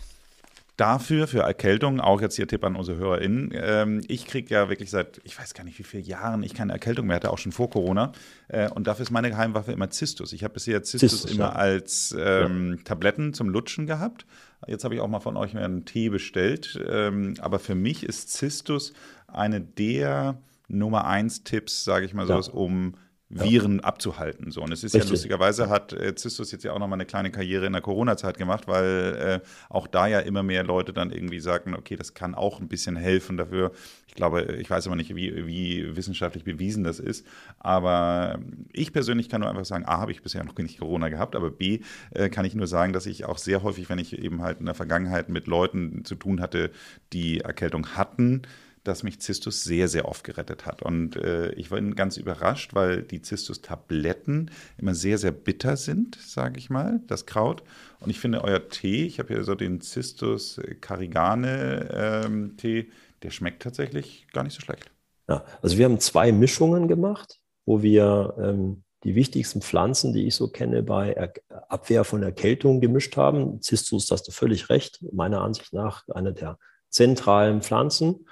dafür, 0.76 1.26
für 1.26 1.40
Erkältung, 1.40 2.00
auch 2.00 2.20
jetzt 2.20 2.36
hier 2.36 2.46
Tipp 2.46 2.62
an 2.64 2.76
unsere 2.76 2.98
HörerInnen, 2.98 3.50
ähm, 3.54 4.02
ich 4.08 4.26
kriege 4.26 4.52
ja 4.54 4.68
wirklich 4.68 4.90
seit, 4.90 5.20
ich 5.24 5.38
weiß 5.38 5.54
gar 5.54 5.64
nicht 5.64 5.78
wie 5.78 5.82
viele 5.82 6.02
Jahren, 6.02 6.42
ich 6.42 6.54
keine 6.54 6.72
Erkältung 6.72 7.06
mehr 7.06 7.16
hatte, 7.16 7.30
auch 7.30 7.38
schon 7.38 7.52
vor 7.52 7.70
Corona. 7.70 8.12
Äh, 8.48 8.68
und 8.70 8.86
dafür 8.86 9.04
ist 9.04 9.10
meine 9.10 9.30
Geheimwaffe 9.30 9.72
immer 9.72 9.90
Zistus. 9.90 10.32
Ich 10.32 10.44
habe 10.44 10.54
bisher 10.54 10.82
Zistus, 10.82 11.10
Zistus 11.12 11.30
immer 11.30 11.46
ja. 11.46 11.52
als 11.52 12.14
ähm, 12.18 12.74
ja. 12.76 12.82
Tabletten 12.84 13.32
zum 13.32 13.48
Lutschen 13.48 13.86
gehabt. 13.86 14.26
Jetzt 14.66 14.84
habe 14.84 14.94
ich 14.94 15.00
auch 15.00 15.08
mal 15.08 15.20
von 15.20 15.36
euch 15.36 15.56
einen 15.56 15.84
Tee 15.84 16.08
bestellt. 16.08 16.78
Ähm, 16.88 17.34
aber 17.40 17.58
für 17.58 17.74
mich 17.74 18.04
ist 18.04 18.32
Zistus 18.32 18.92
eine 19.26 19.60
der 19.60 20.38
Nummer 20.68 21.06
eins 21.06 21.44
Tipps, 21.44 21.84
sage 21.84 22.04
ich 22.06 22.14
mal 22.14 22.26
so, 22.26 22.34
ja. 22.34 22.52
um 22.52 22.94
Viren 23.28 23.78
ja. 23.78 23.84
abzuhalten. 23.84 24.52
So. 24.52 24.62
Und 24.62 24.72
es 24.72 24.84
ist 24.84 24.94
Richtig. 24.94 25.08
ja 25.08 25.12
lustigerweise, 25.12 25.68
hat 25.68 25.92
äh, 25.92 26.14
Zistus 26.14 26.52
jetzt 26.52 26.64
ja 26.64 26.72
auch 26.72 26.78
nochmal 26.78 26.96
eine 26.96 27.06
kleine 27.06 27.32
Karriere 27.32 27.66
in 27.66 27.72
der 27.72 27.82
Corona-Zeit 27.82 28.38
gemacht, 28.38 28.68
weil 28.68 29.42
äh, 29.44 29.46
auch 29.68 29.88
da 29.88 30.06
ja 30.06 30.20
immer 30.20 30.44
mehr 30.44 30.62
Leute 30.62 30.92
dann 30.92 31.10
irgendwie 31.10 31.40
sagen, 31.40 31.74
okay, 31.74 31.96
das 31.96 32.14
kann 32.14 32.34
auch 32.36 32.60
ein 32.60 32.68
bisschen 32.68 32.94
helfen 32.94 33.36
dafür. 33.36 33.72
Ich 34.06 34.14
glaube, 34.14 34.56
ich 34.60 34.70
weiß 34.70 34.86
aber 34.86 34.94
nicht, 34.94 35.14
wie, 35.16 35.46
wie 35.46 35.96
wissenschaftlich 35.96 36.44
bewiesen 36.44 36.84
das 36.84 37.00
ist. 37.00 37.26
Aber 37.58 38.38
ich 38.72 38.92
persönlich 38.92 39.28
kann 39.28 39.40
nur 39.40 39.50
einfach 39.50 39.64
sagen, 39.64 39.84
A, 39.86 39.98
habe 39.98 40.12
ich 40.12 40.22
bisher 40.22 40.44
noch 40.44 40.56
nicht 40.56 40.78
Corona 40.78 41.08
gehabt, 41.08 41.34
aber 41.34 41.50
B, 41.50 41.80
äh, 42.12 42.28
kann 42.28 42.44
ich 42.44 42.54
nur 42.54 42.68
sagen, 42.68 42.92
dass 42.92 43.06
ich 43.06 43.24
auch 43.24 43.38
sehr 43.38 43.64
häufig, 43.64 43.88
wenn 43.88 43.98
ich 43.98 44.16
eben 44.16 44.42
halt 44.42 44.60
in 44.60 44.66
der 44.66 44.74
Vergangenheit 44.74 45.28
mit 45.28 45.48
Leuten 45.48 46.04
zu 46.04 46.14
tun 46.14 46.40
hatte, 46.40 46.70
die 47.12 47.40
Erkältung 47.40 47.96
hatten, 47.96 48.42
dass 48.86 49.02
mich 49.02 49.20
Zistus 49.20 49.64
sehr, 49.64 49.88
sehr 49.88 50.06
oft 50.06 50.24
gerettet 50.24 50.66
hat. 50.66 50.82
Und 50.82 51.16
äh, 51.16 51.52
ich 51.52 51.70
war 51.70 51.80
ganz 51.80 52.16
überrascht, 52.16 52.74
weil 52.74 53.02
die 53.02 53.22
Zistus-Tabletten 53.22 54.50
immer 54.78 54.94
sehr, 54.94 55.18
sehr 55.18 55.32
bitter 55.32 55.76
sind, 55.76 56.16
sage 56.16 56.58
ich 56.58 56.70
mal, 56.70 57.00
das 57.06 57.26
Kraut. 57.26 57.62
Und 58.00 58.10
ich 58.10 58.20
finde 58.20 58.44
euer 58.44 58.68
Tee, 58.68 59.06
ich 59.06 59.18
habe 59.18 59.34
hier 59.34 59.44
so 59.44 59.54
den 59.54 59.80
Zistus 59.80 60.60
Carigane-Tee, 60.80 62.78
ähm, 62.78 62.92
der 63.22 63.30
schmeckt 63.30 63.62
tatsächlich 63.62 64.26
gar 64.32 64.44
nicht 64.44 64.54
so 64.54 64.60
schlecht. 64.60 64.90
Ja, 65.28 65.44
also 65.62 65.76
wir 65.78 65.86
haben 65.86 65.98
zwei 65.98 66.30
Mischungen 66.30 66.86
gemacht, 66.86 67.40
wo 67.64 67.82
wir 67.82 68.34
ähm, 68.38 68.84
die 69.02 69.14
wichtigsten 69.14 69.62
Pflanzen, 69.62 70.12
die 70.12 70.26
ich 70.26 70.34
so 70.34 70.48
kenne, 70.48 70.82
bei 70.82 71.12
er 71.12 71.32
Abwehr 71.68 72.04
von 72.04 72.22
Erkältung 72.22 72.80
gemischt 72.80 73.16
haben. 73.16 73.60
Zistus, 73.62 74.10
hast 74.10 74.28
du 74.28 74.32
völlig 74.32 74.68
recht, 74.70 75.04
meiner 75.12 75.42
Ansicht 75.42 75.72
nach 75.72 76.06
eine 76.08 76.32
der 76.32 76.58
zentralen 76.88 77.62
Pflanzen. 77.62 78.26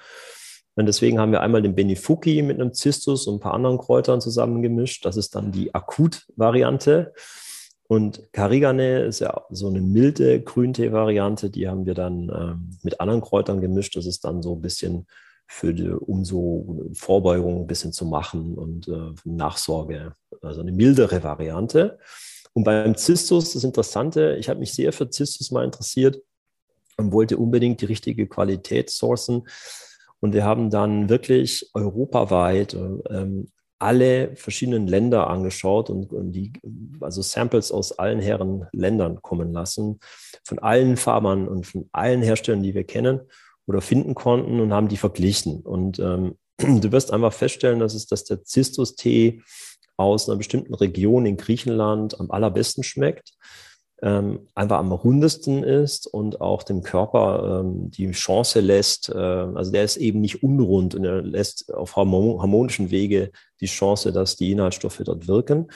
Und 0.76 0.86
deswegen 0.86 1.20
haben 1.20 1.32
wir 1.32 1.40
einmal 1.40 1.62
den 1.62 1.74
Benifuki 1.74 2.42
mit 2.42 2.60
einem 2.60 2.72
Zistus 2.72 3.26
und 3.26 3.36
ein 3.36 3.40
paar 3.40 3.54
anderen 3.54 3.78
Kräutern 3.78 4.20
zusammengemischt. 4.20 5.04
Das 5.04 5.16
ist 5.16 5.34
dann 5.34 5.52
die 5.52 5.74
Akut-Variante. 5.74 7.12
Und 7.86 8.32
Karigane 8.32 9.04
ist 9.04 9.20
ja 9.20 9.42
so 9.50 9.68
eine 9.68 9.80
milde 9.80 10.40
Grüntee-Variante. 10.40 11.50
Die 11.50 11.68
haben 11.68 11.86
wir 11.86 11.94
dann 11.94 12.28
ähm, 12.28 12.70
mit 12.82 13.00
anderen 13.00 13.20
Kräutern 13.20 13.60
gemischt. 13.60 13.94
Das 13.94 14.06
ist 14.06 14.24
dann 14.24 14.42
so 14.42 14.54
ein 14.54 14.62
bisschen 14.62 15.06
für 15.46 15.74
die, 15.74 15.90
um 15.90 16.24
so 16.24 16.88
Vorbeugung 16.94 17.60
ein 17.60 17.66
bisschen 17.66 17.92
zu 17.92 18.06
machen 18.06 18.54
und 18.54 18.88
äh, 18.88 19.12
Nachsorge. 19.24 20.14
Also 20.42 20.60
eine 20.60 20.72
mildere 20.72 21.22
Variante. 21.22 21.98
Und 22.54 22.64
beim 22.64 22.96
Zistus, 22.96 23.52
das 23.52 23.64
Interessante, 23.64 24.36
ich 24.38 24.48
habe 24.48 24.60
mich 24.60 24.72
sehr 24.72 24.92
für 24.92 25.10
Zistus 25.10 25.50
mal 25.50 25.64
interessiert 25.64 26.22
und 26.96 27.12
wollte 27.12 27.36
unbedingt 27.36 27.80
die 27.80 27.86
richtige 27.86 28.26
Qualität 28.26 28.90
sourcen. 28.90 29.46
Und 30.24 30.32
wir 30.32 30.46
haben 30.46 30.70
dann 30.70 31.10
wirklich 31.10 31.68
europaweit 31.74 32.72
ähm, 32.72 33.48
alle 33.78 34.34
verschiedenen 34.36 34.86
Länder 34.86 35.28
angeschaut 35.28 35.90
und, 35.90 36.14
und, 36.14 36.32
die, 36.32 36.50
also 37.00 37.20
Samples 37.20 37.70
aus 37.70 37.98
allen 37.98 38.20
Herren 38.20 38.66
Ländern 38.72 39.20
kommen 39.20 39.52
lassen, 39.52 40.00
von 40.42 40.58
allen 40.60 40.96
Farmern 40.96 41.46
und 41.46 41.66
von 41.66 41.90
allen 41.92 42.22
Herstellern, 42.22 42.62
die 42.62 42.74
wir 42.74 42.84
kennen 42.84 43.20
oder 43.66 43.82
finden 43.82 44.14
konnten 44.14 44.60
und 44.60 44.72
haben 44.72 44.88
die 44.88 44.96
verglichen. 44.96 45.60
Und 45.60 45.98
ähm, 45.98 46.38
du 46.56 46.90
wirst 46.90 47.12
einfach 47.12 47.34
feststellen, 47.34 47.80
dass 47.80 47.92
es, 47.92 48.06
dass 48.06 48.24
der 48.24 48.44
Zistus-Tee 48.44 49.42
aus 49.98 50.26
einer 50.26 50.38
bestimmten 50.38 50.72
Region 50.72 51.26
in 51.26 51.36
Griechenland 51.36 52.18
am 52.18 52.30
allerbesten 52.30 52.82
schmeckt, 52.82 53.34
ähm, 54.04 54.48
einfach 54.54 54.78
am 54.78 54.92
rundesten 54.92 55.64
ist 55.64 56.06
und 56.06 56.42
auch 56.42 56.62
dem 56.62 56.82
Körper 56.82 57.62
ähm, 57.62 57.90
die 57.90 58.10
Chance 58.10 58.60
lässt, 58.60 59.08
äh, 59.08 59.16
also 59.16 59.72
der 59.72 59.82
ist 59.82 59.96
eben 59.96 60.20
nicht 60.20 60.42
unrund 60.42 60.94
und 60.94 61.04
er 61.04 61.22
lässt 61.22 61.72
auf 61.72 61.96
harmonischen 61.96 62.90
Wege 62.90 63.30
die 63.62 63.66
Chance, 63.66 64.12
dass 64.12 64.36
die 64.36 64.52
Inhaltsstoffe 64.52 65.00
dort 65.02 65.26
wirken. 65.26 65.68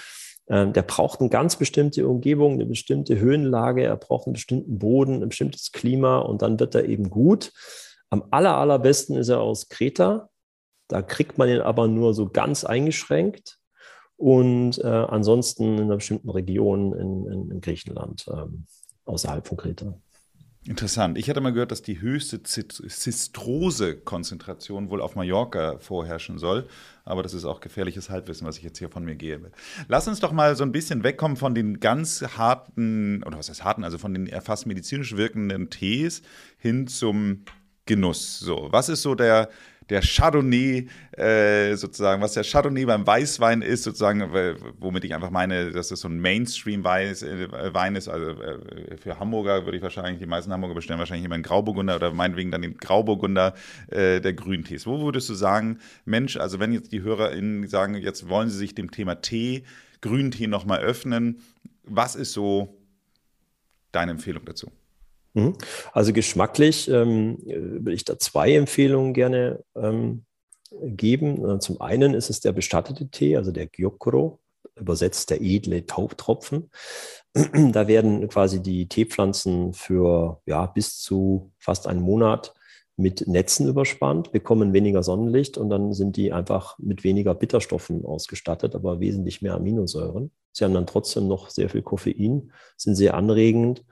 Ähm, 0.51 0.74
der 0.74 0.83
braucht 0.83 1.20
eine 1.20 1.31
ganz 1.31 1.57
bestimmte 1.57 2.07
Umgebung, 2.07 2.53
eine 2.53 2.66
bestimmte 2.66 3.18
Höhenlage, 3.18 3.85
er 3.85 3.97
braucht 3.97 4.26
einen 4.26 4.35
bestimmten 4.35 4.79
Boden, 4.79 5.22
ein 5.22 5.31
bestimmtes 5.31 5.72
Klima 5.72 6.18
und 6.18 6.43
dann 6.43 6.61
wird 6.61 6.74
er 6.74 6.85
eben 6.85 7.09
gut. 7.09 7.51
Am 8.11 8.24
aller, 8.31 8.59
allerbesten 8.59 9.16
ist 9.16 9.29
er 9.31 9.41
aus 9.41 9.70
Kreta. 9.70 10.29
Da 10.89 11.01
kriegt 11.01 11.39
man 11.39 11.49
ihn 11.49 11.61
aber 11.61 11.89
nur 11.89 12.12
so 12.12 12.29
ganz 12.29 12.64
eingeschränkt 12.64 13.59
und 14.19 14.79
äh, 14.79 14.87
ansonsten 14.87 15.79
in 15.79 15.85
einer 15.85 15.97
bestimmten 15.97 16.29
Region 16.29 16.93
in, 16.93 17.27
in, 17.27 17.51
in 17.53 17.61
Griechenland, 17.61 18.27
ähm, 18.31 18.64
außerhalb 19.07 19.47
von 19.47 19.57
Kreta. 19.57 19.95
Interessant. 20.66 21.16
Ich 21.16 21.31
hatte 21.31 21.41
mal 21.41 21.53
gehört, 21.53 21.71
dass 21.71 21.83
die 21.83 22.01
höchste 22.01 22.43
Zistrose-Konzentration 22.43 24.91
wohl 24.91 25.01
auf 25.01 25.14
Mallorca 25.14 25.79
vorherrschen 25.79 26.37
soll. 26.37 26.66
Aber 27.07 27.23
das 27.23 27.33
ist 27.33 27.45
auch 27.47 27.61
gefährliches 27.61 28.11
Halbwissen, 28.11 28.45
was 28.47 28.59
ich 28.59 28.64
jetzt 28.64 28.79
hier 28.79 28.91
von 28.91 29.05
mir 29.05 29.14
gebe. 29.14 29.51
Lass 29.87 30.09
uns 30.09 30.21
doch 30.21 30.33
mal 30.33 30.57
so 30.57 30.64
ein 30.64 30.73
bisschen 30.73 31.05
wegkommen 31.05 31.39
von 31.39 31.55
den 31.55 31.81
ganz 31.81 32.23
harten, 32.37 33.23
oder 33.23 33.39
was 33.39 33.49
heißt 33.49 33.64
harten, 33.64 33.85
also 33.85 33.97
von 33.97 34.12
den 34.12 34.29
fast 34.43 34.66
medizinisch 34.66 35.16
wirkenden 35.16 35.71
Tees 35.71 36.21
hin 36.59 36.87
zum 36.87 37.47
Genuss. 37.87 38.39
So, 38.39 38.69
was 38.71 38.91
ist 38.91 39.01
so 39.01 39.14
der, 39.14 39.49
der 39.91 40.03
Chardonnay 40.03 40.89
äh, 41.12 41.74
sozusagen, 41.76 42.22
was 42.22 42.34
der 42.34 42.45
Chardonnay 42.45 42.84
beim 42.84 43.07
Weißwein 43.07 43.62
ist, 43.62 43.84
sozusagen, 43.84 44.22
womit 44.78 45.05
ich 45.05 45.14
einfach 45.14 45.30
meine, 45.30 45.70
dass 45.70 45.89
das 45.89 46.01
so 46.01 46.09
ein 46.09 46.20
Mainstream-Wein 46.20 47.07
äh, 47.07 47.99
ist. 47.99 48.09
Also 48.09 48.30
äh, 48.30 48.97
für 48.97 49.18
Hamburger 49.18 49.64
würde 49.64 49.78
ich 49.78 49.82
wahrscheinlich, 49.82 50.18
die 50.18 50.26
meisten 50.26 50.53
Hamburger 50.53 50.74
bestellen 50.74 50.99
wahrscheinlich 50.99 51.24
immer 51.24 51.34
einen 51.34 51.45
Grauburgunder 51.45 51.97
oder 51.97 52.12
meinetwegen 52.12 52.51
dann 52.51 52.62
den 52.62 52.76
Grauburgunder 52.76 53.55
äh, 53.89 54.20
der 54.20 54.34
Grüntees. 54.34 54.86
Wo 54.86 55.01
würdest 55.01 55.28
du 55.28 55.34
sagen, 55.34 55.78
Mensch, 56.05 56.36
also 56.36 56.61
wenn 56.61 56.72
jetzt 56.72 56.93
die 56.93 57.03
HörerInnen 57.03 57.66
sagen, 57.68 57.95
jetzt 57.95 58.28
wollen 58.28 58.51
sie 58.51 58.59
sich 58.59 58.74
dem 58.74 58.91
Thema 58.91 59.16
Tee, 59.16 59.64
Grüntee 60.01 60.47
nochmal 60.47 60.80
öffnen, 60.80 61.41
was 61.82 62.14
ist 62.14 62.32
so 62.32 62.78
deine 63.93 64.12
Empfehlung 64.12 64.45
dazu? 64.45 64.70
Mhm. 65.35 65.55
Also 65.93 66.12
geschmacklich 66.12 66.89
ähm, 66.89 67.39
will 67.45 67.95
ich 67.95 68.05
da 68.05 68.18
zwei 68.18 68.55
Empfehlungen 68.55 69.12
gerne 69.14 69.64
ähm, 69.76 70.24
geben. 70.83 71.49
Äh, 71.49 71.59
zum 71.61 71.81
einen 71.81 72.14
ist 72.14 72.31
es 72.31 72.41
der 72.41 72.53
bestattete 72.53 73.09
Tee, 73.09 73.37
also 73.37 73.53
der 73.53 73.66
Gyokuro, 73.66 74.41
übersetzt 74.76 75.31
der 75.31 75.41
edle 75.41 75.87
Taubtropfen. 75.87 76.70
Da 77.72 77.87
werden 77.87 78.26
quasi 78.29 78.62
die 78.62 78.89
Teepflanzen 78.89 79.74
für 79.74 80.41
ja, 80.47 80.66
bis 80.66 80.99
zu 80.99 81.53
fast 81.59 81.87
einen 81.87 82.01
Monat 82.01 82.55
mit 82.97 83.29
Netzen 83.29 83.68
überspannt, 83.68 84.33
bekommen 84.33 84.72
weniger 84.72 85.05
Sonnenlicht 85.05 85.57
und 85.57 85.70
dann 85.70 85.93
sind 85.93 86.16
die 86.16 86.33
einfach 86.33 86.76
mit 86.79 87.05
weniger 87.05 87.35
Bitterstoffen 87.35 88.05
ausgestattet, 88.05 88.74
aber 88.74 88.99
wesentlich 88.99 89.41
mehr 89.41 89.55
Aminosäuren. 89.55 90.33
Sie 90.53 90.64
haben 90.64 90.74
dann 90.74 90.87
trotzdem 90.87 91.29
noch 91.29 91.49
sehr 91.51 91.68
viel 91.68 91.83
Koffein, 91.83 92.51
sind 92.76 92.97
sehr 92.97 93.14
anregend 93.14 93.85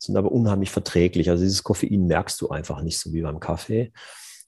sind 0.00 0.16
aber 0.16 0.32
unheimlich 0.32 0.70
verträglich. 0.70 1.30
Also 1.30 1.44
dieses 1.44 1.62
Koffein 1.62 2.06
merkst 2.06 2.40
du 2.40 2.48
einfach 2.48 2.82
nicht 2.82 2.98
so 2.98 3.12
wie 3.12 3.22
beim 3.22 3.40
Kaffee. 3.40 3.92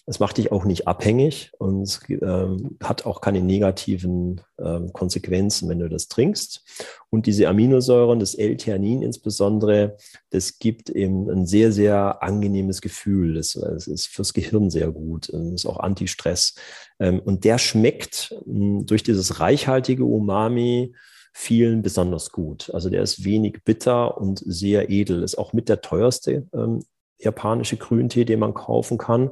Es 0.05 0.19
macht 0.19 0.39
dich 0.39 0.51
auch 0.51 0.65
nicht 0.65 0.89
abhängig 0.89 1.53
und 1.59 2.01
ähm, 2.09 2.77
hat 2.83 3.07
auch 3.07 3.21
keine 3.21 3.41
negativen 3.41 4.41
ähm, 4.59 4.93
Konsequenzen, 4.93 5.69
wenn 5.69 5.79
du 5.79 5.89
das 5.89 6.09
trinkst. 6.09 6.65
Und 7.09 7.27
diese 7.27 7.47
Aminosäuren, 7.47 8.19
das 8.19 8.35
L-Theanin 8.35 9.03
insbesondere, 9.03 9.97
das 10.31 10.59
gibt 10.59 10.91
eben 10.91 11.31
ein 11.31 11.47
sehr, 11.47 11.71
sehr 11.71 12.21
angenehmes 12.21 12.81
Gefühl. 12.81 13.35
Das, 13.35 13.55
ist 13.55 14.09
fürs 14.09 14.35
Gehirn 14.35 14.71
sehr 14.71 14.91
gut. 14.91 15.29
Das 15.33 15.53
ist 15.53 15.67
auch 15.67 15.79
Antistress. 15.79 16.57
Ähm, 16.99 17.21
und 17.21 17.45
der 17.45 17.59
schmeckt 17.59 18.35
mh, 18.45 18.83
durch 18.87 19.05
dieses 19.05 19.39
reichhaltige 19.39 20.05
Umami, 20.05 20.95
vielen 21.33 21.83
besonders 21.83 22.31
gut. 22.31 22.71
Also 22.73 22.91
der 22.91 23.03
ist 23.03 23.25
wenig 23.25 23.65
bitter 23.65 24.19
und 24.19 24.43
sehr 24.45 24.91
edel. 24.91 25.23
Ist 25.23 25.39
auch 25.39 25.53
mit 25.53 25.69
der 25.69 25.81
teuerste 25.81 26.47
ähm, 26.53 26.85
japanische 27.19 27.77
Grüntee, 27.77 28.25
den 28.25 28.39
man 28.39 28.55
kaufen 28.55 28.99
kann. 28.99 29.31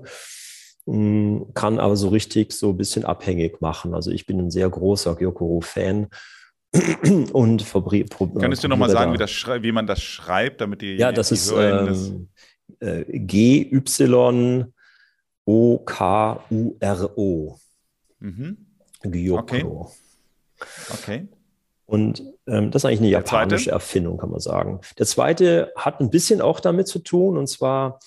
Ähm, 0.87 1.47
kann 1.55 1.79
aber 1.79 1.97
so 1.97 2.09
richtig 2.09 2.53
so 2.53 2.71
ein 2.71 2.77
bisschen 2.77 3.05
abhängig 3.05 3.61
machen. 3.61 3.95
Also 3.95 4.11
ich 4.11 4.27
bin 4.27 4.39
ein 4.39 4.51
sehr 4.51 4.69
großer 4.69 5.15
Gyokuro-Fan. 5.15 6.09
und 7.33 7.67
Könntest 7.69 8.63
du 8.65 8.69
nochmal 8.69 8.91
sagen, 8.91 9.13
wie, 9.13 9.19
das 9.19 9.31
wie 9.31 9.73
man 9.73 9.89
das 9.89 10.01
schreibt, 10.03 10.61
damit 10.61 10.83
die 10.83 10.95
Ja, 10.95 11.11
das 11.11 11.29
die 11.29 11.35
ist 11.35 11.53
ähm, 11.53 12.29
äh, 12.79 13.05
G-Y-O-K-U-R-O. 13.19 14.39
Mhm. 18.21 18.67
Gyokuro. 19.03 19.93
Okay. 20.93 21.27
okay. 21.27 21.29
Und 21.91 22.23
ähm, 22.47 22.71
das 22.71 22.83
ist 22.83 22.85
eigentlich 22.85 23.01
eine 23.01 23.09
japanische 23.09 23.73
Erfindung, 23.73 24.17
kann 24.17 24.31
man 24.31 24.39
sagen. 24.39 24.81
Der 24.99 25.07
zweite 25.07 25.73
hat 25.75 25.99
ein 25.99 26.09
bisschen 26.09 26.41
auch 26.41 26.61
damit 26.61 26.87
zu 26.87 27.01
tun. 27.01 27.37
Und 27.37 27.49
zwar 27.49 27.99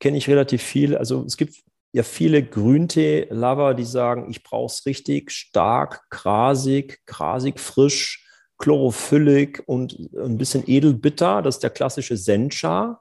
kenne 0.00 0.16
ich 0.16 0.28
relativ 0.28 0.60
viel. 0.60 0.96
Also 0.96 1.22
es 1.24 1.36
gibt 1.36 1.54
ja 1.92 2.02
viele 2.02 2.42
Grüntee-Lover, 2.42 3.74
die 3.74 3.84
sagen, 3.84 4.28
ich 4.30 4.42
brauche 4.42 4.66
es 4.66 4.84
richtig 4.84 5.30
stark, 5.30 6.10
grasig, 6.10 6.98
grasig 7.06 7.60
frisch, 7.60 8.26
chlorophyllig 8.58 9.62
und 9.64 9.96
ein 10.16 10.36
bisschen 10.36 10.64
edelbitter. 10.68 11.40
Das 11.40 11.54
ist 11.56 11.62
der 11.62 11.70
klassische 11.70 12.16
Sencha. 12.16 13.00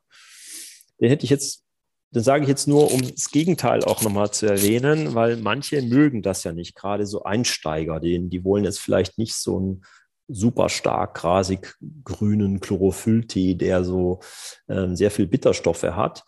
Den 1.01 1.09
hätte 1.09 1.23
ich 1.23 1.31
jetzt, 1.31 1.63
den 2.11 2.21
sage 2.21 2.43
ich 2.43 2.49
jetzt 2.49 2.67
nur, 2.67 2.93
um 2.93 3.01
das 3.01 3.31
Gegenteil 3.31 3.83
auch 3.83 4.03
nochmal 4.03 4.29
zu 4.29 4.45
erwähnen, 4.45 5.15
weil 5.15 5.37
manche 5.37 5.81
mögen 5.81 6.21
das 6.21 6.43
ja 6.43 6.51
nicht, 6.51 6.75
gerade 6.75 7.07
so 7.07 7.23
Einsteiger, 7.23 7.99
die, 7.99 8.29
die 8.29 8.43
wollen 8.43 8.63
jetzt 8.63 8.79
vielleicht 8.79 9.17
nicht 9.17 9.33
so 9.33 9.59
ein 9.59 9.81
super 10.29 10.69
stark 10.69 11.15
grasig 11.15 11.75
grünen 12.03 12.59
Chlorophylltee, 12.59 13.55
der 13.55 13.83
so 13.83 14.19
ähm, 14.69 14.95
sehr 14.95 15.11
viel 15.11 15.27
Bitterstoffe 15.27 15.83
hat. 15.83 16.23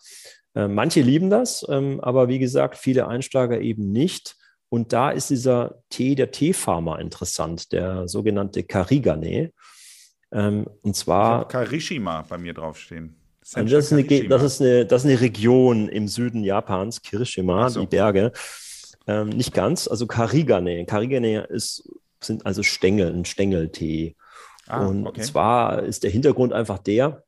Ähm, 0.54 0.74
manche 0.74 1.00
lieben 1.00 1.30
das, 1.30 1.64
ähm, 1.68 2.00
aber 2.00 2.28
wie 2.28 2.38
gesagt, 2.38 2.76
viele 2.76 3.08
Einsteiger 3.08 3.60
eben 3.60 3.90
nicht. 3.90 4.36
Und 4.68 4.92
da 4.92 5.10
ist 5.10 5.30
dieser 5.30 5.82
Tee 5.90 6.14
der 6.14 6.30
Teefarmer 6.30 6.98
interessant, 6.98 7.72
der 7.72 8.08
sogenannte 8.08 8.62
Karigane. 8.62 9.52
Ähm, 10.32 10.66
und 10.82 10.96
zwar. 10.96 11.46
Karishima 11.48 12.24
bei 12.28 12.38
mir 12.38 12.54
draufstehen. 12.54 13.16
Also 13.54 13.76
das, 13.76 13.86
ist 13.86 13.92
eine, 13.92 14.28
das, 14.28 14.42
ist 14.42 14.60
eine, 14.60 14.86
das 14.86 15.04
ist 15.04 15.10
eine 15.10 15.20
Region 15.20 15.88
im 15.88 16.08
Süden 16.08 16.44
Japans, 16.44 17.02
Kirishima, 17.02 17.68
so. 17.68 17.80
die 17.80 17.86
Berge. 17.86 18.32
Ähm, 19.06 19.30
nicht 19.30 19.52
ganz, 19.52 19.88
also 19.88 20.06
Karigane. 20.06 20.86
Karigane 20.86 21.42
ist 21.44 21.88
sind 22.24 22.46
also 22.46 22.62
Stängel, 22.62 23.12
ein 23.12 23.24
Stängeltee. 23.24 24.16
Ah, 24.66 24.86
und 24.86 25.06
okay. 25.06 25.22
zwar 25.22 25.82
ist 25.82 26.02
der 26.02 26.10
Hintergrund 26.10 26.52
einfach 26.52 26.78
der, 26.78 27.24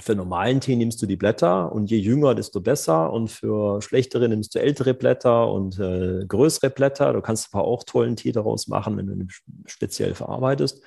für 0.00 0.14
normalen 0.14 0.60
Tee 0.60 0.76
nimmst 0.76 1.02
du 1.02 1.06
die 1.06 1.16
Blätter 1.16 1.72
und 1.72 1.90
je 1.90 1.98
jünger, 1.98 2.34
desto 2.34 2.60
besser. 2.60 3.12
Und 3.12 3.28
für 3.28 3.82
schlechtere 3.82 4.28
nimmst 4.28 4.54
du 4.54 4.60
ältere 4.60 4.94
Blätter 4.94 5.50
und 5.50 5.78
äh, 5.80 6.24
größere 6.26 6.70
Blätter. 6.70 7.12
Du 7.12 7.20
kannst 7.20 7.52
aber 7.52 7.64
auch 7.64 7.82
tollen 7.82 8.14
Tee 8.14 8.30
daraus 8.30 8.68
machen, 8.68 8.96
wenn 8.96 9.06
du 9.06 9.12
ihn 9.14 9.28
speziell 9.66 10.14
verarbeitest. 10.14 10.82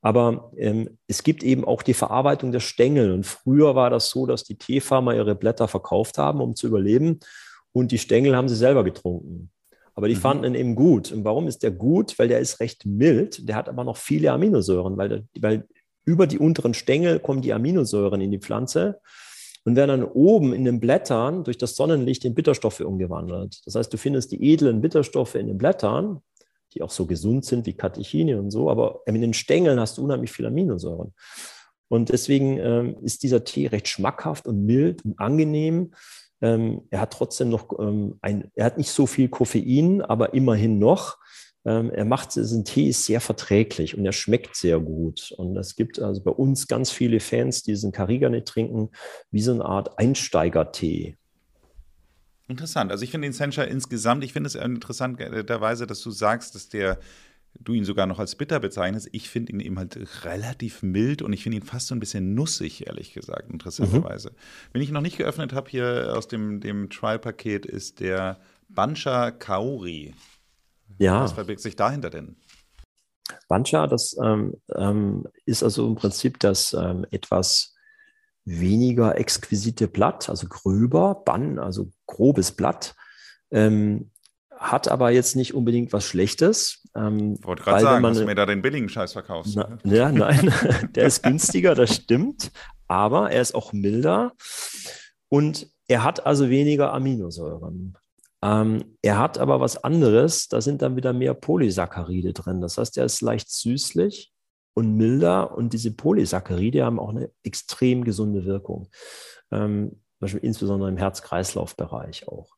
Aber 0.00 0.52
ähm, 0.56 0.98
es 1.06 1.22
gibt 1.22 1.42
eben 1.42 1.66
auch 1.66 1.82
die 1.82 1.94
Verarbeitung 1.94 2.50
der 2.50 2.60
Stängel. 2.60 3.12
Und 3.12 3.26
früher 3.26 3.74
war 3.74 3.90
das 3.90 4.08
so, 4.08 4.24
dass 4.24 4.44
die 4.44 4.56
Teefarmer 4.56 5.14
ihre 5.14 5.34
Blätter 5.34 5.68
verkauft 5.68 6.16
haben, 6.16 6.40
um 6.40 6.56
zu 6.56 6.66
überleben. 6.66 7.20
und 7.72 7.92
die 7.92 7.98
Stängel 7.98 8.34
haben 8.34 8.48
sie 8.48 8.56
selber 8.56 8.84
getrunken. 8.84 9.50
Aber 9.94 10.08
die 10.08 10.14
mhm. 10.14 10.20
fanden 10.20 10.44
ihn 10.44 10.54
eben 10.54 10.74
gut. 10.74 11.12
Und 11.12 11.24
warum 11.24 11.46
ist 11.46 11.62
der 11.62 11.70
gut? 11.70 12.18
Weil 12.18 12.28
der 12.28 12.40
ist 12.40 12.60
recht 12.60 12.86
mild, 12.86 13.48
der 13.48 13.56
hat 13.56 13.68
aber 13.68 13.84
noch 13.84 13.96
viele 13.96 14.32
Aminosäuren, 14.32 14.96
weil, 14.96 15.08
der, 15.08 15.22
weil 15.40 15.68
über 16.04 16.26
die 16.26 16.38
unteren 16.38 16.74
Stängel 16.74 17.18
kommen 17.18 17.42
die 17.42 17.52
Aminosäuren 17.52 18.20
in 18.20 18.30
die 18.30 18.38
Pflanze 18.38 19.00
und 19.64 19.76
werden 19.76 20.00
dann 20.00 20.04
oben 20.04 20.52
in 20.52 20.64
den 20.64 20.80
Blättern 20.80 21.44
durch 21.44 21.58
das 21.58 21.76
Sonnenlicht 21.76 22.24
in 22.24 22.34
Bitterstoffe 22.34 22.80
umgewandelt. 22.80 23.60
Das 23.66 23.74
heißt, 23.74 23.92
du 23.92 23.98
findest 23.98 24.32
die 24.32 24.52
edlen 24.52 24.80
Bitterstoffe 24.80 25.34
in 25.34 25.48
den 25.48 25.58
Blättern, 25.58 26.20
die 26.74 26.82
auch 26.82 26.90
so 26.90 27.06
gesund 27.06 27.44
sind 27.44 27.66
wie 27.66 27.74
Katechine 27.74 28.38
und 28.38 28.50
so, 28.50 28.70
aber 28.70 29.02
in 29.06 29.20
den 29.20 29.34
Stängeln 29.34 29.78
hast 29.80 29.98
du 29.98 30.04
unheimlich 30.04 30.32
viele 30.32 30.48
Aminosäuren. 30.48 31.12
Und 31.88 32.08
deswegen 32.08 32.58
ähm, 32.58 32.96
ist 33.02 33.24
dieser 33.24 33.42
Tee 33.42 33.66
recht 33.66 33.88
schmackhaft 33.88 34.46
und 34.46 34.64
mild 34.64 35.04
und 35.04 35.18
angenehm. 35.18 35.92
Ähm, 36.42 36.82
er 36.90 37.00
hat 37.00 37.12
trotzdem 37.12 37.50
noch 37.50 37.78
ähm, 37.78 38.18
ein, 38.22 38.50
er 38.54 38.64
hat 38.64 38.78
nicht 38.78 38.90
so 38.90 39.06
viel 39.06 39.28
Koffein, 39.28 40.02
aber 40.02 40.34
immerhin 40.34 40.78
noch. 40.78 41.18
Ähm, 41.66 41.90
er 41.90 42.06
macht 42.06 42.34
diesen 42.36 42.64
Tee 42.64 42.88
ist 42.88 43.04
sehr 43.04 43.20
verträglich 43.20 43.96
und 43.96 44.06
er 44.06 44.12
schmeckt 44.12 44.56
sehr 44.56 44.80
gut. 44.80 45.32
Und 45.36 45.56
es 45.56 45.76
gibt 45.76 46.00
also 46.00 46.22
bei 46.22 46.30
uns 46.30 46.68
ganz 46.68 46.90
viele 46.90 47.20
Fans, 47.20 47.62
die 47.62 47.72
diesen 47.72 47.92
Karigane 47.92 48.44
trinken, 48.44 48.90
wie 49.30 49.42
so 49.42 49.52
eine 49.52 49.64
Art 49.64 49.98
Einsteigertee. 49.98 51.16
Interessant. 52.48 52.90
Also 52.90 53.04
ich 53.04 53.10
finde 53.10 53.28
den 53.28 53.32
Sencha 53.32 53.62
insgesamt, 53.62 54.24
ich 54.24 54.32
finde 54.32 54.48
es 54.48 54.54
interessanterweise, 54.54 55.86
dass 55.86 56.00
du 56.00 56.10
sagst, 56.10 56.54
dass 56.54 56.68
der 56.68 56.98
du 57.58 57.72
ihn 57.74 57.84
sogar 57.84 58.06
noch 58.06 58.18
als 58.18 58.36
bitter 58.36 58.60
bezeichnest. 58.60 59.08
Ich 59.12 59.28
finde 59.28 59.52
ihn 59.52 59.60
eben 59.60 59.78
halt 59.78 60.24
relativ 60.24 60.82
mild 60.82 61.22
und 61.22 61.32
ich 61.32 61.42
finde 61.42 61.58
ihn 61.58 61.64
fast 61.64 61.88
so 61.88 61.94
ein 61.94 62.00
bisschen 62.00 62.34
nussig, 62.34 62.86
ehrlich 62.86 63.12
gesagt, 63.12 63.50
interessanterweise. 63.50 64.30
Mhm. 64.30 64.34
Wenn 64.72 64.82
ich 64.82 64.90
noch 64.90 65.00
nicht 65.00 65.18
geöffnet 65.18 65.52
habe 65.52 65.70
hier 65.70 66.14
aus 66.16 66.28
dem, 66.28 66.60
dem 66.60 66.90
Trial-Paket, 66.90 67.66
ist 67.66 68.00
der 68.00 68.40
Bancha 68.68 69.30
Kaori. 69.30 70.14
Ja. 70.98 71.22
Was 71.22 71.32
verbirgt 71.32 71.60
sich 71.60 71.76
dahinter 71.76 72.10
denn? 72.10 72.36
Bancha, 73.48 73.86
das 73.86 74.16
ähm, 74.22 74.54
ähm, 74.74 75.26
ist 75.44 75.62
also 75.62 75.86
im 75.86 75.94
Prinzip 75.94 76.40
das 76.40 76.72
ähm, 76.72 77.06
etwas 77.10 77.74
weniger 78.44 79.18
exquisite 79.18 79.86
Blatt, 79.86 80.28
also 80.28 80.48
gröber, 80.48 81.22
Bann, 81.24 81.58
also 81.58 81.90
grobes 82.06 82.52
Blatt, 82.52 82.96
ähm, 83.50 84.10
hat 84.60 84.88
aber 84.88 85.10
jetzt 85.10 85.36
nicht 85.36 85.54
unbedingt 85.54 85.92
was 85.94 86.04
Schlechtes. 86.04 86.82
Ähm, 86.94 87.42
Wollte 87.42 87.62
gerade 87.62 87.80
sagen, 87.80 88.02
man, 88.02 88.12
dass 88.12 88.20
du 88.20 88.26
mir 88.26 88.34
da 88.34 88.44
den 88.44 88.60
billigen 88.60 88.90
Scheiß 88.90 89.14
verkaufst. 89.14 89.56
Na, 89.56 89.78
ja, 89.84 90.12
nein, 90.12 90.52
der 90.94 91.06
ist 91.06 91.22
günstiger, 91.22 91.74
das 91.74 91.94
stimmt, 91.94 92.52
aber 92.86 93.30
er 93.30 93.40
ist 93.40 93.54
auch 93.54 93.72
milder 93.72 94.32
und 95.30 95.66
er 95.88 96.04
hat 96.04 96.26
also 96.26 96.50
weniger 96.50 96.92
Aminosäuren. 96.92 97.96
Ähm, 98.42 98.96
er 99.00 99.18
hat 99.18 99.38
aber 99.38 99.60
was 99.60 99.82
anderes, 99.82 100.48
da 100.48 100.60
sind 100.60 100.82
dann 100.82 100.94
wieder 100.94 101.14
mehr 101.14 101.32
Polysaccharide 101.34 102.34
drin. 102.34 102.60
Das 102.60 102.76
heißt, 102.76 102.98
er 102.98 103.06
ist 103.06 103.22
leicht 103.22 103.50
süßlich 103.50 104.32
und 104.74 104.94
milder 104.94 105.56
und 105.56 105.72
diese 105.72 105.90
Polysaccharide 105.90 106.84
haben 106.84 107.00
auch 107.00 107.10
eine 107.10 107.30
extrem 107.42 108.04
gesunde 108.04 108.44
Wirkung. 108.44 108.88
Ähm, 109.50 110.02
Beispiel 110.20 110.40
insbesondere 110.40 110.90
im 110.90 110.98
Herz-Kreislauf-Bereich 110.98 112.28
auch. 112.28 112.56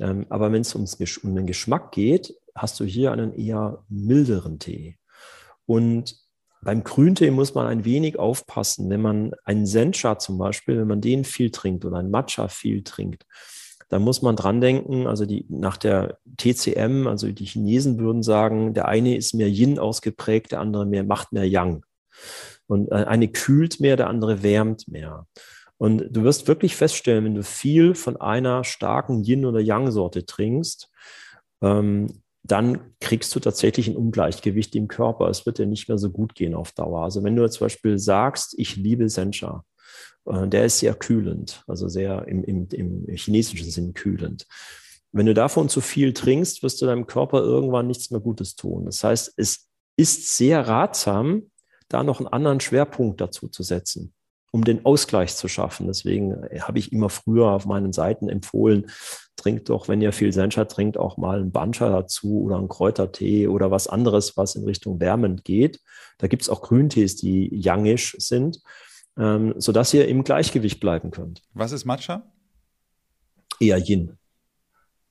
Ähm, 0.00 0.26
aber 0.28 0.52
wenn 0.52 0.62
es 0.62 0.74
um 0.74 1.34
den 1.34 1.46
Geschmack 1.46 1.92
geht, 1.92 2.34
hast 2.54 2.80
du 2.80 2.84
hier 2.84 3.12
einen 3.12 3.34
eher 3.34 3.84
milderen 3.88 4.58
Tee. 4.58 4.98
Und 5.66 6.16
beim 6.62 6.84
Grüntee 6.84 7.30
muss 7.30 7.54
man 7.54 7.66
ein 7.66 7.84
wenig 7.84 8.18
aufpassen, 8.18 8.90
wenn 8.90 9.02
man 9.02 9.32
einen 9.44 9.66
Sencha 9.66 10.18
zum 10.18 10.38
Beispiel, 10.38 10.78
wenn 10.78 10.88
man 10.88 11.00
den 11.00 11.24
viel 11.24 11.50
trinkt 11.50 11.84
oder 11.84 11.98
einen 11.98 12.10
Matcha 12.10 12.48
viel 12.48 12.82
trinkt, 12.82 13.26
dann 13.88 14.02
muss 14.02 14.20
man 14.22 14.34
dran 14.34 14.60
denken, 14.60 15.06
also 15.06 15.26
die, 15.26 15.46
nach 15.48 15.76
der 15.76 16.18
TCM, 16.38 17.06
also 17.06 17.30
die 17.30 17.44
Chinesen 17.44 17.98
würden 18.00 18.22
sagen, 18.22 18.74
der 18.74 18.88
eine 18.88 19.16
ist 19.16 19.34
mehr 19.34 19.48
Yin 19.48 19.78
ausgeprägt, 19.78 20.52
der 20.52 20.60
andere 20.60 20.86
mehr, 20.86 21.04
macht 21.04 21.32
mehr 21.32 21.48
Yang. 21.48 21.84
Und 22.66 22.90
äh, 22.90 23.04
eine 23.04 23.28
kühlt 23.28 23.78
mehr, 23.78 23.96
der 23.96 24.08
andere 24.08 24.42
wärmt 24.42 24.88
mehr. 24.88 25.26
Und 25.78 26.04
du 26.10 26.22
wirst 26.22 26.48
wirklich 26.48 26.74
feststellen, 26.76 27.24
wenn 27.24 27.34
du 27.34 27.42
viel 27.42 27.94
von 27.94 28.16
einer 28.16 28.64
starken 28.64 29.22
Yin- 29.24 29.44
oder 29.44 29.60
Yang-Sorte 29.60 30.24
trinkst, 30.24 30.90
ähm, 31.62 32.22
dann 32.42 32.94
kriegst 33.00 33.34
du 33.34 33.40
tatsächlich 33.40 33.88
ein 33.88 33.96
Ungleichgewicht 33.96 34.74
im 34.76 34.88
Körper. 34.88 35.28
Es 35.28 35.46
wird 35.46 35.58
dir 35.58 35.66
nicht 35.66 35.88
mehr 35.88 35.98
so 35.98 36.10
gut 36.10 36.34
gehen 36.34 36.54
auf 36.54 36.72
Dauer. 36.72 37.02
Also 37.02 37.24
wenn 37.24 37.36
du 37.36 37.48
zum 37.50 37.64
Beispiel 37.64 37.98
sagst, 37.98 38.54
ich 38.56 38.76
liebe 38.76 39.08
Sencha, 39.08 39.64
äh, 40.26 40.46
der 40.46 40.64
ist 40.64 40.78
sehr 40.78 40.94
kühlend, 40.94 41.62
also 41.66 41.88
sehr 41.88 42.26
im, 42.28 42.44
im, 42.44 42.68
im 42.70 43.06
chinesischen 43.16 43.70
Sinn 43.70 43.94
kühlend. 43.94 44.46
Wenn 45.12 45.26
du 45.26 45.34
davon 45.34 45.68
zu 45.68 45.80
viel 45.80 46.12
trinkst, 46.12 46.62
wirst 46.62 46.80
du 46.80 46.86
deinem 46.86 47.06
Körper 47.06 47.40
irgendwann 47.40 47.86
nichts 47.86 48.10
mehr 48.10 48.20
Gutes 48.20 48.54
tun. 48.54 48.84
Das 48.84 49.02
heißt, 49.02 49.34
es 49.36 49.68
ist 49.96 50.36
sehr 50.36 50.66
ratsam, 50.68 51.50
da 51.88 52.02
noch 52.02 52.20
einen 52.20 52.28
anderen 52.28 52.60
Schwerpunkt 52.60 53.20
dazu 53.20 53.48
zu 53.48 53.62
setzen 53.62 54.12
um 54.56 54.64
den 54.64 54.86
Ausgleich 54.86 55.36
zu 55.36 55.48
schaffen. 55.48 55.86
Deswegen 55.86 56.32
äh, 56.44 56.60
habe 56.60 56.78
ich 56.78 56.90
immer 56.90 57.10
früher 57.10 57.48
auf 57.48 57.66
meinen 57.66 57.92
Seiten 57.92 58.30
empfohlen, 58.30 58.86
trinkt 59.36 59.68
doch, 59.68 59.86
wenn 59.86 60.00
ihr 60.00 60.14
viel 60.14 60.32
Sencha 60.32 60.64
trinkt, 60.64 60.96
auch 60.96 61.18
mal 61.18 61.38
einen 61.38 61.52
Bancha 61.52 61.90
dazu 61.90 62.40
oder 62.40 62.56
einen 62.56 62.68
Kräutertee 62.68 63.48
oder 63.48 63.70
was 63.70 63.86
anderes, 63.86 64.38
was 64.38 64.54
in 64.54 64.64
Richtung 64.64 64.98
wärmend 64.98 65.44
geht. 65.44 65.80
Da 66.16 66.26
gibt 66.26 66.40
es 66.40 66.48
auch 66.48 66.62
Grüntees, 66.62 67.16
die 67.16 67.54
yangisch 67.54 68.16
sind, 68.18 68.62
ähm, 69.18 69.52
sodass 69.58 69.92
ihr 69.92 70.08
im 70.08 70.24
Gleichgewicht 70.24 70.80
bleiben 70.80 71.10
könnt. 71.10 71.42
Was 71.52 71.72
ist 71.72 71.84
Matcha? 71.84 72.32
Eher 73.60 73.76
Yin. 73.76 74.16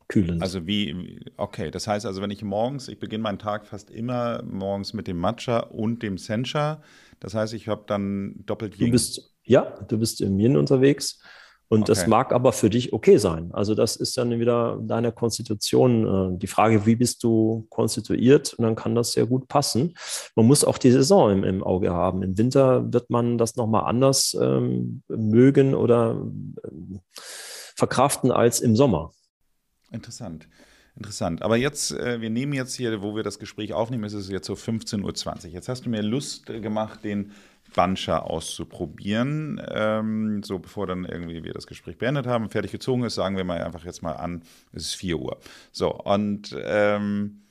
Kühlend. 0.07 0.41
Also 0.41 0.65
wie, 0.65 1.19
okay, 1.37 1.69
das 1.69 1.87
heißt 1.87 2.07
also, 2.07 2.19
wenn 2.19 2.31
ich 2.31 2.43
morgens, 2.43 2.87
ich 2.87 2.97
beginne 2.99 3.21
meinen 3.21 3.39
Tag 3.39 3.67
fast 3.67 3.91
immer 3.91 4.41
morgens 4.43 4.93
mit 4.93 5.05
dem 5.07 5.17
Matcha 5.17 5.59
und 5.59 6.01
dem 6.01 6.17
Sencha. 6.17 6.81
Das 7.19 7.35
heißt, 7.35 7.53
ich 7.53 7.67
habe 7.67 7.83
dann 7.85 8.43
doppelt 8.47 8.79
Yin. 8.79 8.87
Du 8.87 8.91
bist 8.91 9.34
ja, 9.45 9.77
du 9.87 9.97
bist 9.97 10.21
im 10.21 10.39
Yin 10.39 10.57
unterwegs. 10.57 11.19
Und 11.67 11.81
okay. 11.81 11.91
das 11.93 12.07
mag 12.07 12.31
aber 12.31 12.53
für 12.53 12.69
dich 12.69 12.93
okay 12.93 13.17
sein. 13.17 13.49
Also 13.51 13.73
das 13.73 13.95
ist 13.95 14.15
dann 14.17 14.39
wieder 14.39 14.79
deine 14.83 15.11
Konstitution. 15.11 16.35
Äh, 16.35 16.37
die 16.37 16.47
Frage, 16.47 16.85
wie 16.85 16.95
bist 16.95 17.23
du 17.23 17.65
konstituiert? 17.69 18.53
Und 18.53 18.63
dann 18.63 18.75
kann 18.75 18.93
das 18.93 19.13
sehr 19.13 19.25
gut 19.25 19.47
passen. 19.47 19.95
Man 20.35 20.45
muss 20.45 20.63
auch 20.63 20.77
die 20.77 20.91
Saison 20.91 21.31
im, 21.31 21.43
im 21.43 21.63
Auge 21.63 21.91
haben. 21.91 22.21
Im 22.21 22.37
Winter 22.37 22.93
wird 22.93 23.09
man 23.09 23.39
das 23.39 23.55
nochmal 23.55 23.85
anders 23.85 24.37
ähm, 24.39 25.01
mögen 25.07 25.73
oder 25.73 26.11
ähm, 26.11 26.99
verkraften 27.75 28.31
als 28.31 28.59
im 28.59 28.75
Sommer. 28.75 29.11
Interessant. 29.91 30.47
Interessant. 30.95 31.41
Aber 31.41 31.57
jetzt, 31.57 31.91
äh, 31.91 32.21
wir 32.21 32.29
nehmen 32.29 32.53
jetzt 32.53 32.75
hier, 32.75 33.01
wo 33.01 33.15
wir 33.15 33.23
das 33.23 33.39
Gespräch 33.39 33.73
aufnehmen, 33.73 34.03
ist 34.03 34.13
es 34.13 34.29
jetzt 34.29 34.47
so 34.47 34.53
15.20 34.53 35.47
Uhr. 35.47 35.51
Jetzt 35.51 35.67
hast 35.67 35.85
du 35.85 35.89
mir 35.89 36.01
Lust 36.01 36.45
gemacht, 36.45 37.03
den 37.03 37.31
Buncher 37.75 38.29
auszuprobieren. 38.29 39.61
Ähm, 39.69 40.41
so 40.43 40.59
bevor 40.59 40.87
dann 40.87 41.05
irgendwie 41.05 41.43
wir 41.43 41.53
das 41.53 41.67
Gespräch 41.67 41.97
beendet 41.97 42.25
haben, 42.25 42.49
fertig 42.49 42.71
gezogen 42.71 43.03
ist, 43.03 43.15
sagen 43.15 43.37
wir 43.37 43.43
mal 43.43 43.61
einfach 43.61 43.85
jetzt 43.85 44.01
mal 44.01 44.13
an, 44.13 44.41
es 44.71 44.83
ist 44.83 44.95
4 44.95 45.19
Uhr. 45.19 45.37
So, 45.71 45.93
und 45.93 46.55
ähm, 46.63 47.41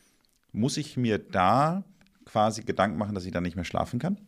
muss 0.53 0.77
ich 0.77 0.97
mir 0.97 1.19
da 1.19 1.85
quasi 2.25 2.63
Gedanken 2.63 2.99
machen, 2.99 3.15
dass 3.15 3.27
ich 3.27 3.33
dann 3.33 3.43
nicht 3.43 3.57
mehr 3.57 3.65
schlafen 3.65 3.99
kann? 3.99 4.19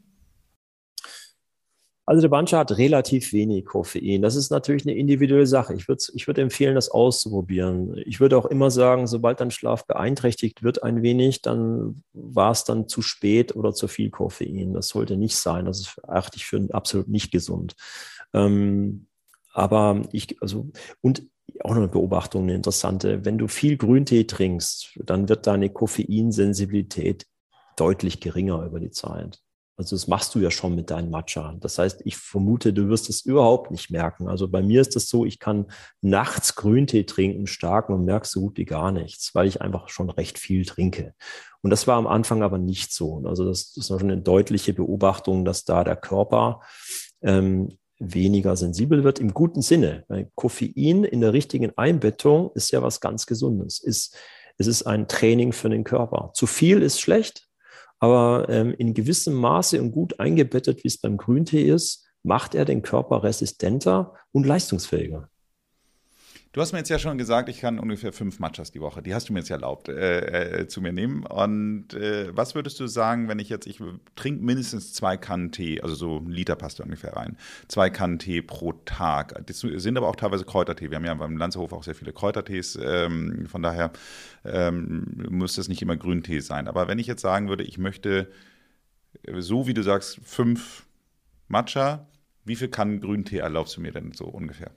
Also 2.08 2.22
der 2.22 2.28
Bancha 2.28 2.58
hat 2.58 2.78
relativ 2.78 3.32
wenig 3.32 3.64
Koffein. 3.64 4.22
Das 4.22 4.36
ist 4.36 4.50
natürlich 4.50 4.86
eine 4.86 4.94
individuelle 4.94 5.46
Sache. 5.46 5.74
Ich 5.74 5.88
würde 5.88 6.04
ich 6.14 6.28
würd 6.28 6.38
empfehlen, 6.38 6.76
das 6.76 6.88
auszuprobieren. 6.88 8.00
Ich 8.06 8.20
würde 8.20 8.38
auch 8.38 8.46
immer 8.46 8.70
sagen, 8.70 9.08
sobald 9.08 9.40
dein 9.40 9.50
Schlaf 9.50 9.86
beeinträchtigt 9.86 10.62
wird 10.62 10.84
ein 10.84 11.02
wenig, 11.02 11.42
dann 11.42 12.04
war 12.12 12.52
es 12.52 12.62
dann 12.62 12.86
zu 12.86 13.02
spät 13.02 13.56
oder 13.56 13.74
zu 13.74 13.88
viel 13.88 14.10
Koffein. 14.10 14.72
Das 14.72 14.86
sollte 14.86 15.16
nicht 15.16 15.34
sein. 15.34 15.64
Das 15.64 15.80
ist, 15.80 15.96
achte 16.06 16.36
ich 16.36 16.46
für 16.46 16.64
absolut 16.70 17.08
nicht 17.08 17.32
gesund. 17.32 17.74
Ähm, 18.32 19.08
aber 19.52 20.02
ich, 20.12 20.40
also, 20.40 20.70
und 21.00 21.26
auch 21.64 21.70
noch 21.70 21.78
eine 21.78 21.88
Beobachtung, 21.88 22.44
eine 22.44 22.54
interessante. 22.54 23.24
Wenn 23.24 23.36
du 23.36 23.48
viel 23.48 23.76
Grüntee 23.76 24.24
trinkst, 24.24 25.00
dann 25.04 25.28
wird 25.28 25.48
deine 25.48 25.70
Koffeinsensibilität 25.70 27.26
deutlich 27.76 28.20
geringer 28.20 28.64
über 28.64 28.78
die 28.78 28.90
Zeit. 28.90 29.40
Also 29.78 29.94
das 29.94 30.08
machst 30.08 30.34
du 30.34 30.38
ja 30.38 30.50
schon 30.50 30.74
mit 30.74 30.90
deinem 30.90 31.10
Matcha. 31.10 31.54
Das 31.60 31.78
heißt, 31.78 32.00
ich 32.04 32.16
vermute, 32.16 32.72
du 32.72 32.88
wirst 32.88 33.10
es 33.10 33.20
überhaupt 33.22 33.70
nicht 33.70 33.90
merken. 33.90 34.26
Also 34.26 34.48
bei 34.48 34.62
mir 34.62 34.80
ist 34.80 34.96
es 34.96 35.08
so, 35.08 35.26
ich 35.26 35.38
kann 35.38 35.66
nachts 36.00 36.54
Grüntee 36.54 37.04
trinken, 37.04 37.46
starken 37.46 37.92
und 37.92 38.06
merke 38.06 38.26
so 38.26 38.40
gut 38.40 38.56
wie 38.56 38.64
gar 38.64 38.90
nichts, 38.90 39.34
weil 39.34 39.46
ich 39.46 39.60
einfach 39.60 39.90
schon 39.90 40.08
recht 40.08 40.38
viel 40.38 40.64
trinke. 40.64 41.14
Und 41.60 41.70
das 41.70 41.86
war 41.86 41.96
am 41.96 42.06
Anfang 42.06 42.42
aber 42.42 42.56
nicht 42.56 42.92
so. 42.92 43.22
Also 43.26 43.44
das 43.44 43.76
ist 43.76 43.88
schon 43.88 44.00
eine 44.00 44.18
deutliche 44.18 44.72
Beobachtung, 44.72 45.44
dass 45.44 45.64
da 45.64 45.84
der 45.84 45.96
Körper 45.96 46.60
ähm, 47.20 47.76
weniger 47.98 48.56
sensibel 48.56 49.04
wird 49.04 49.18
im 49.18 49.34
guten 49.34 49.60
Sinne. 49.60 50.04
Weil 50.08 50.30
Koffein 50.34 51.04
in 51.04 51.20
der 51.20 51.34
richtigen 51.34 51.76
Einbettung 51.76 52.50
ist 52.54 52.70
ja 52.70 52.82
was 52.82 53.00
ganz 53.00 53.26
Gesundes. 53.26 53.78
Ist, 53.78 54.16
es 54.56 54.66
ist 54.66 54.84
ein 54.84 55.06
Training 55.06 55.52
für 55.52 55.68
den 55.68 55.84
Körper. 55.84 56.30
Zu 56.34 56.46
viel 56.46 56.82
ist 56.82 57.00
schlecht, 57.00 57.45
aber 57.98 58.48
ähm, 58.48 58.74
in 58.76 58.94
gewissem 58.94 59.34
Maße 59.34 59.80
und 59.80 59.92
gut 59.92 60.20
eingebettet, 60.20 60.84
wie 60.84 60.88
es 60.88 60.98
beim 60.98 61.16
Grüntee 61.16 61.62
ist, 61.62 62.06
macht 62.22 62.54
er 62.54 62.64
den 62.64 62.82
Körper 62.82 63.22
resistenter 63.22 64.14
und 64.32 64.46
leistungsfähiger. 64.46 65.28
Du 66.56 66.62
hast 66.62 66.72
mir 66.72 66.78
jetzt 66.78 66.88
ja 66.88 66.98
schon 66.98 67.18
gesagt, 67.18 67.50
ich 67.50 67.60
kann 67.60 67.78
ungefähr 67.78 68.14
fünf 68.14 68.38
Matchas 68.38 68.72
die 68.72 68.80
Woche. 68.80 69.02
Die 69.02 69.12
hast 69.12 69.28
du 69.28 69.34
mir 69.34 69.40
jetzt 69.40 69.50
erlaubt 69.50 69.90
äh, 69.90 70.60
äh, 70.60 70.66
zu 70.66 70.80
mir 70.80 70.90
nehmen. 70.90 71.26
Und 71.26 71.92
äh, 71.92 72.34
was 72.34 72.54
würdest 72.54 72.80
du 72.80 72.86
sagen, 72.86 73.28
wenn 73.28 73.38
ich 73.38 73.50
jetzt, 73.50 73.66
ich 73.66 73.78
trinke 74.14 74.42
mindestens 74.42 74.94
zwei 74.94 75.18
Kannen 75.18 75.52
Tee, 75.52 75.82
also 75.82 75.94
so 75.94 76.16
ein 76.16 76.30
Liter 76.30 76.56
passt 76.56 76.80
da 76.80 76.84
ungefähr 76.84 77.14
rein, 77.14 77.36
zwei 77.68 77.90
Kannen 77.90 78.18
Tee 78.18 78.40
pro 78.40 78.72
Tag. 78.72 79.38
Das 79.44 79.60
sind 79.60 79.98
aber 79.98 80.08
auch 80.08 80.16
teilweise 80.16 80.46
Kräutertee. 80.46 80.88
Wir 80.88 80.96
haben 80.96 81.04
ja 81.04 81.12
beim 81.12 81.36
Lanzerhof 81.36 81.74
auch 81.74 81.84
sehr 81.84 81.94
viele 81.94 82.14
Kräutertees. 82.14 82.78
Ähm, 82.82 83.44
von 83.48 83.62
daher 83.62 83.92
ähm, 84.46 85.26
muss 85.28 85.56
das 85.56 85.68
nicht 85.68 85.82
immer 85.82 85.98
Grüntee 85.98 86.40
sein. 86.40 86.68
Aber 86.68 86.88
wenn 86.88 86.98
ich 86.98 87.06
jetzt 87.06 87.20
sagen 87.20 87.50
würde, 87.50 87.64
ich 87.64 87.76
möchte, 87.76 88.32
so 89.36 89.66
wie 89.66 89.74
du 89.74 89.82
sagst, 89.82 90.20
fünf 90.24 90.86
Matcha, 91.48 92.08
wie 92.46 92.56
viel 92.56 92.68
Kannen 92.68 93.02
Grüntee 93.02 93.40
erlaubst 93.40 93.76
du 93.76 93.82
mir 93.82 93.92
denn 93.92 94.12
so 94.12 94.24
ungefähr? 94.24 94.70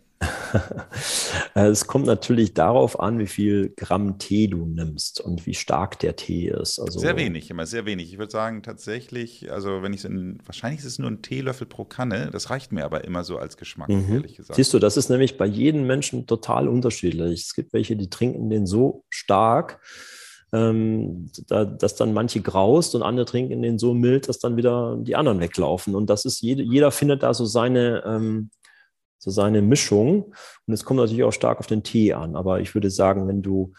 es 1.53 1.87
kommt 1.87 2.05
natürlich 2.05 2.53
darauf 2.53 2.99
an, 2.99 3.19
wie 3.19 3.27
viel 3.27 3.73
Gramm 3.75 4.17
Tee 4.17 4.47
du 4.47 4.65
nimmst 4.65 5.21
und 5.21 5.45
wie 5.45 5.53
stark 5.53 5.99
der 5.99 6.15
Tee 6.15 6.49
ist. 6.49 6.79
Also, 6.79 6.99
sehr 6.99 7.17
wenig, 7.17 7.49
immer 7.49 7.65
sehr 7.65 7.85
wenig. 7.85 8.11
Ich 8.11 8.19
würde 8.19 8.31
sagen, 8.31 8.63
tatsächlich, 8.63 9.51
also 9.51 9.81
wenn 9.81 9.93
ich 9.93 9.99
es 9.99 10.05
in, 10.05 10.39
wahrscheinlich 10.45 10.79
ist 10.79 10.85
es 10.85 10.99
nur 10.99 11.09
ein 11.09 11.21
Teelöffel 11.21 11.67
pro 11.67 11.85
Kanne, 11.85 12.29
das 12.31 12.49
reicht 12.49 12.71
mir 12.71 12.85
aber 12.85 13.03
immer 13.03 13.23
so 13.23 13.37
als 13.37 13.57
Geschmack, 13.57 13.89
mhm. 13.89 14.13
ehrlich 14.13 14.35
gesagt. 14.35 14.55
Siehst 14.55 14.73
du, 14.73 14.79
das 14.79 14.97
ist 14.97 15.09
nämlich 15.09 15.37
bei 15.37 15.45
jedem 15.45 15.85
Menschen 15.85 16.27
total 16.27 16.67
unterschiedlich. 16.67 17.41
Es 17.41 17.53
gibt 17.53 17.73
welche, 17.73 17.95
die 17.95 18.09
trinken 18.09 18.49
den 18.49 18.65
so 18.65 19.03
stark, 19.09 19.79
ähm, 20.51 21.29
da, 21.47 21.65
dass 21.65 21.95
dann 21.95 22.13
manche 22.13 22.41
graust 22.41 22.95
und 22.95 23.03
andere 23.03 23.25
trinken 23.25 23.61
den 23.61 23.77
so 23.77 23.93
mild, 23.93 24.27
dass 24.27 24.39
dann 24.39 24.57
wieder 24.57 24.97
die 24.99 25.15
anderen 25.15 25.39
weglaufen. 25.39 25.95
Und 25.95 26.09
das 26.09 26.25
ist, 26.25 26.41
jede, 26.41 26.63
jeder 26.63 26.91
findet 26.91 27.23
da 27.23 27.33
so 27.33 27.45
seine, 27.45 28.03
ähm, 28.05 28.49
so 29.19 29.29
seine 29.29 29.61
Mischung. 29.61 30.33
Und 30.65 30.73
es 30.73 30.83
kommt 30.83 30.99
natürlich 30.99 31.23
auch 31.23 31.33
stark 31.33 31.59
auf 31.59 31.67
den 31.67 31.83
Tee 31.83 32.13
an. 32.13 32.35
Aber 32.35 32.61
ich 32.61 32.73
würde 32.73 32.89
sagen, 32.89 33.27
wenn 33.27 33.41
du, 33.41 33.73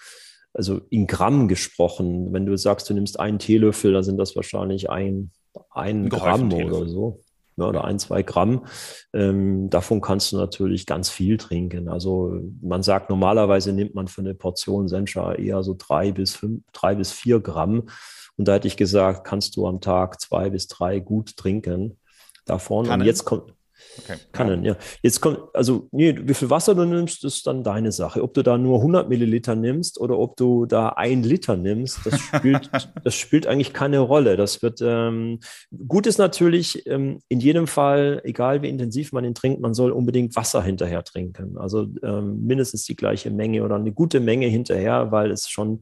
also 0.53 0.81
in 0.91 1.07
Gramm 1.07 1.49
gesprochen, 1.49 2.33
wenn 2.33 2.47
du 2.47 2.57
sagst, 2.57 2.89
du 2.89 2.95
nimmst 2.95 3.19
einen 3.19 3.39
Teelöffel, 3.39 3.93
dann 3.93 4.05
sind 4.05 4.19
das 4.19 4.37
wahrscheinlich 4.37 4.91
ein, 4.91 5.31
ein 5.71 6.09
Gramm 6.09 6.53
oder 6.53 6.87
so. 6.87 7.21
Ja, 7.57 7.67
oder 7.67 7.85
ein, 7.85 7.99
zwei 7.99 8.23
Gramm. 8.23 8.65
Ähm, 9.13 9.69
davon 9.69 10.01
kannst 10.01 10.33
du 10.33 10.37
natürlich 10.37 10.87
ganz 10.87 11.11
viel 11.11 11.37
trinken. 11.37 11.89
Also 11.89 12.41
man 12.63 12.83
sagt, 12.83 13.11
normalerweise 13.11 13.73
nimmt 13.73 13.95
man 13.95 14.09
für 14.09 14.23
eine 14.23 14.35
Portion 14.35 14.89
Sencha 14.89 15.35
eher 15.35 15.63
so 15.63 15.75
drei 15.77 16.13
bis 16.13 16.35
fünf, 16.35 16.63
drei 16.73 16.95
bis 16.95 17.13
vier 17.13 17.41
Gramm. 17.41 17.89
Und 18.37 18.49
da 18.49 18.55
hätte 18.55 18.69
ich 18.69 18.79
gesagt, 18.79 19.25
kannst 19.25 19.57
du 19.57 19.67
am 19.67 19.81
Tag 19.81 20.21
zwei 20.21 20.49
bis 20.49 20.69
drei 20.69 21.01
gut 21.01 21.37
trinken 21.37 21.99
davon. 22.47 22.87
Kann 22.87 23.01
und 23.01 23.07
jetzt 23.07 23.27
kommt, 23.27 23.53
Okay. 23.99 24.17
Kann 24.33 24.65
ja. 24.65 24.73
ja. 24.73 24.77
Jetzt 25.03 25.21
kommt, 25.21 25.39
also, 25.53 25.89
nee, 25.93 26.15
wie 26.23 26.35
viel 26.35 26.51
Wasser 26.51 26.75
du 26.75 26.85
nimmst, 26.85 27.25
ist 27.25 27.47
dann 27.47 27.65
deine 27.65 27.93
Sache. 27.93 28.23
Ob 28.23 28.35
du 28.35 28.43
da 28.43 28.57
nur 28.57 28.79
100 28.79 29.09
Milliliter 29.09 29.55
nimmst 29.55 30.01
oder 30.01 30.19
ob 30.19 30.37
du 30.37 30.67
da 30.67 30.91
ein 30.91 31.23
Liter 31.23 31.57
nimmst, 31.57 31.99
das 32.05 32.21
spielt, 32.21 32.71
das 33.05 33.15
spielt 33.15 33.47
eigentlich 33.47 33.73
keine 33.73 33.99
Rolle. 33.99 34.37
Das 34.37 34.63
wird, 34.63 34.81
ähm, 34.83 35.41
gut 35.89 36.07
ist 36.07 36.19
natürlich, 36.19 36.87
ähm, 36.87 37.21
in 37.29 37.41
jedem 37.41 37.67
Fall, 37.67 38.21
egal 38.25 38.63
wie 38.63 38.69
intensiv 38.69 39.13
man 39.13 39.25
ihn 39.25 39.35
trinkt, 39.35 39.61
man 39.61 39.75
soll 39.75 39.91
unbedingt 39.91 40.37
Wasser 40.37 40.63
hinterher 40.63 41.03
trinken. 41.05 41.59
Also 41.59 41.89
ähm, 42.03 42.45
mindestens 42.47 42.85
die 42.85 42.97
gleiche 42.97 43.31
Menge 43.31 43.65
oder 43.65 43.77
eine 43.77 43.93
gute 43.93 44.21
Menge 44.21 44.47
hinterher, 44.47 45.11
weil 45.11 45.31
es 45.31 45.49
schon 45.49 45.81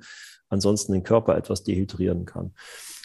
ansonsten 0.49 0.93
den 0.93 1.03
Körper 1.03 1.37
etwas 1.37 1.63
dehydrieren 1.63 2.25
kann. 2.25 2.53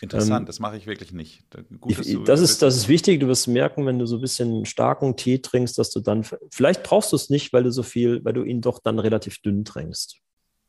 Interessant, 0.04 0.42
ähm, 0.42 0.46
das 0.46 0.60
mache 0.60 0.76
ich 0.76 0.86
wirklich 0.86 1.14
nicht. 1.14 1.46
Gut, 1.80 2.06
ich, 2.06 2.22
das, 2.26 2.42
ist, 2.42 2.62
das 2.62 2.76
ist 2.76 2.90
wichtig. 2.90 3.22
Du 3.22 3.28
wirst 3.28 3.48
merken, 3.48 3.86
wenn 3.86 4.00
du 4.00 4.06
so 4.06 4.18
ein 4.18 4.22
bisschen 4.22 4.66
starken 4.66 5.16
Tee 5.16 5.40
trinkst, 5.40 5.78
dass 5.78 5.92
du 5.92 6.02
dann, 6.02 6.26
vielleicht 6.52 6.84
brauchst 6.84 7.14
du 7.14 7.16
es 7.16 7.30
nicht, 7.30 7.54
weil 7.54 7.64
du 7.64 7.72
so 7.72 7.84
viel, 7.84 8.24
weil 8.26 8.34
du 8.34 8.44
ihn 8.44 8.60
doch 8.60 8.80
dann 8.80 9.00
relativ 9.00 9.42
dünn 9.42 9.64
trinkst. 9.64 10.18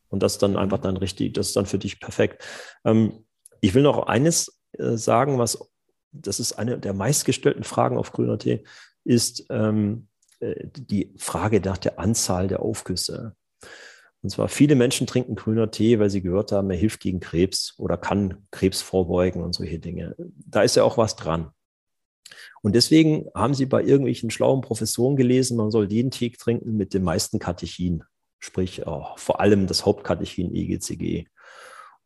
Und 0.07 0.23
das 0.23 0.37
dann 0.37 0.55
einfach 0.55 0.77
dann 0.77 0.95
richtig, 0.95 1.33
das 1.33 1.47
ist 1.47 1.55
dann 1.57 1.65
für 1.65 1.77
dich 1.77 1.99
perfekt. 1.99 2.45
Ähm, 2.85 3.25
ich 3.59 3.73
will 3.73 3.83
noch 3.83 4.07
eines 4.07 4.57
äh, 4.77 4.95
sagen, 4.95 5.37
was, 5.37 5.59
das 6.13 6.39
ist 6.39 6.53
eine 6.53 6.79
der 6.79 6.93
meistgestellten 6.93 7.65
Fragen 7.65 7.97
auf 7.97 8.13
grüner 8.13 8.39
Tee, 8.39 8.63
ist 9.03 9.45
ähm, 9.49 10.07
äh, 10.39 10.67
die 10.77 11.13
Frage 11.17 11.59
nach 11.59 11.77
der 11.77 11.99
Anzahl 11.99 12.47
der 12.47 12.61
Aufgüsse. 12.61 13.35
Und 14.25 14.31
zwar 14.31 14.49
viele 14.49 14.73
Menschen 14.73 15.05
trinken 15.05 15.35
grüner 15.35 15.69
Tee, 15.69 15.99
weil 15.99 16.09
sie 16.09 16.23
gehört 16.23 16.51
haben, 16.51 16.71
er 16.71 16.77
hilft 16.77 16.99
gegen 16.99 17.19
Krebs 17.19 17.75
oder 17.77 17.95
kann 17.95 18.47
Krebs 18.49 18.81
vorbeugen 18.81 19.43
und 19.43 19.53
solche 19.53 19.77
Dinge. 19.77 20.15
Da 20.17 20.63
ist 20.63 20.75
ja 20.75 20.83
auch 20.83 20.97
was 20.97 21.15
dran. 21.15 21.51
Und 22.63 22.73
deswegen 22.73 23.27
haben 23.35 23.53
sie 23.53 23.67
bei 23.67 23.83
irgendwelchen 23.83 24.31
schlauen 24.31 24.61
Professoren 24.61 25.15
gelesen, 25.15 25.57
man 25.57 25.69
soll 25.69 25.87
den 25.87 26.09
Tee 26.09 26.31
trinken 26.31 26.75
mit 26.75 26.95
dem 26.95 27.03
meisten 27.03 27.37
Katechin, 27.37 28.01
sprich 28.39 28.87
oh, 28.87 29.05
vor 29.15 29.41
allem 29.41 29.67
das 29.67 29.85
Hauptkatechin 29.85 30.55
EGCG. 30.55 31.27
Und 31.27 31.27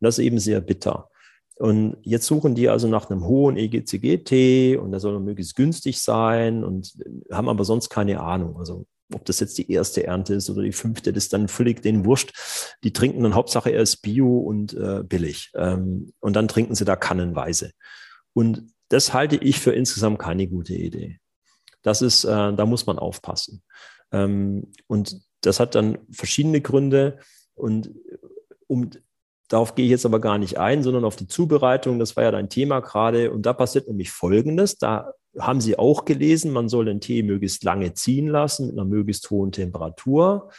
das 0.00 0.18
ist 0.18 0.24
eben 0.26 0.38
sehr 0.38 0.60
bitter. 0.60 1.08
Und 1.56 1.96
jetzt 2.02 2.26
suchen 2.26 2.54
die 2.54 2.68
also 2.68 2.86
nach 2.86 3.08
einem 3.08 3.24
hohen 3.24 3.56
EGCG-Tee 3.56 4.76
und 4.76 4.90
der 4.90 5.00
soll 5.00 5.18
möglichst 5.20 5.56
günstig 5.56 6.02
sein 6.02 6.64
und 6.64 6.98
haben 7.32 7.48
aber 7.48 7.64
sonst 7.64 7.88
keine 7.88 8.20
Ahnung. 8.20 8.58
Also 8.58 8.84
ob 9.14 9.24
das 9.24 9.40
jetzt 9.40 9.58
die 9.58 9.70
erste 9.70 10.06
Ernte 10.06 10.34
ist 10.34 10.50
oder 10.50 10.62
die 10.62 10.72
fünfte, 10.72 11.12
das 11.12 11.24
ist 11.24 11.32
dann 11.32 11.48
völlig 11.48 11.82
den 11.82 12.04
Wurscht. 12.04 12.32
Die 12.84 12.92
trinken 12.92 13.22
dann 13.22 13.34
Hauptsache 13.34 13.70
erst 13.70 14.02
Bio 14.02 14.38
und 14.38 14.74
äh, 14.74 15.02
billig. 15.02 15.50
Ähm, 15.54 16.12
und 16.20 16.36
dann 16.36 16.48
trinken 16.48 16.74
sie 16.74 16.84
da 16.84 16.96
kannenweise. 16.96 17.72
Und 18.32 18.72
das 18.88 19.12
halte 19.12 19.36
ich 19.36 19.60
für 19.60 19.72
insgesamt 19.72 20.18
keine 20.18 20.46
gute 20.48 20.74
Idee. 20.74 21.18
Das 21.82 22.02
ist, 22.02 22.24
äh, 22.24 22.52
da 22.52 22.66
muss 22.66 22.86
man 22.86 22.98
aufpassen. 22.98 23.62
Ähm, 24.12 24.72
und 24.86 25.20
das 25.40 25.60
hat 25.60 25.74
dann 25.74 25.98
verschiedene 26.10 26.60
Gründe. 26.60 27.18
Und 27.54 27.90
um 28.66 28.90
Darauf 29.50 29.74
gehe 29.74 29.84
ich 29.84 29.90
jetzt 29.90 30.06
aber 30.06 30.20
gar 30.20 30.38
nicht 30.38 30.58
ein, 30.58 30.84
sondern 30.84 31.04
auf 31.04 31.16
die 31.16 31.26
Zubereitung. 31.26 31.98
Das 31.98 32.14
war 32.14 32.22
ja 32.22 32.30
dein 32.30 32.48
Thema 32.48 32.78
gerade. 32.78 33.32
Und 33.32 33.46
da 33.46 33.52
passiert 33.52 33.88
nämlich 33.88 34.12
Folgendes. 34.12 34.78
Da 34.78 35.12
haben 35.38 35.60
Sie 35.60 35.78
auch 35.78 36.04
gelesen, 36.04 36.52
man 36.52 36.68
soll 36.68 36.86
den 36.86 37.00
Tee 37.00 37.22
möglichst 37.22 37.64
lange 37.64 37.94
ziehen 37.94 38.28
lassen 38.28 38.66
mit 38.66 38.78
einer 38.78 38.84
möglichst 38.84 39.30
hohen 39.30 39.52
Temperatur, 39.52 40.50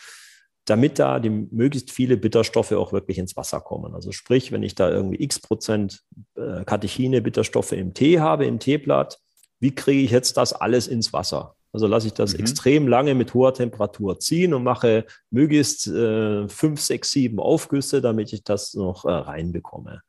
damit 0.66 1.00
da 1.00 1.20
die 1.20 1.30
möglichst 1.30 1.92
viele 1.92 2.18
Bitterstoffe 2.18 2.72
auch 2.72 2.94
wirklich 2.94 3.18
ins 3.18 3.36
Wasser 3.36 3.60
kommen. 3.60 3.94
Also 3.94 4.12
sprich, 4.12 4.52
wenn 4.52 4.64
ich 4.64 4.76
da 4.76 4.90
irgendwie 4.90 5.22
x 5.22 5.40
Prozent 5.40 6.04
äh, 6.36 6.64
Katechine, 6.64 7.22
Bitterstoffe 7.22 7.74
im 7.74 7.94
Tee 7.94 8.20
habe, 8.20 8.46
im 8.46 8.60
Teeblatt, 8.60 9.20
wie 9.60 9.76
kriege 9.76 10.04
ich 10.04 10.12
jetzt 10.12 10.38
das 10.38 10.54
alles 10.54 10.88
ins 10.88 11.14
Wasser? 11.14 11.56
Also 11.74 11.88
lasse 11.88 12.08
ich 12.08 12.14
das 12.14 12.34
mhm. 12.34 12.42
extrem 12.42 12.88
lange 12.88 13.16
mit 13.16 13.34
hoher 13.34 13.54
Temperatur 13.54 14.20
ziehen 14.20 14.54
und 14.54 14.64
mache 14.64 15.06
möglichst 15.30 15.88
äh, 15.88 16.48
fünf, 16.50 16.82
sechs, 16.82 17.12
sieben 17.12 17.40
Aufgüsse, 17.40 18.02
damit 18.02 18.34
ich 18.34 18.44
das 18.44 18.74
noch 18.74 19.06
äh, 19.06 19.12
reinbekomme. 19.12 20.02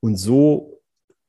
Und 0.00 0.16
so 0.16 0.77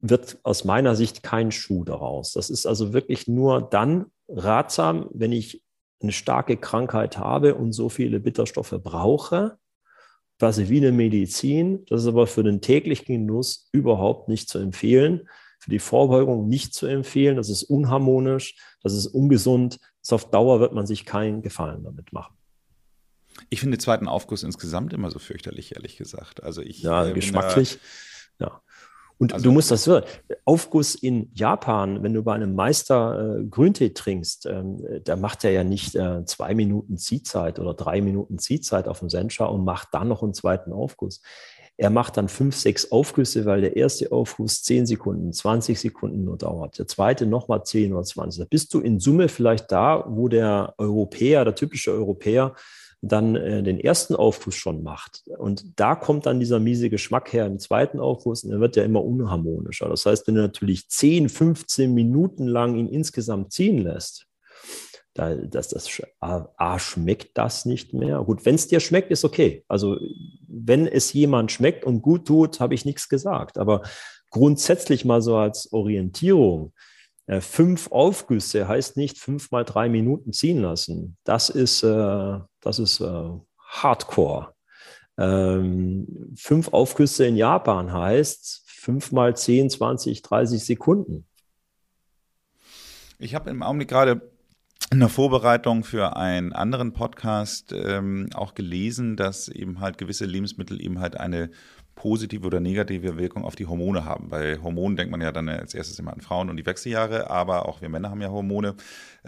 wird 0.01 0.39
aus 0.43 0.63
meiner 0.63 0.95
Sicht 0.95 1.23
kein 1.23 1.51
Schuh 1.51 1.83
daraus. 1.83 2.33
Das 2.33 2.49
ist 2.49 2.65
also 2.65 2.93
wirklich 2.93 3.27
nur 3.27 3.61
dann 3.61 4.05
ratsam, 4.27 5.09
wenn 5.11 5.31
ich 5.31 5.63
eine 6.01 6.11
starke 6.11 6.55
Krankheit 6.55 7.17
habe 7.17 7.55
und 7.55 7.73
so 7.73 7.89
viele 7.89 8.19
Bitterstoffe 8.19 8.75
brauche, 8.81 9.57
quasi 10.37 10.69
wie 10.69 10.77
eine 10.77 10.93
Medizin. 10.93 11.85
Das 11.87 12.01
ist 12.01 12.07
aber 12.07 12.27
für 12.27 12.43
den 12.43 12.61
täglichen 12.61 13.05
Genuss 13.07 13.67
überhaupt 13.73 14.29
nicht 14.29 14.47
zu 14.47 14.59
empfehlen 14.59 15.27
für 15.59 15.69
die 15.69 15.79
Vorbeugung 15.79 16.47
nicht 16.47 16.73
zu 16.73 16.87
empfehlen. 16.87 17.35
Das 17.35 17.49
ist 17.49 17.63
unharmonisch, 17.63 18.55
das 18.81 18.93
ist 18.93 19.07
ungesund. 19.07 19.79
Das 20.01 20.13
auf 20.13 20.31
Dauer 20.31 20.59
wird 20.61 20.73
man 20.73 20.87
sich 20.87 21.05
keinen 21.05 21.41
Gefallen 21.41 21.83
damit 21.83 22.13
machen. 22.13 22.35
Ich 23.49 23.59
finde 23.59 23.77
den 23.77 23.81
zweiten 23.81 24.07
Aufguss 24.07 24.43
insgesamt 24.43 24.93
immer 24.93 25.11
so 25.11 25.19
fürchterlich, 25.19 25.75
ehrlich 25.75 25.97
gesagt. 25.97 26.43
Also 26.43 26.61
ich 26.61 26.81
ja, 26.81 27.07
äh, 27.07 27.13
geschmacklich. 27.13 27.77
ja. 28.39 28.61
Und 29.19 29.33
also, 29.33 29.43
du 29.43 29.51
musst 29.51 29.69
das 29.69 29.85
hören. 29.85 30.05
Aufguss 30.45 30.95
in 30.95 31.29
Japan, 31.33 32.01
wenn 32.03 32.13
du 32.13 32.23
bei 32.23 32.33
einem 32.33 32.55
Meister 32.55 33.39
äh, 33.39 33.43
Grüntee 33.43 33.89
trinkst, 33.89 34.45
ähm, 34.45 34.77
da 35.03 35.17
macht 35.17 35.43
er 35.43 35.51
ja 35.51 35.65
nicht 35.65 35.93
äh, 35.95 36.23
zwei 36.25 36.55
Minuten 36.55 36.97
Ziehzeit 36.97 37.59
oder 37.59 37.73
drei 37.73 38.01
Minuten 38.01 38.39
Ziehzeit 38.39 38.87
auf 38.87 38.99
dem 38.99 39.09
Sencha 39.09 39.45
und 39.45 39.65
macht 39.65 39.89
dann 39.91 40.07
noch 40.07 40.23
einen 40.23 40.33
zweiten 40.33 40.71
Aufguss. 40.71 41.21
Er 41.75 41.89
macht 41.89 42.17
dann 42.17 42.29
fünf, 42.29 42.55
sechs 42.55 42.91
Aufgüsse, 42.91 43.45
weil 43.45 43.61
der 43.61 43.75
erste 43.75 44.11
Aufguss 44.11 44.63
zehn 44.63 44.85
Sekunden, 44.85 45.31
20 45.31 45.79
Sekunden 45.79 46.25
nur 46.25 46.37
dauert. 46.37 46.77
Der 46.77 46.87
zweite 46.87 47.25
nochmal 47.25 47.63
zehn 47.63 47.93
oder 47.93 48.03
20. 48.03 48.43
Da 48.43 48.47
bist 48.49 48.73
du 48.73 48.79
in 48.79 48.99
Summe 48.99 49.27
vielleicht 49.27 49.71
da, 49.71 50.05
wo 50.07 50.29
der 50.29 50.73
Europäer, 50.77 51.45
der 51.45 51.55
typische 51.55 51.91
Europäer, 51.91 52.53
dann 53.01 53.35
äh, 53.35 53.63
den 53.63 53.79
ersten 53.79 54.15
Aufguss 54.15 54.55
schon 54.55 54.83
macht. 54.83 55.23
Und 55.37 55.79
da 55.79 55.95
kommt 55.95 56.25
dann 56.25 56.39
dieser 56.39 56.59
miese 56.59 56.89
Geschmack 56.89 57.31
her 57.31 57.45
im 57.45 57.59
zweiten 57.59 57.99
Aufguss 57.99 58.43
und 58.43 58.51
er 58.51 58.59
wird 58.59 58.75
ja 58.75 58.83
immer 58.83 59.03
unharmonischer. 59.03 59.87
Das 59.87 60.05
heißt, 60.05 60.27
wenn 60.27 60.35
du 60.35 60.41
natürlich 60.41 60.89
10, 60.89 61.29
15 61.29 61.93
Minuten 61.93 62.47
lang 62.47 62.75
ihn 62.75 62.89
insgesamt 62.89 63.53
ziehen 63.53 63.79
lässt, 63.79 64.25
da, 65.13 65.35
dass 65.35 65.69
das 65.69 65.89
A, 66.19 66.79
schmeckt 66.79 67.37
das 67.37 67.65
nicht 67.65 67.93
mehr. 67.93 68.21
Gut, 68.23 68.45
wenn 68.45 68.55
es 68.55 68.67
dir 68.67 68.79
schmeckt, 68.79 69.11
ist 69.11 69.25
okay. 69.25 69.63
Also 69.67 69.97
wenn 70.47 70.87
es 70.87 71.13
jemand 71.13 71.51
schmeckt 71.51 71.83
und 71.83 72.01
gut 72.01 72.27
tut, 72.27 72.59
habe 72.59 72.73
ich 72.73 72.85
nichts 72.85 73.09
gesagt. 73.09 73.57
Aber 73.57 73.81
grundsätzlich 74.29 75.05
mal 75.05 75.21
so 75.21 75.35
als 75.35 75.71
Orientierung, 75.73 76.73
äh, 77.29 77.41
fünf 77.41 77.91
Aufgüsse 77.91 78.67
heißt 78.67 78.97
nicht 78.97 79.19
fünf 79.19 79.51
mal 79.51 79.63
drei 79.63 79.87
Minuten 79.87 80.33
ziehen 80.33 80.63
lassen. 80.63 81.15
Das 81.23 81.51
ist, 81.51 81.83
äh, 81.83 82.39
das 82.59 82.79
ist 82.79 83.01
äh, 83.01 83.29
hardcore. 83.59 84.55
Ähm, 85.15 86.33
fünf 86.35 86.69
Aufgüsse 86.69 87.27
in 87.27 87.35
Japan 87.35 87.93
heißt 87.93 88.63
fünf 88.65 89.11
mal 89.11 89.35
10, 89.35 89.69
20, 89.69 90.23
30 90.23 90.65
Sekunden. 90.65 91.27
Ich 93.19 93.35
habe 93.35 93.51
im 93.51 93.61
Augenblick 93.61 93.89
gerade 93.89 94.31
in 94.91 94.99
der 94.99 95.09
Vorbereitung 95.09 95.83
für 95.83 96.15
einen 96.15 96.51
anderen 96.51 96.93
Podcast 96.93 97.73
ähm, 97.73 98.29
auch 98.33 98.55
gelesen, 98.55 99.17
dass 99.17 99.49
eben 99.49 99.81
halt 99.81 99.99
gewisse 99.99 100.25
Lebensmittel 100.25 100.81
eben 100.81 100.99
halt 100.99 101.15
eine 101.15 101.51
positive 101.99 102.47
oder 102.47 102.61
negative 102.61 103.17
Wirkung 103.17 103.43
auf 103.43 103.57
die 103.57 103.65
Hormone 103.65 104.05
haben. 104.05 104.29
Bei 104.29 104.57
Hormonen 104.57 104.95
denkt 104.95 105.11
man 105.11 105.19
ja 105.19 105.33
dann 105.33 105.49
als 105.49 105.73
erstes 105.73 105.99
immer 105.99 106.13
an 106.13 106.21
Frauen 106.21 106.49
und 106.49 106.55
die 106.55 106.65
Wechseljahre, 106.65 107.29
aber 107.29 107.67
auch 107.67 107.81
wir 107.81 107.89
Männer 107.89 108.09
haben 108.09 108.21
ja 108.21 108.29
Hormone. 108.29 108.75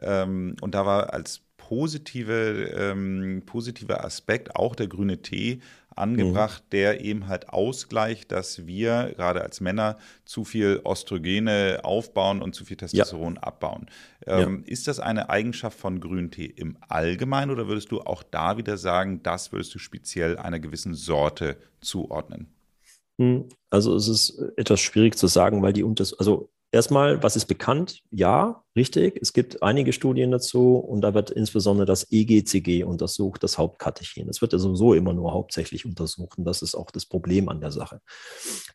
Ähm, 0.02 0.56
und 0.62 0.74
da 0.74 0.86
war 0.86 1.14
als 1.14 1.42
positive, 1.58 2.72
ähm, 2.74 3.44
positiver 3.46 4.06
Aspekt 4.06 4.56
auch 4.56 4.74
der 4.74 4.88
grüne 4.88 5.22
Tee 5.22 5.60
angebracht, 5.98 6.64
mhm. 6.64 6.70
der 6.72 7.02
eben 7.02 7.28
halt 7.28 7.50
ausgleicht, 7.50 8.32
dass 8.32 8.66
wir 8.66 9.12
gerade 9.18 9.42
als 9.42 9.60
Männer 9.60 9.98
zu 10.24 10.46
viel 10.46 10.82
Östrogene 10.88 11.82
aufbauen 11.84 12.42
und 12.42 12.56
zu 12.56 12.64
viel 12.64 12.78
Testosteron 12.78 13.36
ja. 13.36 13.44
abbauen. 13.44 13.88
Ähm, 14.26 14.64
ja. 14.66 14.72
Ist 14.72 14.88
das 14.88 15.02
eine 15.02 15.30
Eigenschaft 15.30 15.78
von 15.78 16.00
Grüntee 16.00 16.46
im 16.46 16.78
Allgemeinen 16.88 17.52
oder 17.52 17.68
würdest 17.68 17.92
du 17.92 18.00
auch 18.00 18.24
da 18.24 18.56
wieder 18.56 18.78
sagen, 18.78 19.22
das 19.24 19.52
würdest 19.52 19.76
du 19.76 19.80
speziell 19.80 20.38
einer 20.38 20.62
gewissen 20.62 20.94
Sorte 20.94 21.58
zuordnen? 21.82 22.48
Also 23.70 23.96
es 23.96 24.08
ist 24.08 24.40
etwas 24.58 24.80
schwierig 24.80 25.18
zu 25.18 25.28
sagen, 25.28 25.62
weil 25.62 25.74
die 25.74 25.84
Unters 25.84 26.14
also 26.14 26.50
Erstmal, 26.74 27.22
was 27.22 27.36
ist 27.36 27.48
bekannt? 27.48 28.02
Ja, 28.12 28.64
richtig. 28.78 29.20
Es 29.22 29.34
gibt 29.34 29.62
einige 29.62 29.92
Studien 29.92 30.32
dazu 30.32 30.78
und 30.78 31.02
da 31.02 31.14
wird 31.14 31.30
insbesondere 31.30 31.86
das 31.86 32.10
EGCG 32.10 32.86
untersucht, 32.86 33.44
das 33.44 33.58
Hauptkatechen. 33.58 34.30
Es 34.30 34.42
wird 34.42 34.54
ja 34.54 34.60
sowieso 34.60 34.94
immer 34.94 35.12
nur 35.12 35.34
hauptsächlich 35.34 35.86
untersucht 35.86 36.38
und 36.38 36.46
das 36.46 36.62
ist 36.62 36.76
auch 36.76 36.90
das 36.90 37.06
Problem 37.06 37.50
an 37.50 37.60
der 37.60 37.72
Sache. 37.72 38.00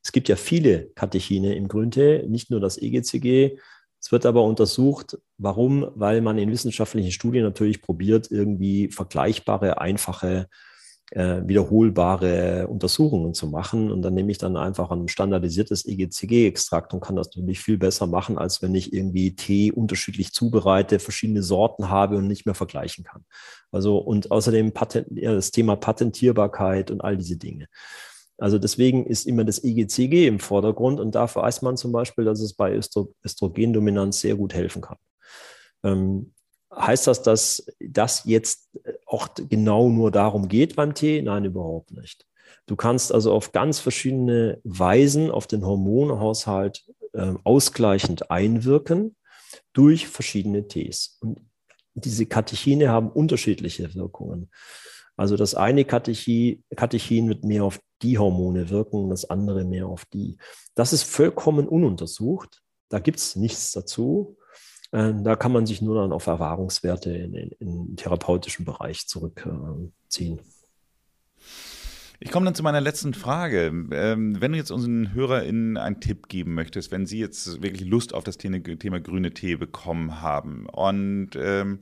Es 0.03 0.13
gibt 0.13 0.29
ja 0.29 0.37
viele 0.37 0.91
Katechine 0.95 1.55
im 1.55 1.69
Grüntee, 1.69 2.27
nicht 2.29 2.51
nur 2.51 2.61
das 2.61 2.77
EGCG. 2.77 3.59
Es 3.99 4.13
wird 4.13 4.27
aber 4.27 4.43
untersucht, 4.43 5.17
warum? 5.39 5.91
Weil 5.95 6.21
man 6.21 6.37
in 6.37 6.53
wissenschaftlichen 6.53 7.13
Studien 7.13 7.45
natürlich 7.45 7.81
probiert, 7.81 8.31
irgendwie 8.31 8.91
vergleichbare, 8.91 9.81
einfache 9.81 10.29
äh, 10.29 10.45
wiederholbare 11.13 12.67
Untersuchungen 12.67 13.33
zu 13.33 13.47
machen. 13.47 13.93
Und 13.93 14.03
dann 14.03 14.15
nehme 14.15 14.33
ich 14.33 14.39
dann 14.39 14.57
einfach 14.57 14.91
ein 14.91 15.09
standardisiertes 15.09 15.87
EGCG-Extrakt 15.87 16.93
und 16.93 17.01
kann 17.01 17.17
das 17.17 17.29
natürlich 17.29 17.61
viel 17.61 17.79
besser 17.79 18.07
machen, 18.07 18.39
als 18.39 18.61
wenn 18.61 18.75
ich 18.75 18.93
irgendwie 18.93 19.37
Tee 19.37 19.71
unterschiedlich 19.71 20.33
zubereite, 20.33 20.99
verschiedene 20.99 21.43
Sorten 21.43 21.91
habe 21.91 22.17
und 22.17 22.27
nicht 22.27 22.45
mehr 22.45 22.57
vergleichen 22.57 23.05
kann. 23.05 23.25
Also 23.71 23.99
und 23.99 24.31
außerdem 24.31 24.73
Patent, 24.73 25.07
ja, 25.13 25.33
das 25.33 25.53
Thema 25.53 25.77
Patentierbarkeit 25.77 26.91
und 26.91 27.03
all 27.03 27.17
diese 27.17 27.37
Dinge. 27.37 27.69
Also 28.39 28.59
deswegen 28.59 29.07
ist 29.07 29.27
immer 29.27 29.45
das 29.45 29.63
EGCG 29.63 30.27
im 30.27 30.41
Vordergrund 30.41 31.01
und 31.01 31.15
da 31.15 31.33
weiß 31.33 31.63
man 31.63 31.77
zum 31.77 31.93
Beispiel, 31.93 32.25
dass 32.25 32.41
es 32.41 32.53
bei 32.53 32.73
Östro 32.73 33.15
Östrogendominanz 33.25 34.21
sehr 34.21 34.35
gut 34.35 34.55
helfen 34.55 34.83
kann. 34.83 34.99
Ähm, 35.85 36.33
Heißt 36.75 37.07
das, 37.07 37.23
dass 37.23 37.65
das 37.81 38.25
jetzt 38.25 38.69
auch 39.07 39.29
genau 39.49 39.89
nur 39.89 40.11
darum 40.11 40.49
geht 40.49 40.77
beim 40.77 40.95
Tee? 40.95 41.23
Nein, 41.23 41.45
überhaupt 41.45 41.93
nicht. 41.93 42.27
Du 42.67 42.77
kannst 42.77 43.13
also 43.13 43.33
auf 43.33 43.53
ganz 43.53 43.79
verschiedene 43.79 44.61
Weisen 44.65 45.31
auf 45.31 45.47
den 45.47 45.65
Hormonhaushalt 45.65 46.85
äh, 47.13 47.35
ausgleichend 47.45 48.31
einwirken 48.31 49.17
durch 49.73 50.09
verschiedene 50.09 50.67
Tees. 50.67 51.19
Und 51.21 51.41
diese 51.95 52.27
Katechine 52.27 52.91
haben 52.91 53.11
unterschiedliche 53.11 53.95
Wirkungen. 53.95 54.51
Also 55.17 55.37
das 55.37 55.55
eine 55.55 55.85
Katechin, 55.85 56.63
Katechin 56.75 57.29
wird 57.29 57.45
mehr 57.45 57.65
auf 57.65 57.81
die 58.03 58.19
Hormone 58.19 58.69
wirken, 58.69 59.09
das 59.09 59.25
andere 59.25 59.65
mehr 59.65 59.87
auf 59.87 60.05
die. 60.07 60.37
Das 60.75 60.93
ist 60.93 61.05
vollkommen 61.05 61.69
ununtersucht. 61.69 62.63
Da 62.91 62.99
gibt 62.99 63.19
es 63.19 63.37
nichts 63.37 63.73
dazu. 63.73 64.37
Äh, 64.93 65.13
da 65.23 65.37
kann 65.37 65.53
man 65.53 65.67
sich 65.67 65.83
nur 65.83 66.01
dann 66.01 66.13
auf 66.13 66.27
Erfahrungswerte 66.27 67.11
im 67.11 67.97
therapeutischen 67.97 68.65
Bereich 68.65 69.07
zurückziehen. 69.07 70.41
Ich 72.19 72.31
komme 72.31 72.47
dann 72.47 72.55
zu 72.55 72.63
meiner 72.63 72.81
letzten 72.81 73.13
Frage. 73.13 73.67
Ähm, 73.93 74.41
wenn 74.41 74.53
du 74.53 74.59
jetzt 74.59 74.71
unseren 74.71 75.13
HörerInnen 75.13 75.77
einen 75.77 76.01
Tipp 76.01 76.29
geben 76.29 76.55
möchtest, 76.55 76.91
wenn 76.91 77.07
sie 77.07 77.19
jetzt 77.19 77.63
wirklich 77.63 77.87
Lust 77.87 78.15
auf 78.15 78.25
das 78.25 78.39
Thema, 78.39 78.63
Thema 78.63 79.01
grüne 79.01 79.33
Tee 79.33 79.57
bekommen 79.57 80.23
haben 80.23 80.67
und 80.67 81.31
ähm, 81.37 81.81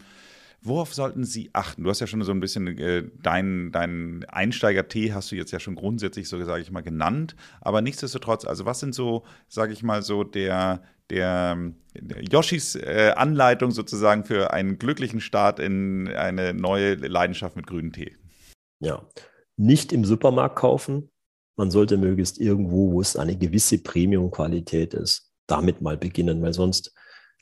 Worauf 0.66 0.94
sollten 0.94 1.24
Sie 1.24 1.50
achten? 1.52 1.84
Du 1.84 1.90
hast 1.90 2.00
ja 2.00 2.06
schon 2.06 2.22
so 2.22 2.32
ein 2.32 2.40
bisschen 2.40 2.78
äh, 2.78 3.04
deinen 3.22 3.70
dein 3.70 4.24
Einsteiger-Tee 4.26 5.12
hast 5.12 5.30
du 5.30 5.36
jetzt 5.36 5.50
ja 5.50 5.60
schon 5.60 5.74
grundsätzlich 5.74 6.26
so, 6.26 6.42
sage 6.42 6.62
ich 6.62 6.70
mal, 6.70 6.80
genannt. 6.80 7.36
Aber 7.60 7.82
nichtsdestotrotz, 7.82 8.46
also 8.46 8.64
was 8.64 8.80
sind 8.80 8.94
so, 8.94 9.24
sage 9.46 9.74
ich 9.74 9.82
mal, 9.82 10.00
so 10.00 10.24
der, 10.24 10.82
der, 11.10 11.72
der 11.94 12.22
Yoshis 12.22 12.74
äh, 12.74 13.12
Anleitung 13.16 13.70
sozusagen 13.70 14.24
für 14.24 14.52
einen 14.52 14.78
glücklichen 14.78 15.20
Start 15.20 15.60
in 15.60 16.08
eine 16.08 16.54
neue 16.54 16.94
Leidenschaft 16.94 17.56
mit 17.56 17.66
grünem 17.66 17.92
Tee? 17.92 18.16
Ja, 18.80 19.06
nicht 19.56 19.92
im 19.92 20.04
Supermarkt 20.04 20.56
kaufen. 20.56 21.10
Man 21.56 21.70
sollte 21.70 21.96
möglichst 21.96 22.40
irgendwo, 22.40 22.92
wo 22.92 23.00
es 23.00 23.16
eine 23.16 23.36
gewisse 23.36 23.78
Premium-Qualität 23.78 24.94
ist, 24.94 25.30
damit 25.46 25.80
mal 25.80 25.96
beginnen, 25.96 26.42
weil 26.42 26.52
sonst 26.52 26.92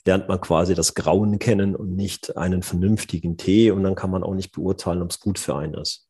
lernt 0.04 0.28
man 0.28 0.40
quasi 0.40 0.74
das 0.74 0.94
Grauen 0.94 1.38
kennen 1.38 1.76
und 1.76 1.94
nicht 1.94 2.36
einen 2.36 2.62
vernünftigen 2.62 3.36
Tee 3.36 3.70
und 3.70 3.82
dann 3.84 3.94
kann 3.94 4.10
man 4.10 4.22
auch 4.22 4.34
nicht 4.34 4.52
beurteilen, 4.52 5.02
ob 5.02 5.10
es 5.10 5.20
gut 5.20 5.38
für 5.38 5.56
einen 5.56 5.74
ist. 5.74 6.08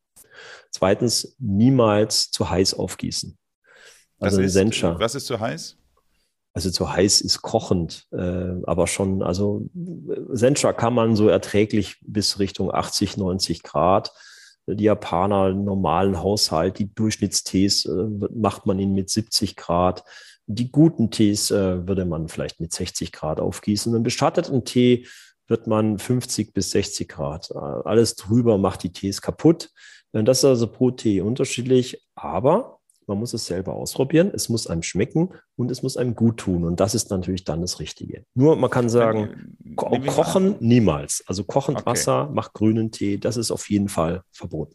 Zweitens, 0.71 1.37
niemals 1.39 2.31
zu 2.31 2.49
heiß 2.49 2.75
aufgießen. 2.75 3.39
Also 4.19 4.39
was 4.39 4.47
ist, 4.47 4.53
Sencha. 4.55 4.99
Was 4.99 5.15
ist 5.15 5.27
zu 5.27 5.39
heiß? 5.39 5.77
Also 6.55 6.71
zu 6.71 6.93
heiß 6.93 7.23
ist 7.23 7.41
kochend, 7.41 8.07
äh, 8.13 8.53
aber 8.65 8.87
schon, 8.87 9.23
also 9.23 9.69
Sencha 10.31 10.73
kann 10.75 10.93
man 10.95 11.17
so 11.17 11.29
erträglich 11.29 11.97
bis 12.03 12.39
Richtung 12.39 12.73
80, 12.73 13.17
90 13.17 13.63
Grad. 13.63 14.13
Die 14.67 14.85
Japaner 14.85 15.55
normalen 15.55 16.21
Haushalt, 16.23 16.79
die 16.79 16.93
Durchschnittstees 16.95 17.87
äh, 17.87 18.07
macht 18.35 18.67
man 18.67 18.79
ihn 18.79 18.93
mit 18.93 19.09
70 19.09 19.57
Grad. 19.57 20.05
Die 20.47 20.71
guten 20.71 21.11
Tees 21.11 21.51
äh, 21.51 21.87
würde 21.87 22.05
man 22.05 22.29
vielleicht 22.29 22.61
mit 22.61 22.73
60 22.73 23.13
Grad 23.13 23.41
aufgießen. 23.41 23.95
Einen 23.95 24.05
beschatteten 24.05 24.65
Tee 24.65 25.07
wird 25.49 25.67
man 25.67 25.99
50 25.99 26.53
bis 26.53 26.71
60 26.73 27.09
Grad. 27.09 27.51
Äh, 27.51 27.59
alles 27.59 28.15
drüber 28.17 28.59
macht 28.59 28.83
die 28.83 28.93
Tees 28.93 29.23
kaputt. 29.23 29.71
Äh, 30.13 30.23
das 30.23 30.39
ist 30.39 30.45
also 30.45 30.67
pro 30.67 30.91
Tee 30.91 31.23
unterschiedlich, 31.23 32.07
aber 32.15 32.82
man 33.13 33.19
muss 33.19 33.35
es 33.35 33.45
selber 33.45 33.75
ausprobieren. 33.75 34.31
Es 34.35 34.49
muss 34.49 34.67
einem 34.67 34.83
schmecken 34.83 35.31
und 35.57 35.71
es 35.71 35.83
muss 35.83 35.99
einem 35.99 36.15
gut 36.15 36.39
tun. 36.39 36.65
Und 36.65 36.81
das 36.81 36.95
ist 36.95 37.11
natürlich 37.11 37.45
dann 37.45 37.61
das 37.61 37.79
Richtige. 37.79 38.25
Nur 38.35 38.57
man 38.57 38.71
kann 38.71 38.89
sagen, 38.89 39.57
ko 39.77 39.91
kochen 40.07 40.57
niemals. 40.61 41.23
Also 41.27 41.45
kochend 41.45 41.79
okay. 41.79 41.91
Wasser, 41.91 42.31
macht 42.33 42.55
grünen 42.55 42.91
Tee, 42.91 43.19
das 43.19 43.37
ist 43.37 43.51
auf 43.51 43.69
jeden 43.69 43.91
Fall 43.91 44.23
verboten. 44.31 44.75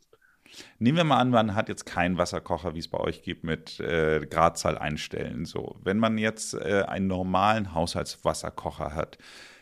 Nehmen 0.78 0.98
wir 0.98 1.04
mal 1.04 1.18
an, 1.18 1.32
man 1.32 1.56
hat 1.56 1.68
jetzt 1.68 1.86
keinen 1.86 2.18
Wasserkocher, 2.18 2.76
wie 2.76 2.80
es 2.80 2.88
bei 2.88 3.00
euch 3.00 3.24
gibt, 3.24 3.44
mit 3.44 3.80
äh, 3.80 4.26
Gradzahl 4.30 4.78
einstellen. 4.78 5.46
So, 5.46 5.76
wenn 5.84 5.98
man 5.98 6.18
jetzt 6.18 6.54
äh, 6.54 6.84
einen 6.88 7.08
normalen 7.08 7.74
Haushaltswasserkocher 7.74 8.94
hat, 8.94 9.18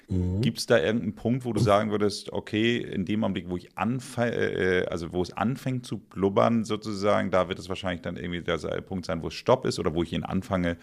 Mhm. 0.07 0.41
Gibt 0.41 0.59
es 0.59 0.65
da 0.65 0.77
irgendeinen 0.77 1.15
Punkt, 1.15 1.45
wo 1.45 1.53
du 1.53 1.59
sagen 1.59 1.91
würdest, 1.91 2.31
okay, 2.31 2.77
in 2.77 3.05
dem 3.05 3.23
Augenblick, 3.23 3.49
wo 3.49 3.57
ich 3.57 3.75
anfange, 3.77 4.33
äh, 4.33 4.85
also 4.85 5.13
wo 5.13 5.21
es 5.21 5.33
anfängt 5.33 5.85
zu 5.85 5.97
blubbern, 5.97 6.63
sozusagen, 6.63 7.31
da 7.31 7.49
wird 7.49 7.59
es 7.59 7.69
wahrscheinlich 7.69 8.01
dann 8.01 8.17
irgendwie 8.17 8.41
der 8.41 8.57
Punkt 8.81 9.05
sein, 9.05 9.23
wo 9.23 9.27
es 9.27 9.33
Stopp 9.33 9.65
ist 9.65 9.79
oder 9.79 9.93
wo 9.93 10.03
ich 10.03 10.13
ihn 10.13 10.23
anfange. 10.23 10.77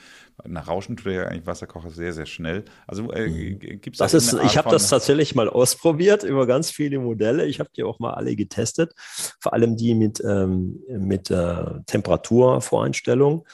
Nach 0.45 0.69
Rauschen 0.69 0.97
tut 0.97 1.13
ja 1.13 1.25
eigentlich 1.25 1.47
Wasserkocher 1.47 1.91
sehr, 1.91 2.13
sehr 2.13 2.27
schnell. 2.27 2.65
Also 2.87 3.11
äh, 3.13 3.29
mhm. 3.29 3.59
gibt 3.81 4.01
es 4.01 4.13
das? 4.13 4.33
ich 4.33 4.59
habe 4.59 4.71
das 4.71 4.89
tatsächlich 4.89 5.35
mal 5.35 5.49
ausprobiert 5.49 6.25
über 6.25 6.47
ganz 6.47 6.71
viele 6.71 6.99
Modelle. 6.99 7.47
Ich 7.47 7.61
habe 7.61 7.71
die 7.77 7.85
auch 7.85 7.99
mal 8.01 8.15
alle 8.15 8.35
getestet, 8.35 8.93
vor 9.41 9.53
allem 9.53 9.77
die 9.77 9.95
mit, 9.95 10.23
ähm, 10.25 10.81
mit 10.89 11.31
äh, 11.31 11.65
Temperaturvoreinstellung 11.87 13.45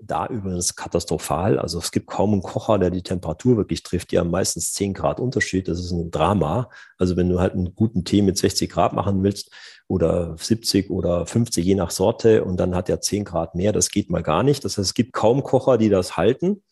da 0.00 0.26
übrigens 0.26 0.76
katastrophal. 0.76 1.58
Also 1.58 1.78
es 1.78 1.90
gibt 1.90 2.06
kaum 2.06 2.32
einen 2.32 2.42
Kocher, 2.42 2.78
der 2.78 2.90
die 2.90 3.02
Temperatur 3.02 3.56
wirklich 3.56 3.82
trifft. 3.82 4.12
Die 4.12 4.18
haben 4.18 4.30
meistens 4.30 4.72
10 4.72 4.94
Grad 4.94 5.20
Unterschied. 5.20 5.68
Das 5.68 5.78
ist 5.78 5.90
ein 5.90 6.10
Drama. 6.10 6.70
Also 6.98 7.16
wenn 7.16 7.28
du 7.28 7.40
halt 7.40 7.54
einen 7.54 7.74
guten 7.74 8.04
Tee 8.04 8.22
mit 8.22 8.38
60 8.38 8.70
Grad 8.70 8.92
machen 8.92 9.22
willst 9.22 9.50
oder 9.88 10.36
70 10.38 10.90
oder 10.90 11.26
50, 11.26 11.64
je 11.64 11.74
nach 11.74 11.90
Sorte, 11.90 12.44
und 12.44 12.58
dann 12.58 12.74
hat 12.74 12.88
er 12.88 13.00
10 13.00 13.24
Grad 13.24 13.54
mehr, 13.54 13.72
das 13.72 13.90
geht 13.90 14.10
mal 14.10 14.22
gar 14.22 14.42
nicht. 14.42 14.64
Das 14.64 14.78
heißt, 14.78 14.88
es 14.88 14.94
gibt 14.94 15.12
kaum 15.12 15.42
Kocher, 15.42 15.78
die 15.78 15.88
das 15.88 16.16
halten. 16.16 16.62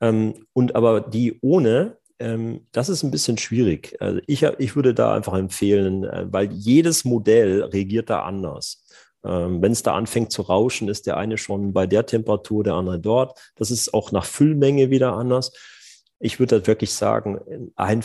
Ähm, 0.00 0.46
und 0.52 0.76
aber 0.76 1.00
die 1.00 1.38
ohne, 1.40 1.96
ähm, 2.18 2.66
das 2.72 2.88
ist 2.88 3.02
ein 3.02 3.10
bisschen 3.10 3.38
schwierig. 3.38 3.96
Also 4.00 4.20
ich, 4.26 4.42
ich 4.42 4.76
würde 4.76 4.94
da 4.94 5.14
einfach 5.14 5.34
empfehlen, 5.34 6.04
äh, 6.04 6.26
weil 6.30 6.52
jedes 6.52 7.04
Modell 7.04 7.62
reagiert 7.62 8.10
da 8.10 8.22
anders. 8.22 8.85
Ähm, 9.24 9.62
Wenn 9.62 9.72
es 9.72 9.82
da 9.82 9.94
anfängt 9.94 10.32
zu 10.32 10.42
rauschen, 10.42 10.88
ist 10.88 11.06
der 11.06 11.16
eine 11.16 11.38
schon 11.38 11.72
bei 11.72 11.86
der 11.86 12.06
Temperatur, 12.06 12.64
der 12.64 12.74
andere 12.74 13.00
dort. 13.00 13.38
Das 13.56 13.70
ist 13.70 13.92
auch 13.94 14.12
nach 14.12 14.24
Füllmenge 14.24 14.90
wieder 14.90 15.14
anders. 15.14 15.52
Ich 16.18 16.38
würde 16.40 16.56
halt 16.56 16.66
wirklich 16.66 16.92
sagen, 16.92 17.38
ein, 17.76 18.02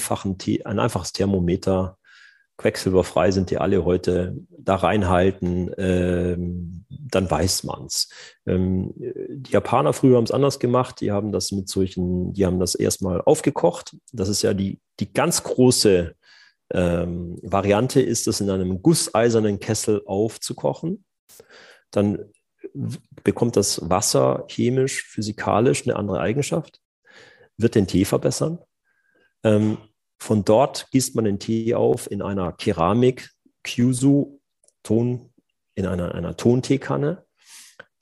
ein 0.65 0.79
einfaches 0.79 1.13
Thermometer, 1.13 1.97
quecksilberfrei 2.57 3.31
sind 3.31 3.49
die 3.49 3.57
alle 3.57 3.85
heute. 3.85 4.35
da 4.49 4.75
reinhalten, 4.75 5.71
ähm, 5.77 6.85
dann 6.89 7.29
weiß 7.29 7.63
man's. 7.63 8.09
Ähm, 8.45 8.93
die 8.95 9.51
Japaner 9.51 9.93
früher 9.93 10.17
haben 10.17 10.25
es 10.25 10.31
anders 10.31 10.59
gemacht. 10.59 11.01
Die 11.01 11.11
haben 11.11 11.31
das 11.31 11.51
mit 11.51 11.67
solchen, 11.67 12.33
die 12.33 12.45
haben 12.45 12.59
das 12.59 12.75
erstmal 12.75 13.21
aufgekocht. 13.21 13.97
Das 14.13 14.29
ist 14.29 14.43
ja 14.43 14.53
die, 14.53 14.79
die 14.99 15.11
ganz 15.11 15.41
große 15.43 16.15
ähm, 16.73 17.37
Variante, 17.41 18.01
ist 18.01 18.27
es 18.27 18.41
in 18.41 18.49
einem 18.49 18.81
gusseisernen 18.81 19.59
Kessel 19.59 20.01
aufzukochen. 20.05 21.05
Dann 21.91 22.19
bekommt 23.23 23.55
das 23.55 23.89
Wasser 23.89 24.45
chemisch, 24.47 25.03
physikalisch 25.03 25.83
eine 25.83 25.95
andere 25.95 26.19
Eigenschaft, 26.19 26.79
wird 27.57 27.75
den 27.75 27.87
Tee 27.87 28.05
verbessern. 28.05 28.59
Ähm, 29.43 29.77
von 30.19 30.45
dort 30.45 30.89
gießt 30.91 31.15
man 31.15 31.25
den 31.25 31.39
Tee 31.39 31.73
auf 31.73 32.09
in 32.09 32.21
einer 32.21 32.51
Keramik, 32.51 33.31
Kyusu, 33.63 34.39
Ton, 34.83 35.33
in 35.75 35.85
einer, 35.85 36.13
einer 36.15 36.37
Tonteekanne. 36.37 37.25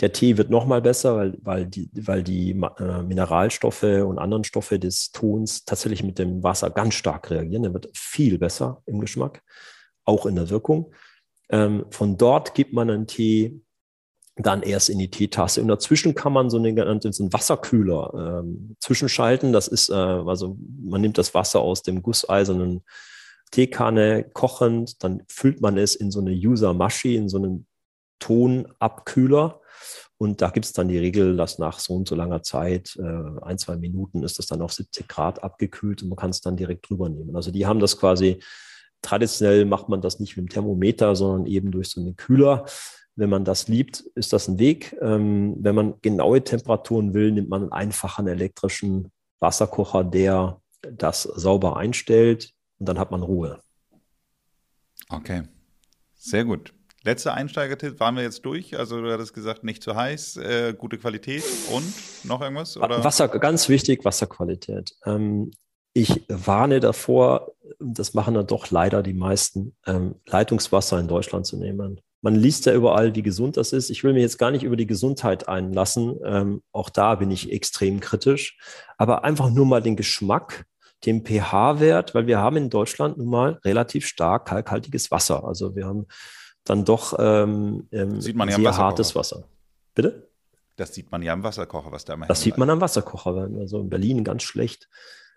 Der 0.01 0.13
Tee 0.13 0.37
wird 0.37 0.49
nochmal 0.49 0.81
besser, 0.81 1.17
weil, 1.17 1.37
weil 1.41 1.65
die, 1.65 1.89
weil 1.93 2.23
die 2.23 2.51
äh, 2.51 3.03
Mineralstoffe 3.03 3.83
und 3.83 4.17
anderen 4.17 4.45
Stoffe 4.45 4.79
des 4.79 5.11
Tons 5.11 5.65
tatsächlich 5.65 6.03
mit 6.03 6.19
dem 6.19 6.41
Wasser 6.41 6.69
ganz 6.69 6.93
stark 6.93 7.29
reagieren. 7.29 7.63
Der 7.63 7.73
wird 7.73 7.89
viel 7.93 8.37
besser 8.37 8.81
im 8.85 8.99
Geschmack, 8.99 9.43
auch 10.05 10.25
in 10.25 10.35
der 10.35 10.49
Wirkung. 10.49 10.93
Ähm, 11.49 11.85
von 11.89 12.17
dort 12.17 12.53
gibt 12.53 12.73
man 12.73 12.89
einen 12.89 13.07
Tee 13.07 13.61
dann 14.37 14.61
erst 14.63 14.89
in 14.89 14.99
die 14.99 15.09
Teetasse. 15.09 15.61
Und 15.61 15.67
dazwischen 15.67 16.15
kann 16.15 16.31
man 16.31 16.49
so 16.49 16.57
einen, 16.57 16.79
einen 16.79 17.33
Wasserkühler 17.33 18.41
ähm, 18.41 18.77
zwischenschalten. 18.79 19.51
Das 19.51 19.67
ist, 19.67 19.89
äh, 19.89 19.93
also 19.93 20.57
man 20.81 21.01
nimmt 21.01 21.17
das 21.17 21.33
Wasser 21.33 21.59
aus 21.59 21.83
dem 21.83 22.01
gusseisernen 22.01 22.83
Teekanne 23.51 24.29
kochend, 24.33 25.03
dann 25.03 25.23
füllt 25.27 25.59
man 25.59 25.77
es 25.77 25.95
in 25.95 26.11
so 26.11 26.19
eine 26.19 26.31
User-Mashi, 26.31 27.15
in 27.15 27.29
so 27.29 27.37
einen 27.37 27.67
Tonabkühler. 28.19 29.59
Und 30.21 30.41
da 30.41 30.49
gibt 30.49 30.65
es 30.65 30.73
dann 30.73 30.89
die 30.89 30.97
Regel, 30.97 31.37
dass 31.37 31.59
nach 31.59 31.79
so 31.79 31.95
und 31.95 32.05
so 32.05 32.13
langer 32.13 32.43
Zeit, 32.43 32.97
äh, 32.97 33.41
ein, 33.41 33.57
zwei 33.57 33.77
Minuten, 33.77 34.21
ist 34.21 34.37
das 34.37 34.47
dann 34.47 34.61
auf 34.61 34.73
70 34.73 35.07
Grad 35.07 35.41
abgekühlt 35.41 36.03
und 36.03 36.09
man 36.09 36.17
kann 36.17 36.29
es 36.29 36.41
dann 36.41 36.57
direkt 36.57 36.89
drüber 36.89 37.07
nehmen. 37.07 37.37
Also 37.37 37.51
die 37.51 37.65
haben 37.65 37.79
das 37.79 37.97
quasi, 37.97 38.43
traditionell 39.01 39.63
macht 39.63 39.87
man 39.87 40.01
das 40.01 40.19
nicht 40.19 40.35
mit 40.35 40.45
dem 40.45 40.49
Thermometer, 40.49 41.15
sondern 41.15 41.47
eben 41.47 41.71
durch 41.71 41.87
so 41.87 42.01
einen 42.01 42.17
Kühler. 42.17 42.65
Wenn 43.15 43.29
man 43.29 43.45
das 43.45 43.69
liebt, 43.69 44.01
ist 44.15 44.33
das 44.33 44.49
ein 44.49 44.59
Weg. 44.59 44.93
Ähm, 45.01 45.55
wenn 45.57 45.75
man 45.75 45.93
genaue 46.01 46.43
Temperaturen 46.43 47.13
will, 47.13 47.31
nimmt 47.31 47.47
man 47.47 47.61
einen 47.63 47.71
einfachen 47.71 48.27
elektrischen 48.27 49.13
Wasserkocher, 49.39 50.03
der 50.03 50.61
das 50.81 51.23
sauber 51.23 51.77
einstellt 51.77 52.53
und 52.77 52.89
dann 52.89 52.99
hat 52.99 53.11
man 53.11 53.23
Ruhe. 53.23 53.61
Okay, 55.07 55.43
sehr 56.13 56.43
gut. 56.43 56.73
Letzter 57.09 57.33
Einsteigertipp, 57.33 57.99
waren 57.99 58.15
wir 58.15 58.21
jetzt 58.21 58.45
durch? 58.45 58.77
Also 58.77 59.01
du 59.01 59.11
hattest 59.11 59.33
gesagt, 59.33 59.63
nicht 59.63 59.81
zu 59.81 59.95
heiß, 59.95 60.37
äh, 60.37 60.75
gute 60.77 60.99
Qualität 60.99 61.43
und 61.71 61.91
noch 62.23 62.39
irgendwas? 62.39 62.77
Oder? 62.77 63.03
Wasser, 63.03 63.27
ganz 63.29 63.67
wichtig, 63.67 64.05
Wasserqualität. 64.05 64.93
Ähm, 65.05 65.49
ich 65.93 66.23
warne 66.27 66.79
davor, 66.79 67.53
das 67.79 68.13
machen 68.13 68.35
dann 68.35 68.45
doch 68.45 68.69
leider 68.69 69.01
die 69.01 69.15
meisten, 69.15 69.75
ähm, 69.87 70.17
Leitungswasser 70.27 70.99
in 70.99 71.07
Deutschland 71.07 71.47
zu 71.47 71.57
nehmen. 71.57 71.99
Man 72.21 72.35
liest 72.35 72.67
ja 72.67 72.75
überall, 72.75 73.15
wie 73.15 73.23
gesund 73.23 73.57
das 73.57 73.73
ist. 73.73 73.89
Ich 73.89 74.03
will 74.03 74.13
mir 74.13 74.21
jetzt 74.21 74.37
gar 74.37 74.51
nicht 74.51 74.63
über 74.63 74.75
die 74.75 74.85
Gesundheit 74.85 75.47
einlassen. 75.47 76.19
Ähm, 76.23 76.61
auch 76.71 76.91
da 76.91 77.15
bin 77.15 77.31
ich 77.31 77.51
extrem 77.51 78.01
kritisch. 78.01 78.59
Aber 78.99 79.23
einfach 79.23 79.49
nur 79.49 79.65
mal 79.65 79.81
den 79.81 79.95
Geschmack, 79.95 80.65
den 81.07 81.25
pH-Wert, 81.25 82.13
weil 82.13 82.27
wir 82.27 82.37
haben 82.37 82.57
in 82.57 82.69
Deutschland 82.69 83.17
nun 83.17 83.29
mal 83.29 83.59
relativ 83.65 84.05
stark 84.05 84.45
kalkhaltiges 84.45 85.09
Wasser. 85.09 85.43
Also 85.43 85.75
wir 85.75 85.87
haben 85.87 86.05
dann 86.63 86.85
doch 86.85 87.15
ähm, 87.19 87.87
ähm 87.91 88.21
sieht 88.21 88.35
man 88.35 88.49
ja 88.49 88.55
sehr 88.55 88.77
hartes 88.77 89.15
Wasser. 89.15 89.43
Bitte? 89.95 90.29
Das 90.75 90.93
sieht 90.93 91.11
man 91.11 91.21
ja 91.21 91.33
am 91.33 91.43
Wasserkocher, 91.43 91.91
was 91.91 92.05
da 92.05 92.13
immer 92.13 92.27
Das 92.27 92.41
sieht 92.41 92.57
man 92.57 92.69
am 92.69 92.79
Wasserkocher. 92.79 93.49
Also 93.59 93.81
in 93.81 93.89
Berlin 93.89 94.23
ganz 94.23 94.43
schlecht. 94.43 94.87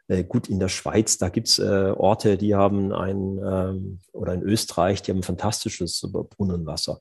Äh, 0.08 0.24
gut, 0.24 0.48
in 0.48 0.60
der 0.60 0.68
Schweiz, 0.68 1.18
da 1.18 1.28
gibt 1.28 1.48
es 1.48 1.58
äh, 1.58 1.92
Orte, 1.96 2.36
die 2.36 2.54
haben 2.54 2.92
ein, 2.92 3.40
ähm, 3.44 3.98
oder 4.12 4.34
in 4.34 4.42
Österreich, 4.42 5.02
die 5.02 5.10
haben 5.10 5.22
fantastisches 5.22 6.06
Brunnenwasser. 6.12 7.00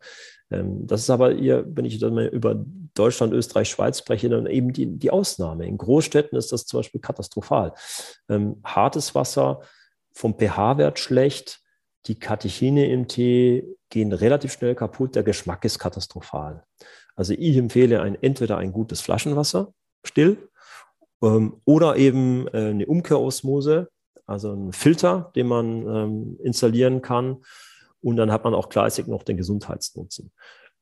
Ähm, 0.52 0.86
das 0.86 1.02
ist 1.02 1.10
aber 1.10 1.34
hier, 1.34 1.66
wenn 1.68 1.86
ich 1.86 2.00
dann 2.00 2.14
mal 2.14 2.28
über 2.28 2.64
Deutschland, 2.94 3.34
Österreich, 3.34 3.70
Schweiz 3.70 4.00
spreche, 4.00 4.30
dann 4.30 4.46
eben 4.46 4.74
die, 4.74 4.86
die 4.86 5.12
Ausnahme. 5.12 5.66
In 5.66 5.78
Großstädten 5.78 6.38
ist 6.38 6.52
das 6.52 6.66
zum 6.66 6.80
Beispiel 6.80 7.02
katastrophal. 7.02 7.74
Ähm, 8.30 8.58
hartes 8.64 9.16
Wasser, 9.16 9.62
vom 10.14 10.38
pH-Wert 10.38 11.00
schlecht, 11.00 11.61
die 12.08 12.20
Katechine 12.20 12.90
im 12.90 13.08
Tee 13.08 13.66
gehen 13.90 14.12
relativ 14.14 14.54
schnell 14.54 14.76
kaputt, 14.76 15.16
der 15.16 15.24
Geschmack 15.24 15.64
ist 15.66 15.80
katastrophal. 15.80 16.64
Also 17.16 17.34
ich 17.34 17.58
empfehle 17.58 18.02
ein, 18.02 18.16
entweder 18.22 18.58
ein 18.58 18.72
gutes 18.72 19.02
Flaschenwasser, 19.02 19.74
still, 20.04 20.50
ähm, 21.22 21.62
oder 21.66 21.98
eben 21.98 22.48
äh, 22.48 22.70
eine 22.70 22.86
Umkehrosmose, 22.86 23.90
also 24.26 24.54
ein 24.54 24.74
Filter, 24.74 25.32
den 25.36 25.48
man 25.48 25.88
ähm, 25.88 26.38
installieren 26.44 27.02
kann. 27.02 27.44
Und 28.02 28.16
dann 28.16 28.32
hat 28.32 28.44
man 28.44 28.56
auch 28.56 28.70
gleichzeitig 28.70 29.10
noch 29.10 29.24
den 29.24 29.38
Gesundheitsnutzen. 29.38 30.32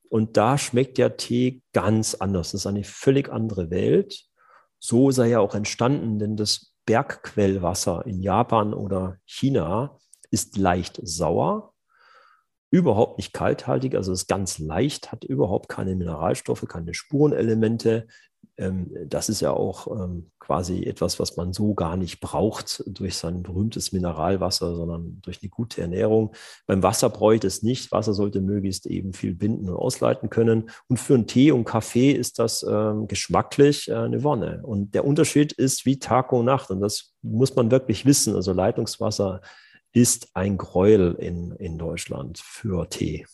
Und 0.07 0.37
da 0.37 0.57
schmeckt 0.57 0.97
der 0.97 1.17
Tee 1.17 1.61
ganz 1.73 2.15
anders. 2.15 2.51
Das 2.51 2.61
ist 2.61 2.67
eine 2.67 2.83
völlig 2.83 3.29
andere 3.29 3.69
Welt. 3.69 4.25
So 4.79 5.09
ist 5.09 5.17
er 5.17 5.25
ja 5.25 5.39
auch 5.39 5.55
entstanden, 5.55 6.19
denn 6.19 6.37
das 6.37 6.73
Bergquellwasser 6.85 8.05
in 8.07 8.21
Japan 8.21 8.73
oder 8.73 9.17
China 9.25 9.97
ist 10.31 10.57
leicht 10.57 10.99
sauer, 11.03 11.73
überhaupt 12.71 13.17
nicht 13.17 13.33
kalthaltig, 13.33 13.95
also 13.95 14.11
ist 14.11 14.27
ganz 14.27 14.59
leicht, 14.59 15.11
hat 15.11 15.23
überhaupt 15.23 15.69
keine 15.69 15.95
Mineralstoffe, 15.95 16.65
keine 16.67 16.93
Spurenelemente, 16.93 18.07
ähm, 18.59 18.91
das 19.07 19.29
ist 19.29 19.39
ja 19.39 19.51
auch 19.51 19.87
ähm, 19.87 20.31
quasi 20.39 20.83
etwas, 20.83 21.19
was 21.19 21.37
man 21.37 21.53
so 21.53 21.73
gar 21.73 21.95
nicht 21.95 22.19
braucht 22.19 22.83
durch 22.87 23.15
sein 23.15 23.41
berühmtes 23.41 23.93
Mineralwasser, 23.93 24.75
sondern 24.75 25.21
durch 25.21 25.41
eine 25.41 25.49
gute 25.49 25.81
Ernährung. 25.81 26.33
Beim 26.67 26.83
Wasser 26.83 27.09
bräuchte 27.09 27.47
es 27.47 27.63
nicht. 27.63 27.91
Wasser 27.91 28.13
sollte 28.13 28.41
möglichst 28.41 28.85
eben 28.85 29.13
viel 29.13 29.33
binden 29.33 29.69
und 29.69 29.77
ausleiten 29.77 30.29
können. 30.29 30.69
Und 30.87 30.99
für 30.99 31.13
einen 31.13 31.27
Tee 31.27 31.51
und 31.51 31.63
Kaffee 31.63 32.11
ist 32.11 32.37
das 32.37 32.63
ähm, 32.69 33.07
geschmacklich 33.07 33.87
äh, 33.87 33.93
eine 33.93 34.23
Wonne. 34.23 34.61
Und 34.63 34.93
der 34.93 35.05
Unterschied 35.05 35.53
ist 35.53 35.85
wie 35.85 35.99
Tag 35.99 36.33
und 36.33 36.45
Nacht. 36.45 36.69
Und 36.69 36.81
das 36.81 37.13
muss 37.21 37.55
man 37.55 37.71
wirklich 37.71 38.05
wissen. 38.05 38.35
Also 38.35 38.51
Leitungswasser 38.51 39.39
ist 39.91 40.35
ein 40.35 40.57
Gräuel 40.57 41.15
in, 41.19 41.51
in 41.53 41.77
Deutschland 41.77 42.39
für 42.39 42.89
Tee. 42.89 43.25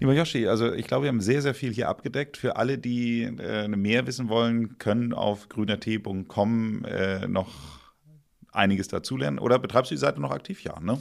Lieber 0.00 0.14
Yoshi, 0.14 0.48
also 0.48 0.72
ich 0.72 0.86
glaube, 0.86 1.04
wir 1.04 1.08
haben 1.08 1.20
sehr, 1.20 1.42
sehr 1.42 1.54
viel 1.54 1.74
hier 1.74 1.88
abgedeckt. 1.88 2.38
Für 2.38 2.56
alle, 2.56 2.78
die 2.78 3.22
äh, 3.22 3.68
mehr 3.68 4.06
wissen 4.06 4.30
wollen, 4.30 4.78
können 4.78 5.12
auf 5.12 5.50
grünertee.com 5.50 6.84
äh, 6.86 7.28
noch 7.28 7.50
einiges 8.50 8.88
dazulernen. 8.88 9.38
Oder 9.38 9.58
betreibst 9.58 9.90
du 9.90 9.94
die 9.94 10.00
Seite 10.00 10.20
noch 10.20 10.30
aktiv? 10.30 10.62
Ja, 10.64 10.80
ne? 10.80 10.98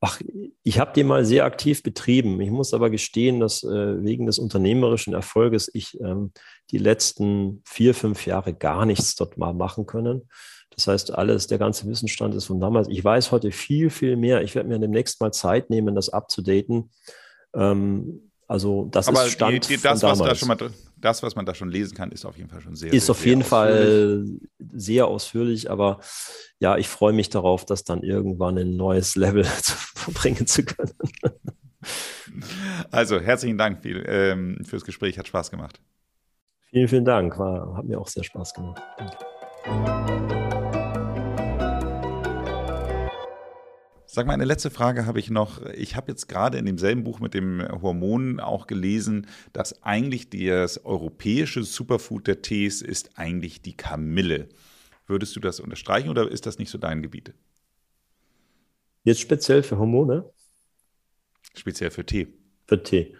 Ach, 0.00 0.20
ich 0.62 0.78
habe 0.78 0.92
die 0.94 1.04
mal 1.04 1.24
sehr 1.24 1.46
aktiv 1.46 1.82
betrieben. 1.82 2.38
Ich 2.42 2.50
muss 2.50 2.74
aber 2.74 2.90
gestehen, 2.90 3.40
dass 3.40 3.64
äh, 3.64 4.04
wegen 4.04 4.26
des 4.26 4.38
unternehmerischen 4.38 5.14
Erfolges 5.14 5.70
ich 5.72 5.98
ähm, 6.00 6.32
die 6.70 6.78
letzten 6.78 7.62
vier, 7.64 7.94
fünf 7.94 8.26
Jahre 8.26 8.52
gar 8.52 8.84
nichts 8.84 9.14
dort 9.16 9.38
mal 9.38 9.54
machen 9.54 9.86
können. 9.86 10.28
Das 10.76 10.88
heißt, 10.88 11.14
alles, 11.14 11.46
der 11.46 11.58
ganze 11.58 11.86
Wissensstand 11.88 12.34
ist 12.34 12.44
von 12.44 12.60
damals. 12.60 12.88
Ich 12.88 13.02
weiß 13.02 13.32
heute 13.32 13.50
viel, 13.50 13.88
viel 13.88 14.16
mehr. 14.16 14.42
Ich 14.42 14.54
werde 14.54 14.68
mir 14.68 14.78
demnächst 14.78 15.20
mal 15.20 15.32
Zeit 15.32 15.70
nehmen, 15.70 15.94
das 15.94 16.10
abzudaten. 16.10 16.90
Ähm, 17.54 18.30
also 18.46 18.86
das 18.90 19.08
Aber 19.08 19.24
ist 19.24 19.32
Stand 19.32 19.68
die, 19.68 19.76
die, 19.76 19.82
das, 19.82 20.02
was 20.02 20.18
da 20.18 20.34
schon 20.34 20.48
mal, 20.48 20.58
das, 20.98 21.22
was 21.22 21.34
man 21.34 21.46
da 21.46 21.54
schon 21.54 21.70
lesen 21.70 21.96
kann, 21.96 22.12
ist 22.12 22.24
auf 22.24 22.36
jeden 22.36 22.48
Fall 22.48 22.60
schon 22.60 22.76
sehr 22.76 22.92
Ist 22.92 23.06
sehr, 23.06 23.12
auf 23.12 23.26
jeden 23.26 23.42
Fall 23.42 24.24
sehr 24.58 25.08
ausführlich, 25.08 25.70
aber 25.70 25.98
ja, 26.60 26.76
ich 26.76 26.88
freue 26.88 27.12
mich 27.12 27.28
darauf, 27.28 27.64
das 27.64 27.82
dann 27.82 28.02
irgendwann 28.02 28.56
ein 28.56 28.76
neues 28.76 29.16
Level 29.16 29.44
verbringen 29.94 30.46
zu 30.46 30.64
können. 30.64 30.92
Also 32.90 33.18
herzlichen 33.18 33.58
Dank 33.58 33.82
viel, 33.82 34.04
ähm, 34.06 34.58
fürs 34.64 34.84
Gespräch, 34.84 35.18
hat 35.18 35.26
Spaß 35.26 35.50
gemacht. 35.50 35.80
Vielen, 36.70 36.88
vielen 36.88 37.04
Dank, 37.04 37.38
war, 37.38 37.76
hat 37.76 37.86
mir 37.86 37.98
auch 37.98 38.08
sehr 38.08 38.24
Spaß 38.24 38.54
gemacht. 38.54 38.80
Danke. 38.98 40.35
Sag 44.16 44.26
mal, 44.26 44.32
eine 44.32 44.46
letzte 44.46 44.70
Frage 44.70 45.04
habe 45.04 45.18
ich 45.18 45.28
noch. 45.28 45.62
Ich 45.74 45.94
habe 45.94 46.10
jetzt 46.10 46.26
gerade 46.26 46.56
in 46.56 46.64
demselben 46.64 47.04
Buch 47.04 47.20
mit 47.20 47.34
dem 47.34 47.62
Hormon 47.82 48.40
auch 48.40 48.66
gelesen, 48.66 49.26
dass 49.52 49.82
eigentlich 49.82 50.30
das 50.30 50.86
europäische 50.86 51.64
Superfood 51.64 52.26
der 52.26 52.40
Tees 52.40 52.80
ist 52.80 53.18
eigentlich 53.18 53.60
die 53.60 53.76
Kamille. 53.76 54.48
Würdest 55.06 55.36
du 55.36 55.40
das 55.40 55.60
unterstreichen 55.60 56.08
oder 56.08 56.30
ist 56.30 56.46
das 56.46 56.58
nicht 56.58 56.70
so 56.70 56.78
dein 56.78 57.02
Gebiet? 57.02 57.34
Jetzt 59.04 59.20
speziell 59.20 59.62
für 59.62 59.76
Hormone? 59.76 60.24
Speziell 61.54 61.90
für 61.90 62.06
Tee. 62.06 62.28
Für 62.66 62.82
Tee. 62.82 63.14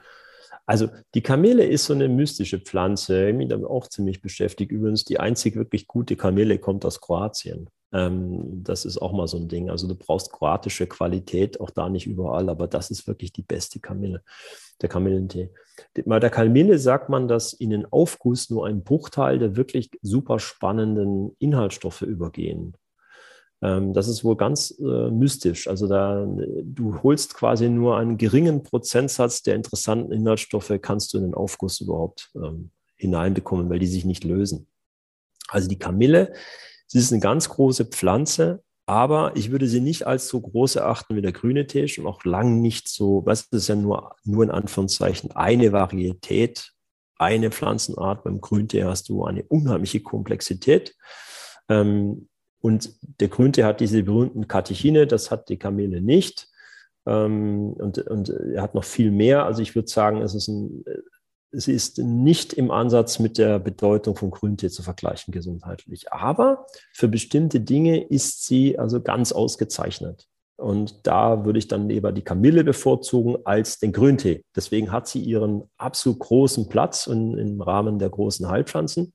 Also 0.64 0.88
die 1.14 1.20
Kamille 1.20 1.66
ist 1.66 1.84
so 1.84 1.92
eine 1.92 2.09
mystische 2.09 2.59
Pflanze, 2.59 3.34
mich 3.34 3.49
damit 3.51 3.66
auch 3.66 3.86
ziemlich 3.90 4.22
beschäftigt. 4.22 4.72
Übrigens, 4.72 5.05
die 5.05 5.20
einzig 5.20 5.57
wirklich 5.57 5.88
gute 5.88 6.16
Kamille 6.16 6.59
kommt 6.59 6.86
aus 6.86 7.03
Kroatien. 7.03 7.68
Ähm, 7.93 8.62
das 8.64 8.84
ist 8.84 8.99
auch 8.99 9.12
mal 9.12 9.28
so 9.28 9.37
ein 9.37 9.49
Ding. 9.49 9.70
Also 9.70 9.87
du 9.89 9.95
brauchst 9.95 10.32
kroatische 10.32 10.87
Qualität, 10.87 11.61
auch 11.61 11.70
da 11.70 11.89
nicht 11.89 12.07
überall, 12.07 12.49
aber 12.49 12.66
das 12.66 12.91
ist 12.91 13.07
wirklich 13.07 13.32
die 13.32 13.43
beste 13.43 13.80
Kamille, 13.80 14.22
der 14.82 14.89
Kamillentee. 14.89 15.51
Bei 16.05 16.20
der 16.20 16.30
Kamille 16.30 16.78
sagt 16.78 17.09
man, 17.09 17.28
dass 17.28 17.53
in 17.53 17.70
den 17.70 17.87
Aufguss 17.87 18.51
nur 18.51 18.66
ein 18.66 18.82
Bruchteil 18.82 19.39
der 19.39 19.57
wirklich 19.57 19.91
super 20.03 20.39
spannenden 20.39 21.37
Inhaltsstoffe 21.39 22.03
übergehen. 22.03 22.76
Ähm, 23.62 23.93
das 23.93 24.09
ist 24.09 24.24
wohl 24.24 24.37
ganz 24.37 24.72
äh, 24.78 25.11
mystisch. 25.11 25.68
Also 25.68 25.87
da, 25.87 26.26
du 26.26 27.03
holst 27.03 27.34
quasi 27.34 27.68
nur 27.68 27.97
einen 27.97 28.18
geringen 28.18 28.62
Prozentsatz 28.62 29.43
der 29.43 29.55
interessanten 29.55 30.12
Inhaltsstoffe, 30.12 30.72
kannst 30.82 31.14
du 31.14 31.18
in 31.18 31.24
den 31.24 31.34
Aufguss 31.34 31.80
überhaupt 31.80 32.30
ähm, 32.34 32.70
hineinbekommen, 32.97 33.70
weil 33.70 33.78
die 33.78 33.87
sich 33.87 34.05
nicht 34.05 34.24
lösen. 34.24 34.66
Also 35.49 35.68
die 35.68 35.78
Kamille, 35.78 36.32
sie 36.87 36.99
ist 36.99 37.12
eine 37.12 37.20
ganz 37.20 37.49
große 37.49 37.87
Pflanze, 37.87 38.62
aber 38.87 39.32
ich 39.34 39.51
würde 39.51 39.66
sie 39.66 39.80
nicht 39.80 40.07
als 40.07 40.28
so 40.28 40.41
groß 40.41 40.76
erachten 40.76 41.16
wie 41.16 41.22
der 41.22 41.32
grüne 41.32 41.66
Tee 41.66 41.93
und 41.99 42.07
auch 42.07 42.24
lang 42.24 42.61
nicht 42.61 42.89
so, 42.89 43.22
das 43.22 43.49
ist 43.51 43.68
ja 43.68 43.74
nur, 43.74 44.14
nur 44.24 44.45
in 44.45 44.51
Anführungszeichen 44.51 45.32
eine 45.32 45.72
Varietät, 45.72 46.72
eine 47.18 47.51
Pflanzenart. 47.51 48.22
Beim 48.22 48.41
Grüntee 48.41 48.84
hast 48.84 49.09
du 49.09 49.24
eine 49.24 49.43
unheimliche 49.43 50.01
Komplexität. 50.01 50.95
Ähm, 51.68 52.28
und 52.61 52.91
der 53.20 53.28
Grüntee 53.28 53.64
hat 53.64 53.80
diese 53.80 54.03
berühmten 54.05 54.47
Katechine, 54.47 55.07
das 55.07 55.30
hat 55.32 55.49
die 55.49 55.59
Kamele 55.59 56.01
nicht. 56.01 56.49
Ähm, 57.07 57.72
und, 57.72 57.99
und 57.99 58.28
er 58.28 58.62
hat 58.62 58.74
noch 58.74 58.84
viel 58.84 59.11
mehr. 59.11 59.47
Also 59.47 59.62
ich 59.62 59.74
würde 59.74 59.89
sagen, 59.89 60.22
es 60.22 60.34
ist, 60.34 60.47
ein, 60.47 60.84
es 61.53 61.68
ist 61.68 61.99
nicht 61.99 62.53
im 62.53 62.70
Ansatz 62.70 63.18
mit 63.18 63.38
der 63.38 63.59
Bedeutung 63.59 64.16
von 64.16 64.30
Grüntee 64.30 64.68
zu 64.68 64.82
vergleichen 64.82 65.32
gesundheitlich. 65.32 66.12
Aber 66.12 66.66
für 66.92 67.09
bestimmte 67.09 67.61
Dinge 67.61 68.03
ist 68.03 68.47
sie 68.47 68.78
also 68.78 69.01
ganz 69.01 69.32
ausgezeichnet. 69.32 70.26
Und 70.57 71.07
da 71.07 71.44
würde 71.44 71.59
ich 71.59 71.68
dann 71.68 71.88
lieber 71.88 72.12
die 72.12 72.22
Kamille 72.22 72.64
bevorzugen 72.64 73.36
als 73.44 73.78
den 73.78 73.92
Grüntee. 73.92 74.42
Deswegen 74.55 74.90
hat 74.90 75.07
sie 75.07 75.20
ihren 75.20 75.64
absolut 75.76 76.18
großen 76.18 76.68
Platz 76.68 77.07
in, 77.07 77.36
im 77.36 77.61
Rahmen 77.61 77.99
der 77.99 78.09
großen 78.09 78.49
Heilpflanzen. 78.49 79.12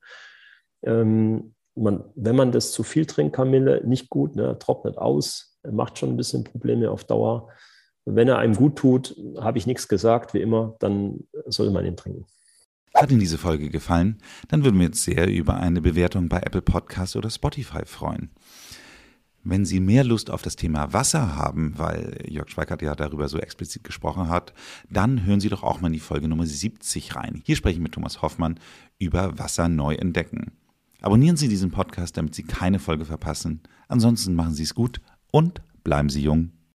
Ähm, 0.83 1.55
man, 1.75 2.03
wenn 2.15 2.35
man 2.35 2.51
das 2.51 2.71
zu 2.71 2.83
viel 2.83 3.05
trinkt, 3.05 3.35
Kamille, 3.35 3.81
nicht 3.85 4.09
gut, 4.09 4.35
ne, 4.35 4.57
trocknet 4.59 4.97
aus, 4.97 5.57
macht 5.69 5.97
schon 5.97 6.09
ein 6.09 6.17
bisschen 6.17 6.43
Probleme 6.43 6.91
auf 6.91 7.05
Dauer. 7.05 7.49
Wenn 8.05 8.27
er 8.27 8.39
einem 8.39 8.55
gut 8.55 8.77
tut, 8.77 9.15
habe 9.39 9.57
ich 9.57 9.67
nichts 9.67 9.87
gesagt, 9.87 10.33
wie 10.33 10.41
immer, 10.41 10.75
dann 10.79 11.25
soll 11.47 11.69
man 11.71 11.85
ihn 11.85 11.97
trinken. 11.97 12.25
Hat 12.95 13.09
Ihnen 13.09 13.19
diese 13.19 13.37
Folge 13.37 13.69
gefallen? 13.69 14.17
Dann 14.49 14.63
würden 14.63 14.79
wir 14.79 14.87
uns 14.87 15.03
sehr 15.03 15.29
über 15.29 15.55
eine 15.55 15.81
Bewertung 15.81 16.27
bei 16.27 16.39
Apple 16.39 16.61
Podcasts 16.61 17.15
oder 17.15 17.29
Spotify 17.29 17.85
freuen. 17.85 18.31
Wenn 19.43 19.65
Sie 19.65 19.79
mehr 19.79 20.03
Lust 20.03 20.29
auf 20.29 20.41
das 20.41 20.55
Thema 20.55 20.93
Wasser 20.93 21.35
haben, 21.35 21.73
weil 21.77 22.25
Jörg 22.27 22.49
Schweikart 22.49 22.81
ja 22.81 22.93
darüber 22.93 23.27
so 23.27 23.39
explizit 23.39 23.83
gesprochen 23.83 24.29
hat, 24.29 24.53
dann 24.89 25.25
hören 25.25 25.39
Sie 25.39 25.49
doch 25.49 25.63
auch 25.63 25.81
mal 25.81 25.87
in 25.87 25.93
die 25.93 25.99
Folge 25.99 26.27
Nummer 26.27 26.45
70 26.45 27.15
rein. 27.15 27.41
Hier 27.45 27.55
spreche 27.55 27.77
ich 27.77 27.81
mit 27.81 27.93
Thomas 27.93 28.21
Hoffmann 28.21 28.59
über 28.99 29.39
Wasser 29.39 29.67
neu 29.67 29.95
entdecken. 29.95 30.51
Abonnieren 31.01 31.37
Sie 31.37 31.47
diesen 31.47 31.71
Podcast, 31.71 32.17
damit 32.17 32.35
Sie 32.35 32.43
keine 32.43 32.77
Folge 32.77 33.05
verpassen. 33.05 33.61
Ansonsten 33.87 34.35
machen 34.35 34.53
Sie 34.53 34.63
es 34.63 34.75
gut 34.75 35.01
und 35.31 35.61
bleiben 35.83 36.09
Sie 36.09 36.21
jung. 36.21 36.51